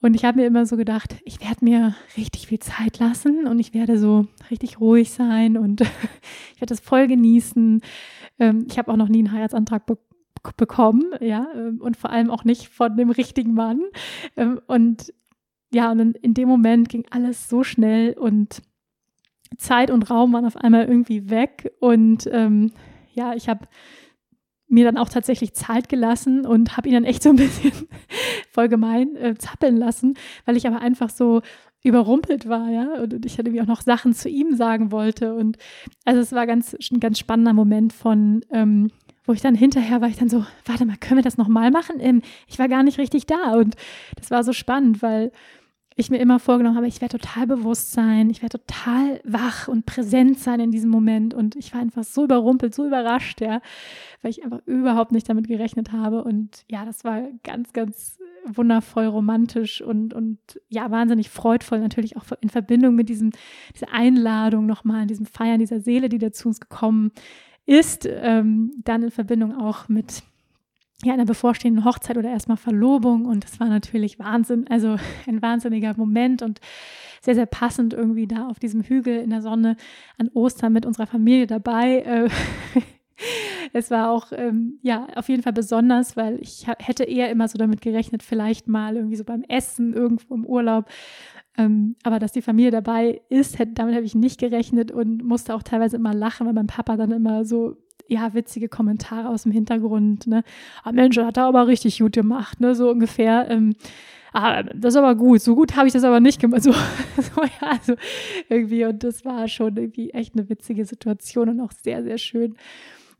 Und 0.00 0.14
ich 0.14 0.24
habe 0.24 0.38
mir 0.38 0.46
immer 0.46 0.66
so 0.66 0.76
gedacht, 0.76 1.16
ich 1.24 1.40
werde 1.40 1.64
mir 1.64 1.94
richtig 2.16 2.48
viel 2.48 2.58
Zeit 2.58 2.98
lassen 2.98 3.46
und 3.46 3.58
ich 3.58 3.74
werde 3.74 3.98
so 3.98 4.26
richtig 4.50 4.80
ruhig 4.80 5.10
sein 5.10 5.56
und 5.56 5.80
ich 6.54 6.60
werde 6.60 6.74
das 6.74 6.80
voll 6.80 7.06
genießen. 7.06 7.80
Ähm, 8.40 8.66
ich 8.68 8.78
habe 8.78 8.92
auch 8.92 8.96
noch 8.96 9.08
nie 9.08 9.18
einen 9.18 9.32
Heiratsantrag 9.32 9.86
be 9.86 9.98
bekommen, 10.56 11.02
ja, 11.20 11.48
ähm, 11.54 11.80
und 11.80 11.96
vor 11.96 12.10
allem 12.10 12.30
auch 12.30 12.44
nicht 12.44 12.68
von 12.68 12.96
dem 12.96 13.10
richtigen 13.10 13.54
Mann. 13.54 13.82
Ähm, 14.36 14.60
und 14.68 15.12
ja, 15.72 15.90
und 15.90 16.16
in 16.16 16.32
dem 16.32 16.48
Moment 16.48 16.88
ging 16.88 17.04
alles 17.10 17.48
so 17.48 17.64
schnell 17.64 18.12
und 18.12 18.62
Zeit 19.56 19.90
und 19.90 20.10
Raum 20.10 20.32
waren 20.32 20.44
auf 20.44 20.56
einmal 20.56 20.86
irgendwie 20.86 21.30
weg 21.30 21.72
und 21.80 22.28
ähm, 22.32 22.72
ja, 23.14 23.34
ich 23.34 23.48
habe 23.48 23.66
mir 24.68 24.84
dann 24.84 24.98
auch 24.98 25.08
tatsächlich 25.08 25.54
Zeit 25.54 25.88
gelassen 25.88 26.44
und 26.44 26.76
habe 26.76 26.88
ihn 26.88 26.94
dann 26.94 27.04
echt 27.04 27.22
so 27.22 27.30
ein 27.30 27.36
bisschen 27.36 27.72
voll 28.50 28.68
gemein 28.68 29.16
äh, 29.16 29.34
zappeln 29.36 29.76
lassen, 29.76 30.14
weil 30.44 30.56
ich 30.56 30.66
aber 30.66 30.80
einfach 30.80 31.10
so 31.10 31.42
überrumpelt 31.82 32.48
war, 32.48 32.68
ja, 32.68 32.94
und, 33.02 33.14
und 33.14 33.26
ich 33.26 33.38
hatte 33.38 33.50
mir 33.50 33.62
auch 33.62 33.68
noch 33.68 33.82
Sachen 33.82 34.12
zu 34.12 34.28
ihm 34.28 34.56
sagen 34.56 34.90
wollte 34.90 35.34
und 35.34 35.58
also 36.04 36.20
es 36.20 36.32
war 36.32 36.46
ganz 36.46 36.76
ein 36.92 37.00
ganz 37.00 37.18
spannender 37.18 37.52
Moment 37.52 37.92
von 37.92 38.44
ähm, 38.50 38.90
wo 39.28 39.34
ich 39.34 39.42
dann 39.42 39.54
hinterher 39.54 40.00
war 40.00 40.08
ich 40.08 40.16
dann 40.16 40.30
so, 40.30 40.44
warte 40.64 40.86
mal, 40.86 40.96
können 40.96 41.18
wir 41.18 41.22
das 41.22 41.36
nochmal 41.36 41.70
machen? 41.70 41.96
Ähm, 42.00 42.22
ich 42.46 42.58
war 42.58 42.66
gar 42.66 42.82
nicht 42.82 42.98
richtig 42.98 43.26
da 43.26 43.52
und 43.52 43.76
das 44.16 44.30
war 44.30 44.42
so 44.42 44.54
spannend, 44.54 45.02
weil 45.02 45.32
ich 45.98 46.10
mir 46.10 46.18
immer 46.18 46.38
vorgenommen 46.38 46.76
habe, 46.76 46.86
ich 46.86 47.00
werde 47.00 47.18
total 47.18 47.48
bewusst 47.48 47.90
sein, 47.90 48.30
ich 48.30 48.40
werde 48.40 48.60
total 48.60 49.20
wach 49.24 49.66
und 49.66 49.84
präsent 49.84 50.38
sein 50.38 50.60
in 50.60 50.70
diesem 50.70 50.90
Moment. 50.90 51.34
Und 51.34 51.56
ich 51.56 51.74
war 51.74 51.80
einfach 51.80 52.04
so 52.04 52.22
überrumpelt, 52.22 52.72
so 52.72 52.86
überrascht, 52.86 53.40
ja, 53.40 53.60
weil 54.22 54.30
ich 54.30 54.44
einfach 54.44 54.60
überhaupt 54.64 55.10
nicht 55.10 55.28
damit 55.28 55.48
gerechnet 55.48 55.90
habe. 55.90 56.22
Und 56.22 56.64
ja, 56.68 56.84
das 56.84 57.02
war 57.02 57.22
ganz, 57.42 57.72
ganz 57.72 58.16
wundervoll 58.46 59.06
romantisch 59.06 59.82
und, 59.82 60.14
und 60.14 60.38
ja, 60.68 60.88
wahnsinnig 60.92 61.30
freudvoll, 61.30 61.80
natürlich 61.80 62.16
auch 62.16 62.24
in 62.40 62.48
Verbindung 62.48 62.94
mit 62.94 63.08
diesem, 63.08 63.32
dieser 63.74 63.92
Einladung 63.92 64.66
nochmal, 64.66 65.06
diesem 65.06 65.26
Feiern 65.26 65.58
dieser 65.58 65.80
Seele, 65.80 66.08
die 66.08 66.18
da 66.18 66.30
zu 66.30 66.46
uns 66.46 66.60
gekommen 66.60 67.10
ist, 67.66 68.08
ähm, 68.08 68.72
dann 68.84 69.02
in 69.02 69.10
Verbindung 69.10 69.56
auch 69.56 69.88
mit 69.88 70.22
ja, 71.04 71.12
einer 71.14 71.26
bevorstehenden 71.26 71.84
Hochzeit 71.84 72.16
oder 72.16 72.30
erstmal 72.30 72.56
Verlobung. 72.56 73.26
Und 73.26 73.44
das 73.44 73.60
war 73.60 73.68
natürlich 73.68 74.18
Wahnsinn, 74.18 74.66
also 74.68 74.96
ein 75.26 75.42
wahnsinniger 75.42 75.94
Moment 75.96 76.42
und 76.42 76.60
sehr, 77.20 77.34
sehr 77.34 77.46
passend 77.46 77.94
irgendwie 77.94 78.26
da 78.26 78.48
auf 78.48 78.58
diesem 78.58 78.82
Hügel 78.82 79.18
in 79.18 79.30
der 79.30 79.42
Sonne 79.42 79.76
an 80.18 80.28
Ostern 80.34 80.72
mit 80.72 80.86
unserer 80.86 81.06
Familie 81.06 81.46
dabei. 81.46 82.00
Äh, 82.00 82.28
es 83.72 83.90
war 83.90 84.10
auch, 84.10 84.32
ähm, 84.32 84.78
ja, 84.82 85.06
auf 85.14 85.28
jeden 85.28 85.42
Fall 85.42 85.52
besonders, 85.52 86.16
weil 86.16 86.38
ich 86.40 86.66
hätte 86.66 87.04
eher 87.04 87.30
immer 87.30 87.48
so 87.48 87.58
damit 87.58 87.80
gerechnet, 87.80 88.22
vielleicht 88.22 88.68
mal 88.68 88.96
irgendwie 88.96 89.16
so 89.16 89.24
beim 89.24 89.42
Essen 89.48 89.94
irgendwo 89.94 90.34
im 90.34 90.46
Urlaub. 90.46 90.86
Ähm, 91.56 91.96
aber 92.04 92.20
dass 92.20 92.32
die 92.32 92.42
Familie 92.42 92.70
dabei 92.70 93.20
ist, 93.28 93.58
hätte, 93.58 93.72
damit 93.72 93.94
habe 93.96 94.04
ich 94.04 94.14
nicht 94.14 94.38
gerechnet 94.38 94.92
und 94.92 95.24
musste 95.24 95.54
auch 95.54 95.64
teilweise 95.64 95.96
immer 95.96 96.14
lachen, 96.14 96.46
weil 96.46 96.54
mein 96.54 96.68
Papa 96.68 96.96
dann 96.96 97.10
immer 97.10 97.44
so 97.44 97.76
ja, 98.08 98.32
witzige 98.34 98.68
Kommentare 98.68 99.28
aus 99.28 99.42
dem 99.44 99.52
Hintergrund, 99.52 100.26
ne? 100.26 100.42
Ah, 100.82 100.92
Mensch, 100.92 101.16
hat 101.18 101.36
er 101.36 101.44
aber 101.44 101.66
richtig 101.66 101.98
gut 101.98 102.12
gemacht, 102.12 102.58
ne? 102.58 102.74
So 102.74 102.90
ungefähr. 102.90 103.48
Ähm, 103.50 103.74
ah, 104.32 104.62
das 104.62 104.94
ist 104.94 104.98
aber 104.98 105.14
gut. 105.14 105.42
So 105.42 105.54
gut 105.54 105.76
habe 105.76 105.86
ich 105.86 105.92
das 105.92 106.04
aber 106.04 106.18
nicht 106.20 106.40
gemacht. 106.40 106.62
So, 106.64 106.72
so, 106.72 107.42
ja, 107.42 107.70
also 107.70 107.94
irgendwie. 108.48 108.86
Und 108.86 109.04
das 109.04 109.24
war 109.24 109.46
schon 109.46 109.76
irgendwie 109.76 110.10
echt 110.10 110.34
eine 110.34 110.48
witzige 110.48 110.86
Situation 110.86 111.50
und 111.50 111.60
auch 111.60 111.72
sehr, 111.72 112.02
sehr 112.02 112.18
schön. 112.18 112.56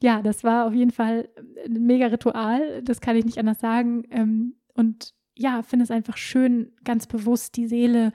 Ja, 0.01 0.23
das 0.23 0.43
war 0.43 0.67
auf 0.67 0.73
jeden 0.73 0.93
Fall 0.93 1.29
ein 1.67 1.85
mega 1.85 2.07
Ritual. 2.07 2.83
Das 2.83 3.01
kann 3.01 3.17
ich 3.17 3.27
nicht 3.27 3.39
anders 3.39 3.61
sagen. 3.61 4.05
Ähm, 4.11 4.55
und 4.75 5.13
ja, 5.37 5.63
finde 5.63 5.85
es 5.85 5.91
einfach 5.91 6.17
schön, 6.17 6.73
ganz 6.85 7.07
bewusst 7.07 7.57
die 7.57 7.67
Seele 7.67 8.13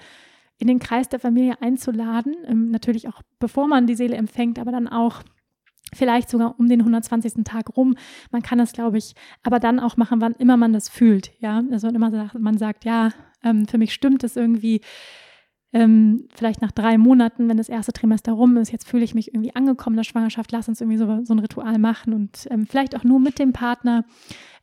in 0.57 0.67
den 0.67 0.79
Kreis 0.79 1.09
der 1.09 1.19
Familie 1.19 1.61
einzuladen. 1.61 2.35
Ähm, 2.47 2.71
natürlich 2.71 3.07
auch 3.07 3.21
bevor 3.37 3.67
man 3.67 3.85
die 3.85 3.95
Seele 3.95 4.15
empfängt, 4.15 4.57
aber 4.59 4.71
dann 4.71 4.87
auch 4.87 5.23
vielleicht 5.93 6.29
sogar 6.29 6.59
um 6.59 6.67
den 6.67 6.81
120. 6.81 7.43
Tag 7.43 7.75
rum. 7.75 7.95
Man 8.31 8.41
kann 8.41 8.57
das, 8.57 8.73
glaube 8.73 8.97
ich, 8.97 9.13
aber 9.43 9.59
dann 9.59 9.79
auch 9.79 9.97
machen, 9.97 10.21
wann 10.21 10.33
immer 10.33 10.57
man 10.57 10.73
das 10.73 10.89
fühlt. 10.89 11.31
Ja, 11.39 11.63
also 11.71 11.87
wenn 11.87 11.95
immer 11.95 12.29
man 12.37 12.57
sagt, 12.57 12.85
ja, 12.85 13.11
ähm, 13.43 13.67
für 13.67 13.77
mich 13.77 13.93
stimmt 13.93 14.23
es 14.23 14.35
irgendwie. 14.35 14.81
Ähm, 15.75 16.27
vielleicht 16.35 16.61
nach 16.61 16.71
drei 16.71 16.99
Monaten, 16.99 17.49
wenn 17.49 17.57
das 17.57 17.67
erste 17.67 17.93
Trimester 17.93 18.33
rum 18.33 18.57
ist, 18.57 18.71
jetzt 18.71 18.87
fühle 18.87 19.03
ich 19.03 19.15
mich 19.15 19.33
irgendwie 19.33 19.55
angekommen 19.55 19.95
in 19.95 20.01
der 20.01 20.03
Schwangerschaft, 20.03 20.51
lass 20.51 20.69
uns 20.69 20.79
irgendwie 20.79 20.99
so, 20.99 21.25
so 21.25 21.33
ein 21.33 21.39
Ritual 21.39 21.79
machen 21.79 22.13
und 22.13 22.47
ähm, 22.51 22.67
vielleicht 22.67 22.95
auch 22.95 23.03
nur 23.03 23.19
mit 23.19 23.39
dem 23.39 23.53
Partner. 23.53 24.05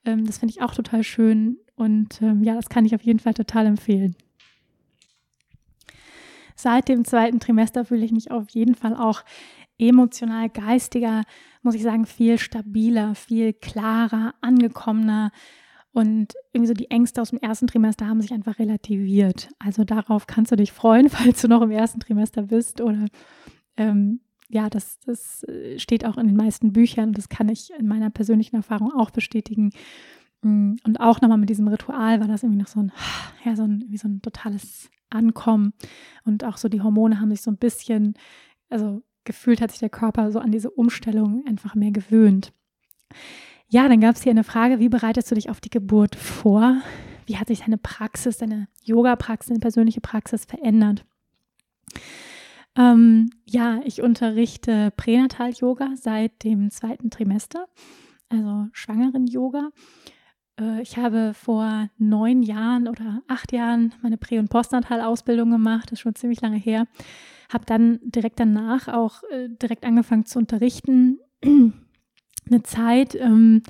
Ähm, 0.04 0.24
das 0.24 0.38
finde 0.38 0.54
ich 0.54 0.62
auch 0.62 0.72
total 0.72 1.02
schön 1.02 1.58
und 1.74 2.22
ähm, 2.22 2.44
ja, 2.44 2.54
das 2.54 2.68
kann 2.68 2.84
ich 2.84 2.94
auf 2.94 3.02
jeden 3.02 3.18
Fall 3.18 3.34
total 3.34 3.66
empfehlen. 3.66 4.14
Seit 6.54 6.88
dem 6.88 7.04
zweiten 7.04 7.40
Trimester 7.40 7.84
fühle 7.84 8.04
ich 8.04 8.12
mich 8.12 8.30
auf 8.30 8.50
jeden 8.50 8.74
Fall 8.74 8.94
auch 8.94 9.24
emotional, 9.80 10.48
geistiger, 10.48 11.22
muss 11.62 11.74
ich 11.74 11.82
sagen, 11.82 12.06
viel 12.06 12.38
stabiler, 12.38 13.14
viel 13.14 13.52
klarer, 13.52 14.34
angekommener. 14.40 15.32
Und 15.92 16.34
irgendwie 16.52 16.68
so 16.68 16.74
die 16.74 16.90
Ängste 16.90 17.20
aus 17.20 17.30
dem 17.30 17.40
ersten 17.40 17.66
Trimester 17.66 18.06
haben 18.06 18.20
sich 18.20 18.32
einfach 18.32 18.58
relativiert. 18.58 19.48
Also 19.58 19.84
darauf 19.84 20.26
kannst 20.26 20.52
du 20.52 20.56
dich 20.56 20.72
freuen, 20.72 21.08
falls 21.10 21.40
du 21.40 21.48
noch 21.48 21.62
im 21.62 21.70
ersten 21.70 22.00
Trimester 22.00 22.42
bist. 22.42 22.80
Oder 22.80 23.06
ähm, 23.76 24.20
ja, 24.48 24.68
das, 24.68 25.00
das 25.00 25.42
äh, 25.44 25.78
steht 25.78 26.04
auch 26.04 26.16
in 26.16 26.26
den 26.26 26.36
meisten 26.36 26.72
Büchern. 26.72 27.12
Das 27.12 27.28
kann 27.28 27.48
ich 27.48 27.72
in 27.76 27.88
meiner 27.88 28.10
persönlichen 28.10 28.56
Erfahrung 28.56 28.92
auch 28.92 29.10
bestätigen. 29.10 29.70
Mm, 30.42 30.74
und 30.84 31.00
auch 31.00 31.20
nochmal 31.20 31.38
mit 31.38 31.50
diesem 31.50 31.68
Ritual 31.68 32.20
war 32.20 32.28
das 32.28 32.42
irgendwie 32.42 32.60
noch 32.60 32.68
so 32.68 32.80
ein, 32.80 32.92
ja, 33.44 33.56
so 33.56 33.64
ein, 33.64 33.84
wie 33.88 33.98
so 33.98 34.08
ein 34.08 34.22
totales 34.22 34.90
Ankommen. 35.08 35.72
Und 36.24 36.44
auch 36.44 36.56
so 36.56 36.68
die 36.68 36.82
Hormone 36.82 37.20
haben 37.20 37.30
sich 37.30 37.42
so 37.42 37.50
ein 37.50 37.56
bisschen, 37.56 38.14
also 38.68 39.02
gefühlt 39.24 39.60
hat 39.60 39.70
sich 39.70 39.80
der 39.80 39.90
Körper 39.90 40.30
so 40.32 40.38
an 40.38 40.52
diese 40.52 40.70
Umstellung 40.70 41.44
einfach 41.46 41.74
mehr 41.74 41.90
gewöhnt. 41.90 42.52
Ja, 43.68 43.88
dann 43.88 44.00
gab 44.00 44.16
es 44.16 44.22
hier 44.22 44.32
eine 44.32 44.44
Frage, 44.44 44.80
wie 44.80 44.88
bereitest 44.88 45.30
du 45.30 45.34
dich 45.34 45.50
auf 45.50 45.60
die 45.60 45.70
Geburt 45.70 46.16
vor? 46.16 46.80
Wie 47.26 47.36
hat 47.36 47.48
sich 47.48 47.60
deine 47.60 47.78
Praxis, 47.78 48.38
deine 48.38 48.66
Yoga-Praxis, 48.82 49.48
deine 49.48 49.60
persönliche 49.60 50.00
Praxis 50.00 50.44
verändert? 50.44 51.04
Ähm, 52.76 53.30
ja, 53.46 53.80
ich 53.84 54.02
unterrichte 54.02 54.92
Pränatal-Yoga 54.96 55.90
seit 55.94 56.42
dem 56.44 56.70
zweiten 56.70 57.10
Trimester, 57.10 57.68
also 58.28 58.68
Schwangeren-Yoga. 58.72 59.70
Äh, 60.58 60.82
ich 60.82 60.96
habe 60.96 61.32
vor 61.34 61.88
neun 61.98 62.42
Jahren 62.42 62.88
oder 62.88 63.22
acht 63.28 63.52
Jahren 63.52 63.94
meine 64.02 64.16
Prä- 64.16 64.38
und 64.38 64.50
Postnatal-Ausbildung 64.50 65.50
gemacht, 65.50 65.86
das 65.86 65.98
ist 65.98 66.00
schon 66.00 66.14
ziemlich 66.14 66.40
lange 66.40 66.58
her 66.58 66.86
habe 67.50 67.66
dann 67.66 67.98
direkt 68.02 68.40
danach 68.40 68.88
auch 68.88 69.22
äh, 69.30 69.48
direkt 69.48 69.84
angefangen 69.84 70.24
zu 70.24 70.38
unterrichten. 70.38 71.18
Eine 71.42 72.62
Zeit, 72.62 73.14
ähm, 73.14 73.62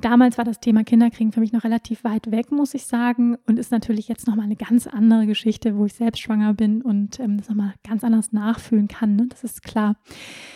damals 0.00 0.38
war 0.38 0.44
das 0.44 0.60
Thema 0.60 0.84
Kinderkriegen 0.84 1.32
für 1.32 1.40
mich 1.40 1.52
noch 1.52 1.64
relativ 1.64 2.04
weit 2.04 2.30
weg, 2.30 2.50
muss 2.50 2.74
ich 2.74 2.86
sagen, 2.86 3.36
und 3.46 3.58
ist 3.58 3.70
natürlich 3.70 4.08
jetzt 4.08 4.26
nochmal 4.26 4.46
eine 4.46 4.56
ganz 4.56 4.86
andere 4.86 5.26
Geschichte, 5.26 5.76
wo 5.76 5.86
ich 5.86 5.94
selbst 5.94 6.20
schwanger 6.20 6.54
bin 6.54 6.82
und 6.82 7.20
ähm, 7.20 7.36
das 7.36 7.48
nochmal 7.48 7.74
ganz 7.86 8.02
anders 8.02 8.32
nachfühlen 8.32 8.88
kann. 8.88 9.16
Ne? 9.16 9.26
Das 9.28 9.44
ist 9.44 9.62
klar. 9.62 9.96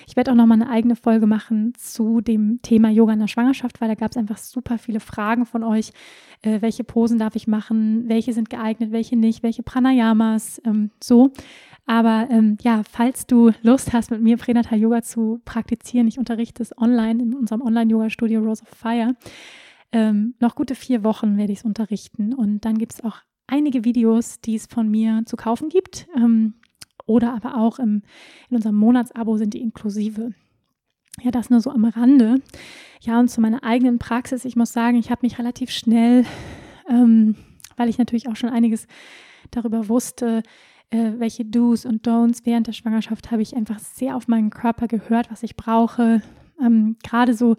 Ich 0.07 0.16
werde 0.16 0.30
auch 0.30 0.36
nochmal 0.36 0.61
eine 0.61 0.70
eigene 0.70 0.97
Folge 0.97 1.26
machen 1.26 1.74
zu 1.76 2.20
dem 2.20 2.61
Thema 2.62 2.90
Yoga 2.90 3.12
in 3.12 3.20
der 3.20 3.28
Schwangerschaft, 3.28 3.80
weil 3.80 3.88
da 3.88 3.94
gab 3.94 4.11
es 4.11 4.16
einfach 4.16 4.38
super 4.38 4.78
viele 4.78 5.01
Fragen 5.01 5.47
von 5.47 5.62
euch. 5.62 5.92
Äh, 6.42 6.62
welche 6.62 6.84
Posen 6.84 7.18
darf 7.18 7.36
ich 7.36 7.47
machen? 7.47 8.09
Welche 8.09 8.32
sind 8.32 8.51
geeignet? 8.51 8.92
Welche 8.92 9.16
nicht? 9.16 9.42
Welche 9.42 9.62
Pranayamas? 9.62 10.61
Ähm, 10.64 10.90
so. 11.03 11.32
Aber 11.87 12.26
ähm, 12.30 12.57
ja, 12.62 12.82
falls 12.91 13.26
du 13.26 13.53
Lust 13.62 13.93
hast, 13.93 14.11
mit 14.11 14.20
mir 14.20 14.37
Pränatal 14.37 14.78
Yoga 14.78 15.03
zu 15.03 15.41
praktizieren, 15.45 16.09
ich 16.09 16.18
unterrichte 16.18 16.62
es 16.62 16.76
online 16.76 17.22
in 17.22 17.34
unserem 17.34 17.62
Online-Yoga-Studio 17.62 18.41
Rose 18.41 18.62
of 18.62 18.68
Fire. 18.68 19.14
Ähm, 19.93 20.34
noch 20.41 20.57
gute 20.57 20.74
vier 20.74 21.05
Wochen 21.05 21.39
werde 21.39 21.53
ich 21.53 21.61
es 21.61 21.64
unterrichten. 21.64 22.34
Und 22.34 22.64
dann 22.64 22.76
gibt 22.76 22.95
es 22.95 23.05
auch 23.05 23.18
einige 23.47 23.84
Videos, 23.84 24.41
die 24.41 24.57
es 24.57 24.66
von 24.66 24.91
mir 24.91 25.22
zu 25.26 25.37
kaufen 25.37 25.68
gibt. 25.68 26.09
Ähm, 26.16 26.55
oder 27.07 27.34
aber 27.34 27.57
auch 27.57 27.78
im, 27.78 28.03
in 28.51 28.57
unserem 28.57 28.76
Monatsabo 28.76 29.37
sind 29.37 29.55
die 29.55 29.62
inklusive. 29.62 30.32
Ja, 31.22 31.30
das 31.30 31.51
nur 31.51 31.61
so 31.61 31.70
am 31.70 31.84
Rande. 31.84 32.43
Ja, 33.01 33.20
und 33.20 33.28
zu 33.28 33.41
meiner 33.41 33.62
eigenen 33.62 33.99
Praxis. 33.99 34.45
Ich 34.45 34.57
muss 34.57 34.72
sagen, 34.72 34.99
ich 34.99 35.11
habe 35.11 35.20
mich 35.22 35.39
relativ 35.39 35.70
schnell, 35.70 36.26
ähm, 36.91 37.37
weil 37.76 37.89
ich 37.89 37.99
natürlich 37.99 38.28
auch 38.28 38.37
schon 38.37 38.51
einiges 38.51 38.89
darüber 39.53 39.89
wusste, 39.89 40.43
äh, 40.91 41.12
welche 41.18 41.45
Do's 41.45 41.84
und 41.84 42.07
Don'ts 42.07 42.43
während 42.45 42.66
der 42.66 42.72
Schwangerschaft 42.72 43.30
habe 43.30 43.43
ich 43.43 43.57
einfach 43.57 43.78
sehr 43.78 44.16
auf 44.16 44.28
meinen 44.28 44.51
Körper 44.51 44.87
gehört, 44.89 45.30
was 45.30 45.43
ich 45.43 45.57
brauche. 45.57 46.22
Ähm, 46.61 46.97
Gerade 47.03 47.34
so, 47.34 47.57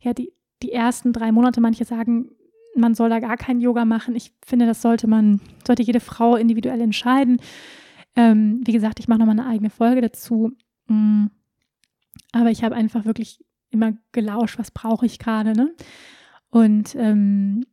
ja, 0.00 0.14
die, 0.14 0.32
die 0.62 0.72
ersten 0.72 1.12
drei 1.12 1.32
Monate, 1.32 1.60
manche 1.60 1.84
sagen, 1.84 2.30
man 2.74 2.94
soll 2.94 3.10
da 3.10 3.18
gar 3.18 3.36
kein 3.36 3.60
Yoga 3.60 3.84
machen. 3.84 4.14
Ich 4.14 4.32
finde, 4.44 4.66
das 4.66 4.82
sollte 4.82 5.06
man, 5.06 5.40
sollte 5.66 5.82
jede 5.82 6.00
Frau 6.00 6.36
individuell 6.36 6.80
entscheiden. 6.80 7.40
Ähm, 8.16 8.60
wie 8.64 8.72
gesagt, 8.72 9.00
ich 9.00 9.08
mache 9.08 9.18
nochmal 9.18 9.38
eine 9.38 9.48
eigene 9.48 9.70
Folge 9.70 10.00
dazu. 10.00 10.52
Mm. 10.86 11.26
Aber 12.32 12.50
ich 12.50 12.62
habe 12.62 12.76
einfach 12.76 13.04
wirklich 13.04 13.44
immer 13.70 13.92
gelauscht, 14.12 14.58
was 14.58 14.70
brauche 14.70 15.06
ich 15.06 15.18
gerade. 15.18 15.52
Ne? 15.52 15.74
Und 16.50 16.94
ähm, 16.96 17.64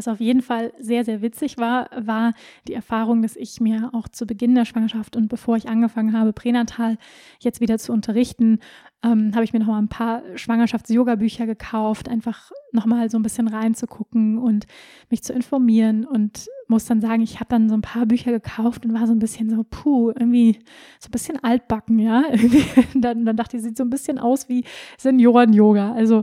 was 0.00 0.08
auf 0.08 0.20
jeden 0.20 0.40
Fall 0.40 0.72
sehr, 0.78 1.04
sehr 1.04 1.20
witzig 1.20 1.58
war, 1.58 1.90
war 1.94 2.32
die 2.66 2.72
Erfahrung, 2.72 3.20
dass 3.20 3.36
ich 3.36 3.60
mir 3.60 3.90
auch 3.92 4.08
zu 4.08 4.26
Beginn 4.26 4.54
der 4.54 4.64
Schwangerschaft 4.64 5.14
und 5.14 5.28
bevor 5.28 5.58
ich 5.58 5.68
angefangen 5.68 6.18
habe, 6.18 6.32
pränatal 6.32 6.96
jetzt 7.38 7.60
wieder 7.60 7.78
zu 7.78 7.92
unterrichten, 7.92 8.60
ähm, 9.02 9.34
habe 9.34 9.44
ich 9.44 9.52
mir 9.52 9.58
noch 9.58 9.66
mal 9.66 9.78
ein 9.78 9.88
paar 9.88 10.22
Schwangerschafts-Yoga-Bücher 10.36 11.44
gekauft, 11.44 12.08
einfach 12.08 12.50
noch 12.72 12.86
mal 12.86 13.10
so 13.10 13.18
ein 13.18 13.22
bisschen 13.22 13.46
reinzugucken 13.46 14.38
und 14.38 14.66
mich 15.10 15.22
zu 15.22 15.34
informieren 15.34 16.06
und 16.06 16.48
muss 16.70 16.86
dann 16.86 17.00
sagen, 17.00 17.22
ich 17.22 17.40
habe 17.40 17.50
dann 17.50 17.68
so 17.68 17.74
ein 17.74 17.82
paar 17.82 18.06
Bücher 18.06 18.32
gekauft 18.32 18.86
und 18.86 18.94
war 18.94 19.06
so 19.06 19.12
ein 19.12 19.18
bisschen 19.18 19.50
so, 19.50 19.64
puh, 19.68 20.10
irgendwie 20.10 20.60
so 20.98 21.08
ein 21.08 21.10
bisschen 21.10 21.42
altbacken, 21.42 21.98
ja. 21.98 22.24
dann, 22.94 23.26
dann 23.26 23.36
dachte 23.36 23.56
ich, 23.56 23.62
sieht 23.62 23.76
so 23.76 23.84
ein 23.84 23.90
bisschen 23.90 24.18
aus 24.18 24.48
wie 24.48 24.64
Senioren-Yoga. 24.96 25.92
Also 25.92 26.22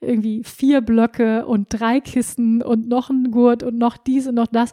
irgendwie 0.00 0.42
vier 0.44 0.82
Blöcke 0.82 1.46
und 1.46 1.68
drei 1.70 2.00
Kissen 2.00 2.60
und 2.60 2.88
noch 2.88 3.08
ein 3.08 3.30
Gurt 3.30 3.62
und 3.62 3.78
noch 3.78 3.96
dies 3.96 4.26
und 4.26 4.34
noch 4.34 4.48
das. 4.48 4.72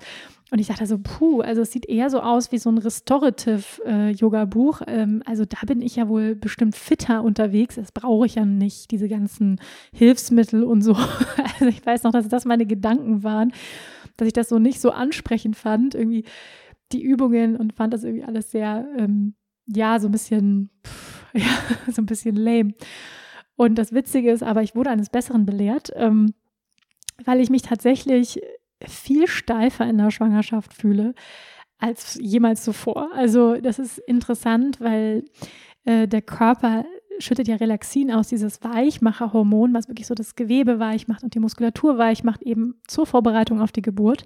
Und 0.54 0.60
ich 0.60 0.68
dachte 0.68 0.86
so, 0.86 0.98
puh, 0.98 1.40
also 1.40 1.62
es 1.62 1.72
sieht 1.72 1.86
eher 1.86 2.10
so 2.10 2.20
aus 2.20 2.52
wie 2.52 2.58
so 2.58 2.70
ein 2.70 2.78
Restorative-Yoga-Buch. 2.78 4.82
Äh, 4.82 5.04
ähm, 5.04 5.24
also 5.26 5.46
da 5.46 5.60
bin 5.66 5.82
ich 5.82 5.96
ja 5.96 6.10
wohl 6.10 6.36
bestimmt 6.36 6.76
fitter 6.76 7.24
unterwegs. 7.24 7.76
Das 7.76 7.94
brauche 7.94 8.26
ich 8.26 8.36
ja 8.36 8.44
nicht, 8.44 8.92
diese 8.92 9.08
ganzen 9.08 9.62
Hilfsmittel 9.94 10.64
und 10.64 10.82
so. 10.82 10.98
Also 11.54 11.68
ich 11.68 11.86
weiß 11.86 12.04
noch, 12.04 12.12
dass 12.12 12.28
das 12.28 12.46
meine 12.46 12.66
Gedanken 12.66 13.24
waren, 13.24 13.54
dass 14.18 14.28
ich 14.28 14.34
das 14.34 14.50
so 14.50 14.60
nicht 14.60 14.82
so 14.82 14.92
ansprechend 14.92 15.56
fand, 15.56 15.96
irgendwie 15.96 16.26
die 16.92 17.02
Übungen 17.02 17.56
und 17.56 17.74
fand 17.74 17.94
das 17.94 18.04
irgendwie 18.04 18.24
alles 18.24 18.52
sehr, 18.52 18.88
ähm, 18.98 19.36
ja, 19.68 20.00
so 20.00 20.08
ein 20.08 20.12
bisschen, 20.12 20.70
pff, 20.86 21.26
ja, 21.34 21.92
so 21.92 22.02
ein 22.02 22.06
bisschen 22.06 22.36
lame. 22.36 22.74
Und 23.56 23.76
das 23.76 23.94
Witzige 23.94 24.32
ist 24.32 24.44
aber, 24.44 24.64
ich 24.64 24.76
wurde 24.76 24.90
eines 24.90 25.10
Besseren 25.10 25.46
belehrt, 25.46 25.92
ähm, 25.96 26.34
weil 27.24 27.40
ich 27.40 27.50
mich 27.50 27.62
tatsächlich 27.62 28.42
viel 28.88 29.28
steifer 29.28 29.88
in 29.88 29.98
der 29.98 30.12
Schwangerschaft 30.12 30.74
fühle 30.74 31.14
als 31.78 32.18
jemals 32.22 32.64
zuvor. 32.64 33.12
Also 33.14 33.56
das 33.56 33.80
ist 33.80 33.98
interessant, 34.00 34.80
weil 34.80 35.26
äh, 35.84 36.08
der 36.08 36.22
Körper 36.22 36.86
schüttet 37.22 37.48
ja 37.48 37.56
Relaxin 37.56 38.12
aus, 38.12 38.28
dieses 38.28 38.64
Weichmacherhormon, 38.64 39.74
was 39.74 39.88
wirklich 39.88 40.08
so 40.08 40.16
das 40.16 40.36
Gewebe 40.36 40.80
weich 40.80 41.08
macht 41.08 41.24
und 41.24 41.34
die 41.36 41.40
Muskulatur 41.40 41.98
weich 41.98 42.24
macht, 42.24 42.42
eben 42.42 42.76
zur 42.88 43.06
Vorbereitung 43.06 43.62
auf 43.62 43.72
die 43.72 43.82
Geburt 43.82 44.26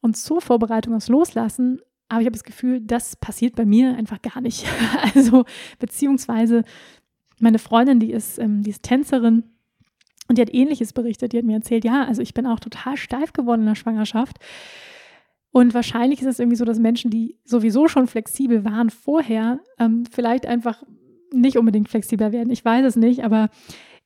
und 0.00 0.16
zur 0.16 0.40
Vorbereitung 0.40 0.94
aufs 0.94 1.08
Loslassen. 1.08 1.80
Aber 2.08 2.20
ich 2.20 2.26
habe 2.26 2.36
das 2.36 2.44
Gefühl, 2.44 2.80
das 2.80 3.16
passiert 3.16 3.56
bei 3.56 3.64
mir 3.64 3.96
einfach 3.96 4.20
gar 4.22 4.40
nicht. 4.40 4.66
Also, 5.14 5.44
beziehungsweise 5.78 6.64
meine 7.38 7.58
Freundin, 7.58 8.00
die 8.00 8.12
ist, 8.12 8.38
ähm, 8.38 8.62
die 8.62 8.70
ist 8.70 8.82
Tänzerin 8.82 9.44
und 10.28 10.38
die 10.38 10.42
hat 10.42 10.52
ähnliches 10.52 10.92
berichtet. 10.92 11.32
Die 11.32 11.38
hat 11.38 11.44
mir 11.44 11.56
erzählt, 11.56 11.84
ja, 11.84 12.04
also 12.04 12.22
ich 12.22 12.34
bin 12.34 12.46
auch 12.46 12.60
total 12.60 12.96
steif 12.96 13.32
geworden 13.32 13.62
in 13.62 13.66
der 13.66 13.74
Schwangerschaft. 13.74 14.38
Und 15.50 15.72
wahrscheinlich 15.72 16.20
ist 16.20 16.26
es 16.26 16.38
irgendwie 16.40 16.56
so, 16.56 16.64
dass 16.64 16.80
Menschen, 16.80 17.10
die 17.10 17.38
sowieso 17.44 17.86
schon 17.86 18.08
flexibel 18.08 18.64
waren 18.64 18.90
vorher, 18.90 19.60
ähm, 19.78 20.04
vielleicht 20.10 20.46
einfach 20.46 20.82
nicht 21.34 21.58
unbedingt 21.58 21.88
flexibler 21.88 22.32
werden. 22.32 22.50
Ich 22.50 22.64
weiß 22.64 22.84
es 22.84 22.96
nicht, 22.96 23.24
aber 23.24 23.50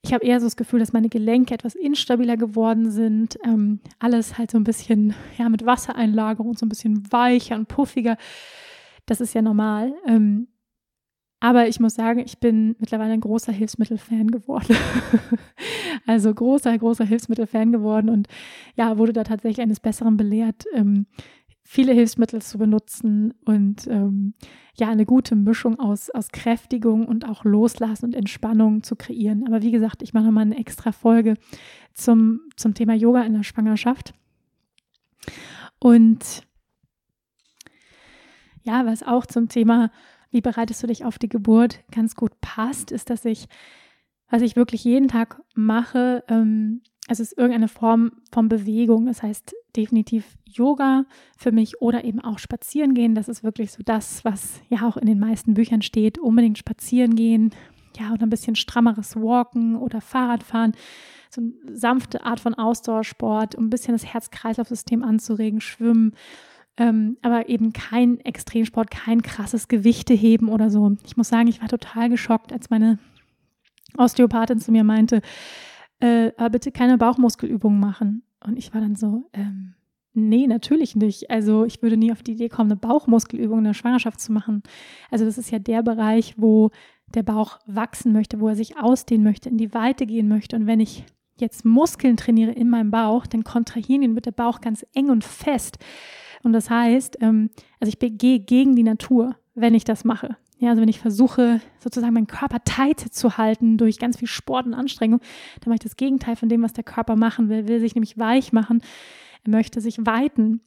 ich 0.03 0.12
habe 0.12 0.24
eher 0.24 0.41
so 0.41 0.47
das 0.47 0.57
Gefühl, 0.57 0.81
dass 0.81 0.93
meine 0.93 1.09
Gelenke 1.09 1.55
etwas 1.55 1.74
instabiler 1.74 2.37
geworden 2.37 2.91
sind. 2.91 3.37
Ähm, 3.45 3.81
alles 3.99 4.39
halt 4.39 4.51
so 4.51 4.59
ein 4.59 4.64
bisschen 4.64 5.14
ja, 5.37 5.49
mit 5.49 5.66
Wassereinlagerung 5.66 6.51
und 6.51 6.59
so 6.59 6.66
ein 6.66 6.68
bisschen 6.68 7.11
weicher 7.11 7.57
und 7.57 7.68
puffiger. 7.68 8.16
Das 9.07 9.20
ist 9.20 9.35
ja 9.35 9.43
normal. 9.43 9.95
Ähm, 10.07 10.49
aber 11.41 11.68
ich 11.68 11.79
muss 11.79 11.95
sagen, 11.95 12.20
ich 12.20 12.39
bin 12.39 12.74
mittlerweile 12.81 13.12
ein 13.12 13.20
großer 13.20 13.53
Hilfsmittel-Fan 13.53 14.29
geworden. 14.29 14.76
also 16.07 16.35
großer, 16.35 16.76
großer 16.76 17.05
Hilfsmittel-Fan 17.05 17.70
geworden 17.70 18.09
und 18.09 18.26
ja, 18.76 18.99
wurde 18.99 19.12
da 19.12 19.22
tatsächlich 19.22 19.61
eines 19.61 19.79
Besseren 19.79 20.16
belehrt, 20.16 20.64
ähm, 20.74 21.07
viele 21.71 21.93
Hilfsmittel 21.93 22.41
zu 22.41 22.57
benutzen 22.57 23.35
und 23.45 23.87
ähm, 23.89 24.33
ja, 24.75 24.89
eine 24.89 25.05
gute 25.05 25.37
Mischung 25.37 25.79
aus, 25.79 26.09
aus 26.09 26.31
Kräftigung 26.31 27.07
und 27.07 27.29
auch 27.29 27.45
Loslassen 27.45 28.07
und 28.07 28.14
Entspannung 28.14 28.83
zu 28.83 28.97
kreieren. 28.97 29.47
Aber 29.47 29.61
wie 29.61 29.71
gesagt, 29.71 30.03
ich 30.03 30.14
mache 30.14 30.25
nochmal 30.25 30.47
eine 30.47 30.57
extra 30.57 30.93
Folge 30.93 31.35
zum, 31.93 32.41
zum 32.57 32.73
Thema 32.73 32.95
Yoga 32.95 33.21
in 33.21 33.35
der 33.35 33.43
Schwangerschaft. 33.43 34.14
Und 35.79 36.43
ja, 38.62 38.87
was 38.87 39.03
auch 39.03 39.27
zum 39.27 39.51
Thema 39.51 39.91
wie 40.31 40.41
bereitest 40.41 40.83
du 40.83 40.87
dich 40.87 41.05
auf 41.05 41.19
die 41.19 41.29
Geburt 41.29 41.81
ganz 41.91 42.14
gut 42.14 42.41
passt, 42.41 42.93
ist, 42.93 43.11
dass 43.11 43.27
ich, 43.27 43.47
was 44.31 44.41
ich 44.41 44.57
wirklich 44.57 44.85
jeden 44.85 45.09
Tag 45.09 45.43
mache, 45.55 46.25
ähm, 46.29 46.81
es 47.09 47.21
ist 47.21 47.33
irgendeine 47.33 47.69
Form 47.69 48.13
von 48.31 48.49
Bewegung. 48.49 49.07
Das 49.07 49.23
heißt 49.23 49.55
definitiv 49.75 50.37
Yoga 50.45 51.05
für 51.37 51.53
mich 51.53 51.81
oder 51.81 52.05
eben 52.05 52.21
auch 52.21 52.39
spazieren 52.39 52.95
gehen. 52.95 53.15
Das 53.15 53.29
ist 53.29 53.43
wirklich 53.43 53.73
so 53.73 53.83
das, 53.83 54.25
was 54.25 54.61
ja 54.69 54.87
auch 54.87 54.97
in 54.97 55.07
den 55.07 55.19
meisten 55.19 55.55
Büchern 55.55 55.83
steht. 55.83 56.19
Unbedingt 56.19 56.59
spazieren 56.59 57.17
gehen, 57.17 57.51
ja, 57.99 58.13
oder 58.13 58.25
ein 58.25 58.31
bisschen 58.31 58.55
strammeres 58.55 59.17
Walken 59.17 59.77
oder 59.77 60.01
Fahrradfahren. 60.01 60.73
So 61.31 61.41
eine 61.41 61.77
sanfte 61.77 62.25
Art 62.25 62.41
von 62.41 62.55
Ausdauersport, 62.55 63.55
um 63.55 63.67
ein 63.67 63.71
bisschen 63.71 63.95
das 63.95 64.07
Herz-Kreislauf-System 64.07 65.03
anzuregen, 65.03 65.61
schwimmen 65.61 66.15
ähm, 66.79 67.17
aber 67.23 67.49
eben 67.49 67.73
kein 67.73 68.21
Extremsport, 68.21 68.91
kein 68.91 69.21
krasses 69.23 69.67
Gewichteheben 69.67 70.49
oder 70.49 70.71
so. 70.71 70.97
Ich 71.05 71.17
muss 71.17 71.29
sagen, 71.29 71.49
ich 71.49 71.61
war 71.61 71.69
total 71.69 72.09
geschockt, 72.09 72.53
als 72.53 72.71
meine 72.71 72.99
Osteopathin 73.97 74.61
zu 74.61 74.71
mir 74.71 74.85
meinte, 74.85 75.21
äh, 76.01 76.30
bitte 76.51 76.72
keine 76.72 76.99
Bauchmuskelübungen 76.99 77.80
machen. 77.80 78.22
Und 78.44 78.57
ich 78.57 78.72
war 78.72 78.80
dann 78.80 78.96
so, 78.96 79.28
ähm, 79.32 79.74
nee, 80.14 80.46
natürlich 80.46 80.96
nicht. 80.96 81.30
Also 81.30 81.64
ich 81.64 81.82
würde 81.82 81.96
nie 81.96 82.12
auf 82.12 82.22
die 82.22 82.32
Idee 82.32 82.49
kommen, 82.49 82.70
eine 82.70 82.80
Bauchmuskelübung 82.80 83.59
in 83.59 83.64
der 83.64 83.74
Schwangerschaft 83.74 84.20
zu 84.20 84.32
machen. 84.32 84.62
Also 85.11 85.24
das 85.24 85.38
ist 85.38 85.51
ja 85.51 85.59
der 85.59 85.82
Bereich, 85.82 86.34
wo 86.36 86.70
der 87.14 87.22
Bauch 87.22 87.59
wachsen 87.66 88.12
möchte, 88.12 88.40
wo 88.40 88.49
er 88.49 88.57
sich 88.57 88.78
ausdehnen 88.78 89.24
möchte, 89.24 89.49
in 89.49 89.59
die 89.59 89.74
Weite 89.74 90.07
gehen 90.07 90.28
möchte. 90.28 90.57
Und 90.57 90.66
wenn 90.66 90.80
ich 90.80 91.05
jetzt 91.40 91.64
Muskeln 91.64 92.16
trainiere 92.16 92.53
in 92.53 92.68
meinem 92.68 92.90
Bauch, 92.90 93.26
dann 93.26 93.44
kontrahieren 93.44 94.03
ihn, 94.03 94.14
wird 94.14 94.26
der 94.26 94.32
Bauch 94.32 94.61
ganz 94.61 94.84
eng 94.94 95.11
und 95.11 95.24
fest. 95.24 95.78
Und 96.42 96.53
das 96.53 96.70
heißt, 96.70 97.18
ähm, 97.20 97.51
also 97.80 97.92
ich 97.92 98.18
gehe 98.18 98.40
gegen 98.40 98.76
die 98.76 98.82
Natur, 98.82 99.36
wenn 99.55 99.74
ich 99.74 99.84
das 99.84 100.05
mache. 100.05 100.36
Ja, 100.59 100.71
also 100.71 100.83
wenn 100.83 100.89
ich 100.89 100.99
versuche, 100.99 101.61
sozusagen 101.79 102.15
meinen 102.15 102.27
Körper 102.27 102.63
tight 102.65 102.99
zu 103.01 103.39
halten 103.39 103.79
durch 103.79 103.99
ganz 103.99 104.17
viel 104.17 104.27
Sport 104.27 104.67
und 104.67 104.75
Anstrengung, 104.75 105.21
dann 105.61 105.71
mache 105.71 105.77
ich 105.77 105.85
das 105.85 105.97
Gegenteil 105.97 106.35
von 106.35 106.49
dem, 106.49 106.63
was 106.63 106.73
der 106.73 106.85
Körper 106.85 107.15
machen 107.15 107.49
will. 107.49 107.59
Er 107.59 107.69
will 107.69 107.81
sich 107.81 107.95
nämlich 107.95 108.19
weich 108.19 108.53
machen. 108.53 108.83
Er 109.45 109.51
möchte 109.51 109.81
sich 109.81 110.05
weiten. 110.05 110.61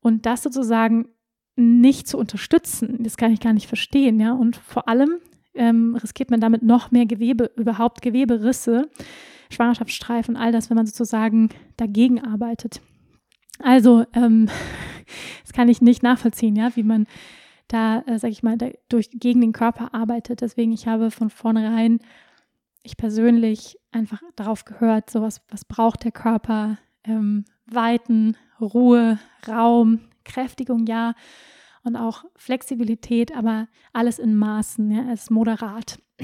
Und 0.00 0.26
das 0.26 0.42
sozusagen 0.42 1.08
nicht 1.54 2.08
zu 2.08 2.18
unterstützen, 2.18 2.98
das 3.00 3.16
kann 3.16 3.32
ich 3.32 3.40
gar 3.40 3.52
nicht 3.52 3.66
verstehen. 3.68 4.20
Ja, 4.20 4.32
und 4.32 4.56
vor 4.56 4.88
allem 4.88 5.18
ähm, 5.54 5.96
riskiert 5.96 6.30
man 6.30 6.40
damit 6.40 6.62
noch 6.62 6.90
mehr 6.90 7.06
Gewebe, 7.06 7.50
überhaupt 7.56 8.02
Geweberisse, 8.02 8.90
Schwangerschaftsstreifen, 9.50 10.36
all 10.36 10.52
das, 10.52 10.70
wenn 10.70 10.76
man 10.76 10.86
sozusagen 10.86 11.50
dagegen 11.76 12.22
arbeitet. 12.22 12.80
Also, 13.60 14.04
ähm, 14.12 14.48
das 15.42 15.52
kann 15.52 15.68
ich 15.68 15.80
nicht 15.80 16.02
nachvollziehen, 16.02 16.56
ja, 16.56 16.74
wie 16.74 16.82
man 16.82 17.06
da, 17.68 18.00
äh, 18.06 18.18
sag 18.18 18.30
ich 18.30 18.42
mal, 18.42 18.56
da, 18.56 18.70
durch, 18.88 19.10
gegen 19.12 19.40
den 19.40 19.52
Körper 19.52 19.94
arbeitet. 19.94 20.40
Deswegen, 20.40 20.72
ich 20.72 20.86
habe 20.86 21.10
von 21.10 21.30
vornherein, 21.30 22.00
ich 22.82 22.96
persönlich 22.96 23.78
einfach 23.90 24.22
darauf 24.36 24.64
gehört, 24.64 25.10
so 25.10 25.22
was, 25.22 25.42
was 25.48 25.64
braucht 25.64 26.04
der 26.04 26.12
Körper, 26.12 26.78
ähm, 27.04 27.44
Weiten, 27.66 28.36
Ruhe, 28.60 29.18
Raum, 29.46 30.00
Kräftigung, 30.24 30.86
ja, 30.86 31.14
und 31.82 31.96
auch 31.96 32.24
Flexibilität, 32.36 33.34
aber 33.36 33.68
alles 33.92 34.18
in 34.18 34.36
Maßen, 34.36 34.90
ja, 34.90 35.12
ist 35.12 35.30
moderat. 35.30 36.00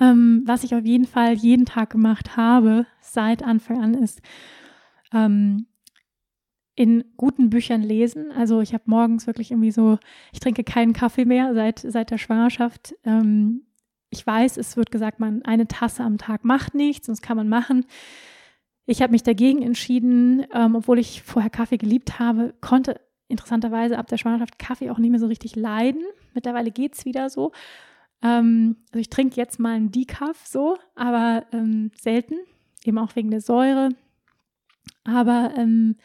ähm, 0.00 0.42
was 0.46 0.64
ich 0.64 0.74
auf 0.74 0.84
jeden 0.84 1.06
Fall 1.06 1.34
jeden 1.34 1.66
Tag 1.66 1.90
gemacht 1.90 2.36
habe, 2.36 2.86
seit 3.00 3.42
Anfang 3.42 3.82
an, 3.82 3.94
ist 3.94 4.20
ähm, 5.12 5.66
in 6.76 7.04
guten 7.16 7.50
Büchern 7.50 7.82
lesen. 7.82 8.30
Also 8.30 8.60
ich 8.60 8.74
habe 8.74 8.84
morgens 8.86 9.26
wirklich 9.26 9.50
irgendwie 9.50 9.70
so, 9.70 9.98
ich 10.32 10.40
trinke 10.40 10.62
keinen 10.62 10.92
Kaffee 10.92 11.24
mehr 11.24 11.54
seit, 11.54 11.80
seit 11.80 12.10
der 12.10 12.18
Schwangerschaft. 12.18 12.94
Ähm, 13.04 13.62
ich 14.10 14.24
weiß, 14.24 14.58
es 14.58 14.76
wird 14.76 14.90
gesagt, 14.90 15.18
man 15.18 15.42
eine 15.42 15.66
Tasse 15.66 16.04
am 16.04 16.18
Tag 16.18 16.44
macht 16.44 16.74
nichts, 16.74 17.06
sonst 17.06 17.22
kann 17.22 17.36
man 17.36 17.48
machen. 17.48 17.86
Ich 18.84 19.02
habe 19.02 19.12
mich 19.12 19.22
dagegen 19.22 19.62
entschieden, 19.62 20.46
ähm, 20.52 20.76
obwohl 20.76 20.98
ich 20.98 21.22
vorher 21.22 21.50
Kaffee 21.50 21.78
geliebt 21.78 22.18
habe, 22.18 22.54
konnte 22.60 23.00
interessanterweise 23.28 23.98
ab 23.98 24.06
der 24.06 24.18
Schwangerschaft 24.18 24.58
Kaffee 24.58 24.90
auch 24.90 24.98
nicht 24.98 25.10
mehr 25.10 25.18
so 25.18 25.26
richtig 25.26 25.56
leiden. 25.56 26.02
Mittlerweile 26.34 26.70
geht 26.70 26.94
es 26.94 27.04
wieder 27.04 27.30
so. 27.30 27.52
Ähm, 28.22 28.76
also 28.90 29.00
ich 29.00 29.10
trinke 29.10 29.36
jetzt 29.36 29.58
mal 29.58 29.74
einen 29.74 29.90
Decaf 29.90 30.46
so, 30.46 30.76
aber 30.94 31.46
ähm, 31.52 31.90
selten 31.96 32.36
eben 32.84 32.98
auch 32.98 33.16
wegen 33.16 33.30
der 33.30 33.40
Säure. 33.40 33.88
Aber 35.04 35.52
ähm, 35.56 35.96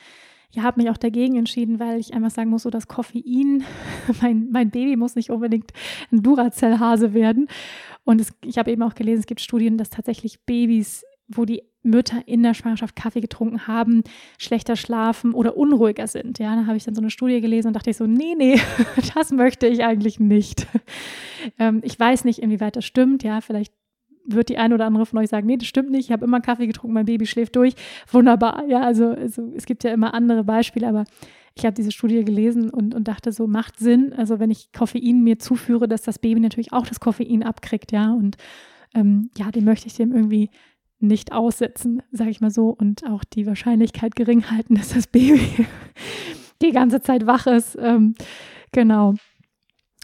ja, 0.54 0.64
habe 0.64 0.82
mich 0.82 0.89
auch 0.89 0.97
dagegen 0.97 1.38
entschieden, 1.38 1.80
weil 1.80 1.99
ich 1.99 2.14
einfach 2.14 2.32
sagen 2.32 2.49
muss, 2.49 2.64
so 2.64 2.70
das 2.70 2.88
Koffein, 2.88 3.64
mein, 4.22 4.49
mein 4.52 4.70
Baby 4.70 4.95
muss 4.95 5.16
nicht 5.16 5.30
unbedingt 5.30 5.72
ein 6.12 6.24
Duracell-Hase 6.24 7.14
werden. 7.14 7.47
Und 8.04 8.20
es, 8.20 8.34
ich 8.43 8.58
habe 8.58 8.72
eben 8.72 8.84
auch 8.84 8.95
gelesen, 8.95 9.22
es 9.22 9.28
gibt 9.28 9.41
Studien, 9.41 9.78
dass 9.78 9.89
tatsächlich 9.89 10.43
Babys, 10.45 11.04
wo 11.28 11.45
die 11.45 11.64
Mütter 11.84 12.22
in 12.28 12.43
der 12.43 12.54
Schwangerschaft 12.54 12.95
Kaffee 12.95 13.22
getrunken 13.22 13.68
haben, 13.68 14.04
schlechter 14.38 14.76
schlafen 14.76 15.34
oder 15.34 15.58
unruhiger 15.58 16.08
sind. 16.08 16.38
Ja, 16.38 16.56
da 16.56 16.68
habe 16.68 16.78
ich 16.78 16.84
dann 16.84 16.93
so 16.93 17.02
eine 17.02 17.10
Studie 17.10 17.41
gelesen 17.41 17.68
und 17.68 17.74
dachte 17.76 17.89
ich 17.89 17.97
so, 17.97 18.06
nee, 18.06 18.36
nee, 18.38 18.60
das 19.16 19.32
möchte 19.32 19.68
ich 19.68 19.84
eigentlich 19.84 20.20
nicht. 20.20 20.68
Ähm, 21.58 21.82
ich 21.84 21.99
weiß 21.99 22.24
nicht, 22.24 22.38
inwieweit 22.38 22.76
das 22.76 22.86
stimmt. 22.86 23.24
Ja, 23.24 23.41
vielleicht 23.41 23.74
wird 24.26 24.49
die 24.49 24.57
eine 24.57 24.76
oder 24.76 24.86
andere 24.86 25.05
von 25.05 25.19
euch 25.19 25.30
sagen, 25.30 25.47
nee, 25.47 25.57
das 25.57 25.67
stimmt 25.67 25.91
nicht, 25.91 26.05
ich 26.05 26.11
habe 26.11 26.26
immer 26.26 26.41
Kaffee 26.41 26.67
getrunken, 26.67 26.93
mein 26.93 27.05
Baby 27.05 27.26
schläft 27.26 27.55
durch. 27.55 27.74
Wunderbar. 28.11 28.65
Ja, 28.67 28.82
also, 28.82 29.09
also 29.09 29.51
es 29.55 29.65
gibt 29.65 29.84
ja 29.84 29.91
immer 29.91 30.13
andere 30.13 30.43
Beispiele, 30.43 30.88
aber 30.88 31.05
ich 31.55 31.65
habe 31.65 31.74
diese 31.74 31.91
Studie 31.91 32.24
gelesen 32.24 32.69
und, 32.69 32.95
und 32.95 33.07
dachte 33.07 33.32
so, 33.32 33.47
macht 33.47 33.78
Sinn. 33.78 34.13
Also 34.13 34.39
wenn 34.39 34.51
ich 34.51 34.72
Koffein 34.72 35.24
mir 35.24 35.39
zuführe, 35.39 35.88
dass 35.88 36.01
das 36.01 36.19
Baby 36.19 36.39
natürlich 36.39 36.72
auch 36.72 36.88
das 36.88 36.99
Koffein 36.99 37.43
abkriegt, 37.43 37.91
ja. 37.91 38.13
Und 38.13 38.38
ähm, 38.93 39.30
ja, 39.38 39.51
den 39.51 39.65
möchte 39.65 39.88
ich 39.88 39.95
dem 39.95 40.13
irgendwie 40.13 40.49
nicht 40.99 41.34
aussetzen, 41.34 42.01
sage 42.11 42.30
ich 42.30 42.41
mal 42.41 42.51
so, 42.51 42.69
und 42.69 43.05
auch 43.05 43.24
die 43.24 43.47
Wahrscheinlichkeit 43.47 44.15
gering 44.15 44.49
halten, 44.49 44.76
dass 44.76 44.93
das 44.93 45.07
Baby 45.07 45.65
die 46.61 46.72
ganze 46.72 47.01
Zeit 47.01 47.26
wach 47.26 47.47
ist. 47.47 47.78
Ähm, 47.80 48.15
genau. 48.72 49.15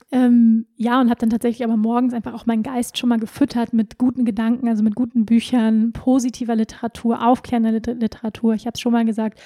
Ähm, 0.09 0.67
ja, 0.77 1.01
und 1.01 1.09
habe 1.09 1.19
dann 1.19 1.29
tatsächlich 1.29 1.65
aber 1.65 1.75
morgens 1.75 2.13
einfach 2.13 2.33
auch 2.33 2.45
meinen 2.45 2.63
Geist 2.63 2.97
schon 2.97 3.09
mal 3.09 3.19
gefüttert 3.19 3.73
mit 3.73 3.97
guten 3.97 4.23
Gedanken, 4.23 4.69
also 4.69 4.81
mit 4.83 4.95
guten 4.95 5.25
Büchern, 5.25 5.91
positiver 5.91 6.55
Literatur, 6.55 7.25
aufklärender 7.25 7.71
Literatur. 7.71 8.53
Ich 8.53 8.65
habe 8.65 8.75
es 8.75 8.79
schon 8.79 8.93
mal 8.93 9.03
gesagt, 9.03 9.39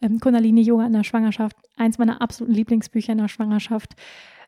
ähm, 0.00 0.20
Kundalini-Yoga 0.20 0.86
in 0.86 0.92
der 0.92 1.04
Schwangerschaft, 1.04 1.56
eins 1.76 1.98
meiner 1.98 2.22
absoluten 2.22 2.54
Lieblingsbücher 2.54 3.12
in 3.12 3.18
der 3.18 3.28
Schwangerschaft, 3.28 3.94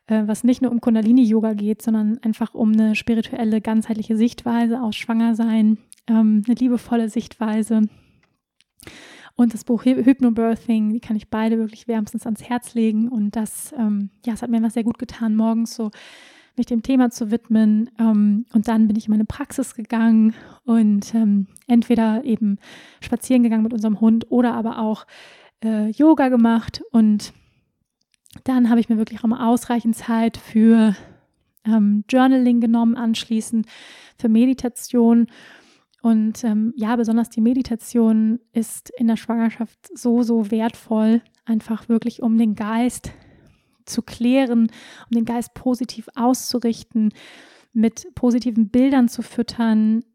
äh, 0.07 0.23
was 0.25 0.45
nicht 0.45 0.61
nur 0.61 0.71
um 0.71 0.79
Kundalini-Yoga 0.79 1.53
geht, 1.53 1.81
sondern 1.81 2.17
einfach 2.23 2.53
um 2.53 2.71
eine 2.71 2.95
spirituelle, 2.95 3.59
ganzheitliche 3.59 4.15
Sichtweise 4.15 4.81
aus 4.81 4.95
Schwangersein, 4.95 5.79
ähm, 6.07 6.43
eine 6.45 6.55
liebevolle 6.55 7.09
Sichtweise. 7.09 7.81
Und 9.37 9.53
das 9.53 9.63
Buch 9.63 9.85
Hypnobirthing, 9.85 10.93
die 10.93 10.99
kann 10.99 11.15
ich 11.15 11.29
beide 11.29 11.59
wirklich 11.59 11.87
wärmstens 11.87 12.25
ans 12.25 12.43
Herz 12.43 12.73
legen. 12.73 13.07
Und 13.07 13.35
das, 13.35 13.71
ähm, 13.77 14.09
ja, 14.25 14.33
es 14.33 14.41
hat 14.41 14.49
mir 14.49 14.57
immer 14.57 14.71
sehr 14.71 14.83
gut 14.83 14.97
getan, 14.97 15.35
morgens 15.35 15.75
so 15.75 15.91
mich 16.57 16.65
dem 16.65 16.81
Thema 16.81 17.11
zu 17.11 17.29
widmen. 17.29 17.91
Ähm, 17.99 18.47
und 18.51 18.67
dann 18.67 18.87
bin 18.87 18.97
ich 18.97 19.05
in 19.05 19.11
meine 19.11 19.25
Praxis 19.25 19.75
gegangen 19.75 20.33
und 20.65 21.13
ähm, 21.13 21.45
entweder 21.67 22.23
eben 22.25 22.57
spazieren 22.99 23.43
gegangen 23.43 23.61
mit 23.61 23.73
unserem 23.73 24.01
Hund 24.01 24.25
oder 24.31 24.55
aber 24.55 24.79
auch 24.79 25.05
äh, 25.63 25.91
Yoga 25.91 26.29
gemacht. 26.29 26.81
Und 26.91 27.31
dann 28.43 28.71
habe 28.71 28.79
ich 28.79 28.89
mir 28.89 28.97
wirklich 28.97 29.23
auch 29.23 29.27
mal 29.27 29.47
ausreichend 29.47 29.95
Zeit 29.95 30.37
für 30.37 30.95
ähm, 31.63 32.05
Journaling 32.09 32.59
genommen, 32.59 32.95
anschließend 32.95 33.67
für 34.17 34.29
Meditation 34.29 35.27
und 36.07 36.45
ähm, 36.45 36.73
ja, 36.77 36.95
besonders 36.95 37.29
die 37.29 37.41
Meditation 37.41 38.39
ist 38.53 38.91
in 38.97 39.07
der 39.07 39.17
Schwangerschaft 39.17 39.77
so, 39.93 40.23
so 40.23 40.51
wertvoll, 40.51 41.21
einfach 41.43 41.89
wirklich 41.89 42.21
um 42.21 42.37
den 42.37 42.55
Geist 42.55 43.11
zu 43.83 44.01
klären, 44.01 44.71
um 45.09 45.15
den 45.15 45.25
Geist 45.25 45.53
positiv 45.53 46.07
auszurichten, 46.15 47.11
mit 47.73 48.07
positiven 48.15 48.69
Bildern 48.69 49.09
zu 49.09 49.21
füttern, 49.21 50.05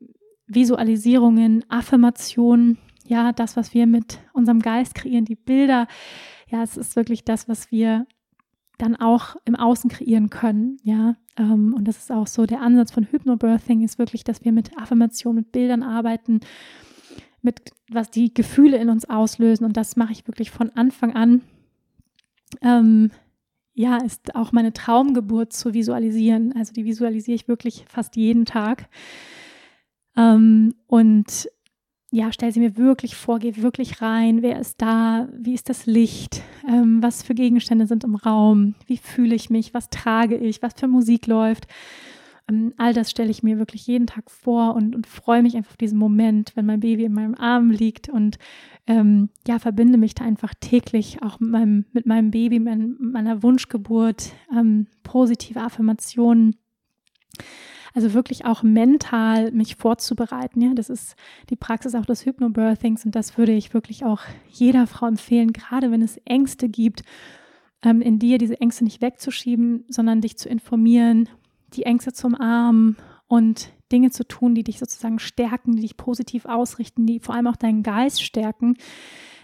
Visualisierungen, 0.46 1.62
Affirmationen, 1.68 2.78
ja, 3.06 3.32
das, 3.32 3.58
was 3.58 3.74
wir 3.74 3.86
mit 3.86 4.18
unserem 4.32 4.60
Geist 4.60 4.94
kreieren, 4.94 5.26
die 5.26 5.36
Bilder, 5.36 5.88
ja, 6.48 6.62
es 6.62 6.78
ist 6.78 6.96
wirklich 6.96 7.22
das, 7.26 7.50
was 7.50 7.70
wir 7.70 8.06
dann 8.82 8.96
auch 8.96 9.36
im 9.44 9.54
Außen 9.54 9.88
kreieren 9.88 10.28
können, 10.28 10.78
ja. 10.82 11.14
Ähm, 11.36 11.72
und 11.74 11.86
das 11.86 11.98
ist 11.98 12.10
auch 12.10 12.26
so 12.26 12.46
der 12.46 12.60
Ansatz 12.60 12.90
von 12.90 13.04
Hypnobirthing, 13.04 13.82
ist 13.82 13.98
wirklich, 13.98 14.24
dass 14.24 14.44
wir 14.44 14.50
mit 14.50 14.76
Affirmationen, 14.76 15.44
mit 15.44 15.52
Bildern 15.52 15.84
arbeiten, 15.84 16.40
mit 17.42 17.72
was 17.90 18.10
die 18.10 18.34
Gefühle 18.34 18.78
in 18.78 18.88
uns 18.88 19.08
auslösen. 19.08 19.64
Und 19.64 19.76
das 19.76 19.96
mache 19.96 20.12
ich 20.12 20.26
wirklich 20.26 20.50
von 20.50 20.70
Anfang 20.70 21.14
an. 21.14 21.42
Ähm, 22.60 23.10
ja, 23.74 23.98
ist 23.98 24.34
auch 24.34 24.50
meine 24.52 24.72
Traumgeburt 24.72 25.52
zu 25.52 25.72
visualisieren. 25.74 26.52
Also 26.54 26.72
die 26.72 26.84
visualisiere 26.84 27.36
ich 27.36 27.48
wirklich 27.48 27.84
fast 27.88 28.16
jeden 28.16 28.44
Tag. 28.44 28.88
Ähm, 30.16 30.74
und 30.88 31.48
ja, 32.14 32.30
stell 32.30 32.52
sie 32.52 32.60
mir 32.60 32.76
wirklich 32.76 33.16
vor, 33.16 33.38
geh 33.38 33.56
wirklich 33.56 34.02
rein, 34.02 34.42
wer 34.42 34.60
ist 34.60 34.82
da, 34.82 35.28
wie 35.34 35.54
ist 35.54 35.70
das 35.70 35.86
Licht, 35.86 36.42
ähm, 36.68 37.02
was 37.02 37.22
für 37.22 37.34
Gegenstände 37.34 37.86
sind 37.86 38.04
im 38.04 38.16
Raum, 38.16 38.74
wie 38.86 38.98
fühle 38.98 39.34
ich 39.34 39.48
mich, 39.48 39.72
was 39.72 39.88
trage 39.88 40.36
ich, 40.36 40.60
was 40.60 40.74
für 40.76 40.88
Musik 40.88 41.26
läuft. 41.26 41.66
Ähm, 42.50 42.74
all 42.76 42.92
das 42.92 43.10
stelle 43.10 43.30
ich 43.30 43.42
mir 43.42 43.58
wirklich 43.58 43.86
jeden 43.86 44.06
Tag 44.06 44.30
vor 44.30 44.74
und, 44.74 44.94
und 44.94 45.06
freue 45.06 45.42
mich 45.42 45.56
einfach 45.56 45.70
auf 45.70 45.78
diesen 45.78 45.98
Moment, 45.98 46.52
wenn 46.54 46.66
mein 46.66 46.80
Baby 46.80 47.04
in 47.04 47.14
meinem 47.14 47.34
Arm 47.34 47.70
liegt 47.70 48.10
und 48.10 48.36
ähm, 48.86 49.30
ja, 49.48 49.58
verbinde 49.58 49.96
mich 49.96 50.14
da 50.14 50.22
einfach 50.22 50.52
täglich 50.60 51.22
auch 51.22 51.40
mit 51.40 51.50
meinem, 51.50 51.86
mit 51.92 52.04
meinem 52.04 52.30
Baby, 52.30 52.60
mit 52.60 53.00
meiner 53.00 53.42
Wunschgeburt, 53.42 54.32
ähm, 54.54 54.86
positive 55.02 55.62
Affirmationen 55.62 56.56
also 57.94 58.14
wirklich 58.14 58.44
auch 58.44 58.62
mental 58.62 59.52
mich 59.52 59.76
vorzubereiten. 59.76 60.60
Ja, 60.60 60.74
das 60.74 60.90
ist 60.90 61.16
die 61.50 61.56
Praxis 61.56 61.94
auch 61.94 62.06
des 62.06 62.24
Hypnobirthings 62.24 63.04
und 63.04 63.14
das 63.14 63.36
würde 63.36 63.52
ich 63.52 63.74
wirklich 63.74 64.04
auch 64.04 64.20
jeder 64.48 64.86
Frau 64.86 65.06
empfehlen, 65.06 65.52
gerade 65.52 65.90
wenn 65.90 66.02
es 66.02 66.18
Ängste 66.24 66.68
gibt, 66.68 67.02
ähm, 67.82 68.00
in 68.00 68.18
dir 68.18 68.38
diese 68.38 68.60
Ängste 68.60 68.84
nicht 68.84 69.02
wegzuschieben, 69.02 69.84
sondern 69.88 70.20
dich 70.20 70.38
zu 70.38 70.48
informieren, 70.48 71.28
die 71.74 71.84
Ängste 71.84 72.12
zum 72.12 72.34
Arm 72.34 72.96
und 73.28 73.70
Dinge 73.90 74.10
zu 74.10 74.26
tun, 74.26 74.54
die 74.54 74.64
dich 74.64 74.78
sozusagen 74.78 75.18
stärken, 75.18 75.76
die 75.76 75.82
dich 75.82 75.96
positiv 75.96 76.46
ausrichten, 76.46 77.06
die 77.06 77.20
vor 77.20 77.34
allem 77.34 77.46
auch 77.46 77.56
deinen 77.56 77.82
Geist 77.82 78.22
stärken, 78.22 78.76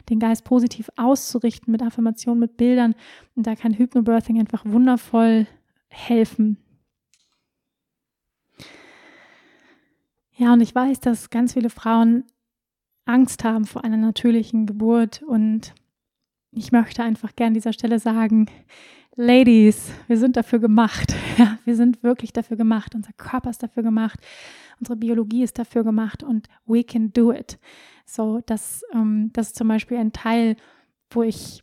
den 0.09 0.19
Geist 0.19 0.45
positiv 0.45 0.89
auszurichten 0.97 1.71
mit 1.71 1.83
Affirmationen, 1.83 2.41
mit 2.41 2.57
Bildern. 2.57 2.95
Und 3.37 3.47
da 3.47 3.55
kann 3.55 3.77
Hypnobirthing 3.77 4.39
einfach 4.39 4.65
wundervoll 4.65 5.47
helfen. 5.89 6.57
Ja, 10.39 10.53
und 10.53 10.61
ich 10.61 10.73
weiß, 10.73 11.01
dass 11.01 11.31
ganz 11.31 11.55
viele 11.55 11.69
Frauen 11.69 12.23
Angst 13.07 13.43
haben 13.43 13.65
vor 13.65 13.83
einer 13.83 13.97
natürlichen 13.97 14.67
Geburt 14.67 15.21
und 15.27 15.75
ich 16.53 16.71
möchte 16.71 17.03
einfach 17.03 17.35
gern 17.35 17.49
an 17.49 17.55
dieser 17.55 17.73
Stelle 17.73 17.99
sagen, 17.99 18.47
Ladies, 19.17 19.91
wir 20.07 20.17
sind 20.17 20.37
dafür 20.37 20.61
gemacht. 20.61 21.15
Ja, 21.39 21.57
wir 21.65 21.77
sind 21.77 22.03
wirklich 22.03 22.33
dafür 22.33 22.57
gemacht. 22.57 22.97
Unser 22.97 23.13
Körper 23.13 23.51
ist 23.51 23.63
dafür 23.63 23.85
gemacht. 23.85 24.19
Unsere 24.81 24.97
Biologie 24.97 25.45
ist 25.45 25.57
dafür 25.57 25.85
gemacht 25.85 26.25
und 26.25 26.49
we 26.67 26.83
can 26.83 27.13
do 27.13 27.33
it. 27.33 27.61
So, 28.07 28.41
das, 28.45 28.83
ähm, 28.93 29.31
das 29.35 29.49
ist 29.49 29.57
zum 29.57 29.69
Beispiel 29.69 29.99
ein 29.99 30.13
Teil, 30.13 30.57
wo 31.11 31.23
ich 31.23 31.63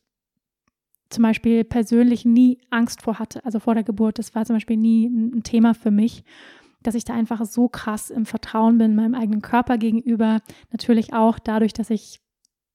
zum 1.09 1.23
Beispiel 1.23 1.65
persönlich 1.65 2.23
nie 2.23 2.57
Angst 2.69 3.01
vor 3.01 3.19
hatte, 3.19 3.43
also 3.43 3.59
vor 3.59 3.73
der 3.73 3.83
Geburt. 3.83 4.17
Das 4.17 4.33
war 4.33 4.45
zum 4.45 4.55
Beispiel 4.55 4.77
nie 4.77 5.07
ein 5.07 5.43
Thema 5.43 5.73
für 5.73 5.91
mich 5.91 6.23
dass 6.87 6.95
ich 6.95 7.05
da 7.05 7.13
einfach 7.13 7.43
so 7.45 7.67
krass 7.67 8.09
im 8.09 8.25
Vertrauen 8.25 8.77
bin 8.77 8.95
meinem 8.95 9.15
eigenen 9.15 9.41
Körper 9.41 9.77
gegenüber. 9.77 10.41
Natürlich 10.71 11.13
auch 11.13 11.39
dadurch, 11.39 11.73
dass 11.73 11.89
ich 11.89 12.19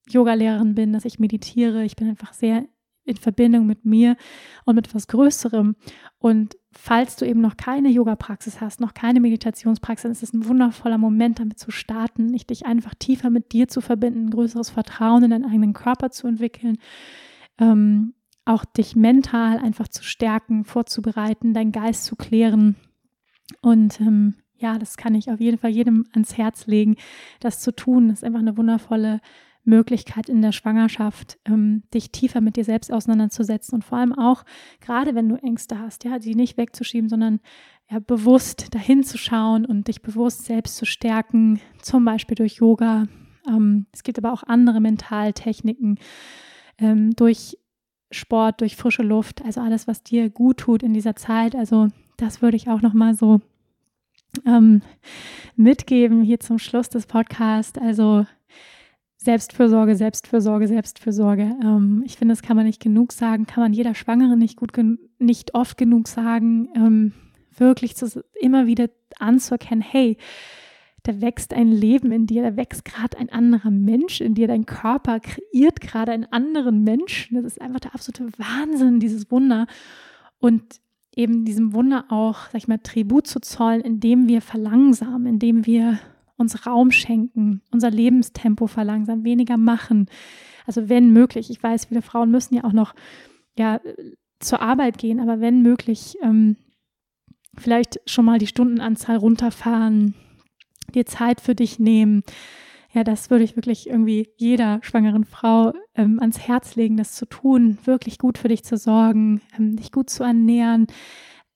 Yogalehrerin 0.09 0.75
bin, 0.75 0.93
dass 0.93 1.05
ich 1.05 1.19
meditiere. 1.19 1.83
Ich 1.83 1.95
bin 1.95 2.09
einfach 2.09 2.33
sehr 2.33 2.65
in 3.03 3.17
Verbindung 3.17 3.65
mit 3.65 3.83
mir 3.83 4.15
und 4.65 4.75
mit 4.75 4.87
etwas 4.87 5.07
Größerem. 5.07 5.75
Und 6.19 6.57
falls 6.71 7.15
du 7.15 7.25
eben 7.25 7.41
noch 7.41 7.57
keine 7.57 7.89
Yoga-Praxis 7.89 8.61
hast, 8.61 8.79
noch 8.79 8.93
keine 8.93 9.19
Meditationspraxis, 9.19 10.03
dann 10.03 10.11
ist 10.11 10.23
es 10.23 10.33
ein 10.33 10.47
wundervoller 10.47 10.97
Moment, 10.97 11.39
damit 11.39 11.59
zu 11.59 11.71
starten, 11.71 12.27
nicht 12.27 12.49
dich 12.51 12.65
einfach 12.65 12.93
tiefer 12.93 13.29
mit 13.29 13.53
dir 13.53 13.67
zu 13.67 13.81
verbinden, 13.81 14.29
größeres 14.29 14.69
Vertrauen 14.69 15.23
in 15.23 15.31
deinen 15.31 15.45
eigenen 15.45 15.73
Körper 15.73 16.11
zu 16.11 16.27
entwickeln, 16.27 16.77
ähm, 17.59 18.13
auch 18.45 18.65
dich 18.65 18.95
mental 18.95 19.57
einfach 19.57 19.87
zu 19.87 20.03
stärken, 20.03 20.63
vorzubereiten, 20.63 21.53
deinen 21.53 21.71
Geist 21.71 22.05
zu 22.05 22.15
klären 22.15 22.75
und 23.61 23.99
ähm, 23.99 24.35
ja, 24.57 24.77
das 24.77 24.95
kann 24.95 25.15
ich 25.15 25.31
auf 25.31 25.39
jeden 25.39 25.57
Fall 25.57 25.71
jedem 25.71 26.05
ans 26.13 26.37
Herz 26.37 26.67
legen, 26.67 26.95
das 27.39 27.59
zu 27.59 27.75
tun. 27.75 28.09
Das 28.09 28.19
ist 28.19 28.23
einfach 28.23 28.39
eine 28.39 28.57
wundervolle 28.57 29.19
Möglichkeit 29.63 30.29
in 30.29 30.41
der 30.41 30.51
Schwangerschaft, 30.51 31.37
ähm, 31.45 31.83
dich 31.93 32.11
tiefer 32.11 32.41
mit 32.41 32.55
dir 32.55 32.63
selbst 32.63 32.91
auseinanderzusetzen 32.91 33.75
und 33.75 33.83
vor 33.83 33.99
allem 33.99 34.13
auch, 34.13 34.43
gerade 34.79 35.13
wenn 35.13 35.29
du 35.29 35.35
Ängste 35.35 35.79
hast, 35.79 36.03
ja, 36.03 36.19
die 36.19 36.35
nicht 36.35 36.57
wegzuschieben, 36.57 37.09
sondern 37.09 37.39
ja, 37.89 37.99
bewusst 37.99 38.73
dahin 38.73 39.03
zu 39.03 39.17
schauen 39.17 39.65
und 39.65 39.87
dich 39.87 40.01
bewusst 40.01 40.45
selbst 40.45 40.77
zu 40.77 40.85
stärken, 40.85 41.59
zum 41.81 42.05
Beispiel 42.05 42.35
durch 42.35 42.55
Yoga. 42.55 43.07
Ähm, 43.47 43.85
es 43.91 44.03
gibt 44.03 44.17
aber 44.17 44.33
auch 44.33 44.43
andere 44.43 44.81
Mentaltechniken, 44.81 45.99
ähm, 46.79 47.11
durch 47.15 47.57
Sport, 48.09 48.61
durch 48.61 48.75
frische 48.75 49.03
Luft, 49.03 49.43
also 49.45 49.61
alles, 49.61 49.87
was 49.87 50.03
dir 50.03 50.29
gut 50.29 50.57
tut 50.57 50.83
in 50.83 50.93
dieser 50.93 51.15
Zeit. 51.15 51.55
Also 51.55 51.87
das 52.21 52.41
würde 52.41 52.57
ich 52.57 52.69
auch 52.69 52.81
nochmal 52.81 53.15
so 53.15 53.41
ähm, 54.45 54.81
mitgeben 55.55 56.21
hier 56.21 56.39
zum 56.39 56.59
Schluss 56.59 56.89
des 56.89 57.07
Podcasts. 57.07 57.79
Also 57.79 58.25
Selbstfürsorge, 59.17 59.95
Selbstfürsorge, 59.95 60.67
Selbstfürsorge. 60.67 61.55
Ähm, 61.63 62.03
ich 62.05 62.17
finde, 62.17 62.33
das 62.33 62.41
kann 62.41 62.55
man 62.55 62.65
nicht 62.65 62.81
genug 62.81 63.11
sagen, 63.11 63.45
kann 63.45 63.63
man 63.63 63.73
jeder 63.73 63.95
Schwangere 63.95 64.37
nicht 64.37 64.55
gut, 64.55 64.71
nicht 65.19 65.55
oft 65.55 65.77
genug 65.77 66.07
sagen. 66.07 66.69
Ähm, 66.75 67.13
wirklich 67.57 67.95
zu, 67.95 68.23
immer 68.39 68.67
wieder 68.67 68.89
anzuerkennen, 69.19 69.81
hey, 69.81 70.17
da 71.03 71.19
wächst 71.19 71.53
ein 71.53 71.67
Leben 71.67 72.11
in 72.11 72.27
dir, 72.27 72.43
da 72.43 72.55
wächst 72.55 72.85
gerade 72.85 73.17
ein 73.17 73.29
anderer 73.29 73.71
Mensch 73.71 74.21
in 74.21 74.35
dir, 74.35 74.47
dein 74.47 74.67
Körper 74.67 75.19
kreiert 75.19 75.81
gerade 75.81 76.11
einen 76.11 76.31
anderen 76.31 76.83
Menschen. 76.83 77.35
Das 77.35 77.45
ist 77.45 77.61
einfach 77.61 77.79
der 77.79 77.95
absolute 77.95 78.27
Wahnsinn, 78.37 78.99
dieses 78.99 79.31
Wunder. 79.31 79.65
Und 80.39 80.79
eben 81.15 81.45
diesem 81.45 81.73
Wunder 81.73 82.05
auch, 82.09 82.45
sag 82.51 82.55
ich 82.55 82.67
mal, 82.67 82.79
Tribut 82.79 83.27
zu 83.27 83.39
zollen, 83.39 83.81
indem 83.81 84.27
wir 84.27 84.41
verlangsamen, 84.41 85.25
indem 85.25 85.65
wir 85.65 85.99
uns 86.37 86.65
Raum 86.65 86.91
schenken, 86.91 87.61
unser 87.71 87.91
Lebenstempo 87.91 88.67
verlangsamen, 88.67 89.23
weniger 89.23 89.57
machen. 89.57 90.07
Also 90.65 90.89
wenn 90.89 91.11
möglich, 91.13 91.49
ich 91.49 91.61
weiß, 91.61 91.85
viele 91.85 92.01
Frauen 92.01 92.31
müssen 92.31 92.55
ja 92.55 92.63
auch 92.63 92.73
noch 92.73 92.95
ja, 93.57 93.79
zur 94.39 94.61
Arbeit 94.61 94.97
gehen, 94.97 95.19
aber 95.19 95.39
wenn 95.39 95.61
möglich, 95.61 96.17
ähm, 96.23 96.55
vielleicht 97.57 97.99
schon 98.05 98.25
mal 98.25 98.39
die 98.39 98.47
Stundenanzahl 98.47 99.17
runterfahren, 99.17 100.15
dir 100.93 101.05
Zeit 101.05 101.41
für 101.41 101.55
dich 101.55 101.79
nehmen. 101.79 102.23
Ja, 102.93 103.05
das 103.05 103.29
würde 103.29 103.45
ich 103.45 103.55
wirklich 103.55 103.87
irgendwie 103.87 104.29
jeder 104.35 104.79
schwangeren 104.83 105.23
Frau 105.23 105.73
ähm, 105.95 106.19
ans 106.19 106.39
Herz 106.39 106.75
legen, 106.75 106.97
das 106.97 107.13
zu 107.13 107.25
tun, 107.25 107.77
wirklich 107.85 108.17
gut 108.17 108.37
für 108.37 108.49
dich 108.49 108.65
zu 108.65 108.75
sorgen, 108.75 109.41
ähm, 109.57 109.77
dich 109.77 109.93
gut 109.93 110.09
zu 110.09 110.23
ernähren, 110.23 110.87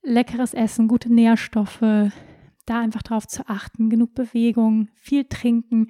leckeres 0.02 0.54
Essen, 0.54 0.88
gute 0.88 1.14
Nährstoffe, 1.14 1.82
da 1.82 2.80
einfach 2.80 3.04
drauf 3.04 3.28
zu 3.28 3.48
achten, 3.50 3.90
genug 3.90 4.14
Bewegung, 4.14 4.88
viel 4.96 5.26
trinken, 5.26 5.90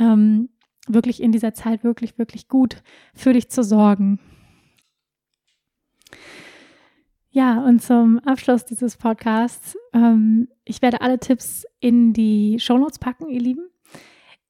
ähm, 0.00 0.48
wirklich 0.88 1.22
in 1.22 1.30
dieser 1.30 1.54
Zeit 1.54 1.84
wirklich, 1.84 2.18
wirklich 2.18 2.48
gut 2.48 2.82
für 3.14 3.32
dich 3.32 3.48
zu 3.50 3.62
sorgen. 3.62 4.18
Ja, 7.30 7.62
und 7.64 7.82
zum 7.82 8.18
Abschluss 8.20 8.64
dieses 8.64 8.96
Podcasts, 8.96 9.76
ähm, 9.92 10.48
ich 10.64 10.82
werde 10.82 11.02
alle 11.02 11.20
Tipps 11.20 11.66
in 11.78 12.12
die 12.12 12.58
Shownotes 12.58 12.98
packen, 12.98 13.28
ihr 13.28 13.40
Lieben. 13.40 13.68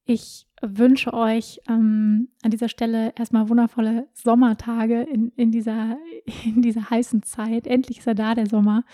Ich 0.09 0.47
wünsche 0.61 1.13
euch 1.13 1.59
ähm, 1.67 2.29
an 2.41 2.49
dieser 2.49 2.69
Stelle 2.69 3.13
erstmal 3.17 3.49
wundervolle 3.49 4.07
Sommertage 4.13 5.01
in, 5.01 5.33
in, 5.35 5.51
dieser, 5.51 5.97
in 6.45 6.61
dieser 6.61 6.89
heißen 6.89 7.23
Zeit. 7.23 7.67
Endlich 7.67 7.99
ist 7.99 8.07
er 8.07 8.15
da, 8.15 8.33
der 8.33 8.47
Sommer, 8.47 8.85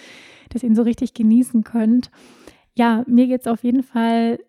dass 0.50 0.64
ihr 0.64 0.70
ihn 0.70 0.76
so 0.76 0.82
richtig 0.82 1.14
genießen 1.14 1.64
könnt. 1.64 2.10
Ja, 2.74 3.04
mir 3.08 3.28
geht 3.28 3.42
es 3.42 3.48
auf 3.48 3.64
jeden 3.64 3.84
Fall 3.84 4.40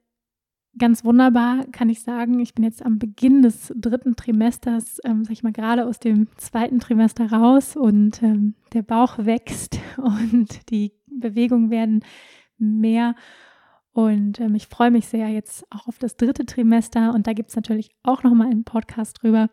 ganz 0.79 1.05
wunderbar, 1.05 1.67
kann 1.71 1.91
ich 1.91 2.01
sagen. 2.01 2.41
Ich 2.41 2.55
bin 2.55 2.65
jetzt 2.65 2.85
am 2.85 2.99
Beginn 2.99 3.43
des 3.43 3.71
dritten 3.77 4.17
Trimesters, 4.17 5.01
ähm, 5.05 5.23
sag 5.25 5.33
ich 5.33 5.43
mal, 5.43 5.53
gerade 5.53 5.85
aus 5.85 5.99
dem 5.99 6.29
zweiten 6.39 6.81
Trimester 6.81 7.31
raus 7.31 7.77
und 7.77 8.23
ähm, 8.23 8.55
der 8.73 8.83
Bauch 8.83 9.19
wächst 9.19 9.79
und 9.99 10.71
die 10.71 10.93
Bewegungen 11.07 11.69
werden 11.69 12.03
mehr. 12.57 13.15
Und 13.95 14.41
ähm, 14.41 14.57
ich 14.57 14.67
freue 14.67 14.91
mich 14.91 15.07
sehr 15.07 15.29
jetzt 15.29 15.65
auch 15.71 15.87
auf 15.87 15.99
das 15.99 16.17
dritte 16.17 16.45
Trimester. 16.45 17.15
Und 17.15 17.27
da 17.27 17.33
gibt 17.33 17.51
es 17.51 17.57
natürlich 17.57 17.91
auch 18.03 18.25
nochmal 18.25 18.49
einen 18.49 18.65
Podcast 18.65 19.23
drüber, 19.23 19.49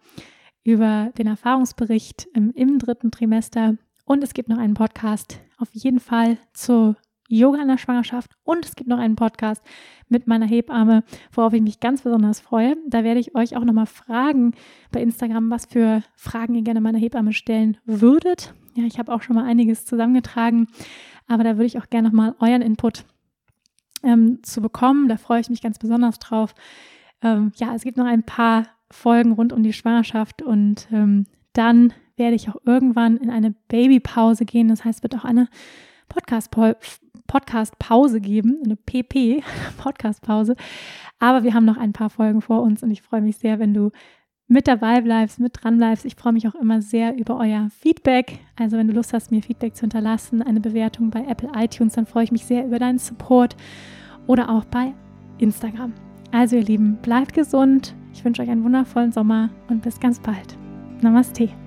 über 0.63 1.11
den 1.17 1.27
Erfahrungsbericht 1.27 2.27
ähm, 2.35 2.51
im 2.55 2.79
dritten 2.79 3.11
Trimester. 3.11 3.75
Und 4.03 4.23
es 4.23 4.33
gibt 4.33 4.49
noch 4.49 4.57
einen 4.57 4.73
Podcast 4.73 5.39
auf 5.57 5.69
jeden 5.73 5.99
Fall 5.99 6.37
zur 6.53 6.97
Yoga 7.29 7.61
in 7.61 7.69
der 7.69 7.77
Schwangerschaft 7.77 8.31
und 8.43 8.65
es 8.65 8.75
gibt 8.75 8.89
noch 8.89 8.97
einen 8.97 9.15
Podcast 9.15 9.63
mit 10.09 10.27
meiner 10.27 10.45
Hebamme, 10.45 11.03
worauf 11.31 11.53
ich 11.53 11.61
mich 11.61 11.79
ganz 11.79 12.01
besonders 12.01 12.41
freue. 12.41 12.75
Da 12.89 13.05
werde 13.05 13.21
ich 13.21 13.35
euch 13.35 13.55
auch 13.55 13.63
nochmal 13.63 13.85
fragen 13.85 14.53
bei 14.91 15.01
Instagram, 15.01 15.49
was 15.49 15.65
für 15.65 16.03
Fragen 16.15 16.55
ihr 16.55 16.63
gerne 16.63 16.81
meiner 16.81 16.97
Hebamme 16.97 17.31
stellen 17.31 17.77
würdet. 17.85 18.53
Ja, 18.75 18.83
ich 18.83 18.99
habe 18.99 19.13
auch 19.13 19.21
schon 19.21 19.37
mal 19.37 19.45
einiges 19.45 19.85
zusammengetragen, 19.85 20.67
aber 21.27 21.45
da 21.45 21.51
würde 21.51 21.67
ich 21.67 21.77
auch 21.77 21.89
gerne 21.89 22.09
nochmal 22.09 22.35
euren 22.39 22.61
Input 22.61 23.05
ähm, 24.03 24.39
zu 24.43 24.61
bekommen. 24.61 25.07
Da 25.07 25.17
freue 25.17 25.41
ich 25.41 25.49
mich 25.49 25.61
ganz 25.61 25.79
besonders 25.79 26.19
drauf. 26.19 26.53
Ähm, 27.21 27.51
ja, 27.55 27.75
es 27.75 27.83
gibt 27.83 27.97
noch 27.97 28.05
ein 28.05 28.23
paar 28.23 28.67
Folgen 28.91 29.33
rund 29.33 29.53
um 29.53 29.63
die 29.63 29.73
Schwangerschaft 29.73 30.41
und 30.41 30.87
ähm, 30.91 31.25
dann 31.53 31.93
werde 32.17 32.35
ich 32.35 32.49
auch 32.49 32.57
irgendwann 32.65 33.17
in 33.17 33.29
eine 33.29 33.51
Babypause 33.67 34.45
gehen. 34.45 34.67
Das 34.67 34.83
heißt, 34.85 34.99
es 34.99 35.03
wird 35.03 35.15
auch 35.15 35.25
eine 35.25 35.47
Podcast-Pause 37.27 38.21
geben, 38.21 38.59
eine 38.63 38.75
PP-Podcast-Pause. 38.75 40.55
Aber 41.19 41.43
wir 41.43 41.53
haben 41.53 41.65
noch 41.65 41.77
ein 41.77 41.93
paar 41.93 42.09
Folgen 42.09 42.41
vor 42.41 42.61
uns 42.61 42.83
und 42.83 42.91
ich 42.91 43.01
freue 43.01 43.21
mich 43.21 43.37
sehr, 43.37 43.59
wenn 43.59 43.73
du 43.73 43.91
mit 44.51 44.67
dabei 44.67 44.99
bleibst, 44.99 45.39
mit 45.39 45.63
dran 45.63 45.77
bleibst. 45.77 46.03
Ich 46.03 46.15
freue 46.15 46.33
mich 46.33 46.45
auch 46.45 46.55
immer 46.55 46.81
sehr 46.81 47.17
über 47.17 47.39
euer 47.39 47.69
Feedback. 47.79 48.39
Also 48.57 48.77
wenn 48.77 48.87
du 48.87 48.93
Lust 48.93 49.13
hast, 49.13 49.31
mir 49.31 49.41
Feedback 49.41 49.75
zu 49.75 49.81
hinterlassen, 49.81 50.41
eine 50.41 50.59
Bewertung 50.59 51.09
bei 51.09 51.23
Apple 51.25 51.49
iTunes, 51.55 51.93
dann 51.93 52.05
freue 52.05 52.25
ich 52.25 52.33
mich 52.33 52.45
sehr 52.45 52.65
über 52.65 52.77
deinen 52.77 52.99
Support 52.99 53.55
oder 54.27 54.49
auch 54.49 54.65
bei 54.65 54.93
Instagram. 55.37 55.93
Also 56.31 56.57
ihr 56.57 56.63
Lieben, 56.63 56.97
bleibt 57.01 57.33
gesund. 57.33 57.95
Ich 58.13 58.25
wünsche 58.25 58.41
euch 58.41 58.49
einen 58.49 58.65
wundervollen 58.65 59.13
Sommer 59.13 59.49
und 59.69 59.83
bis 59.83 59.99
ganz 60.01 60.19
bald. 60.19 60.57
Namaste. 61.01 61.60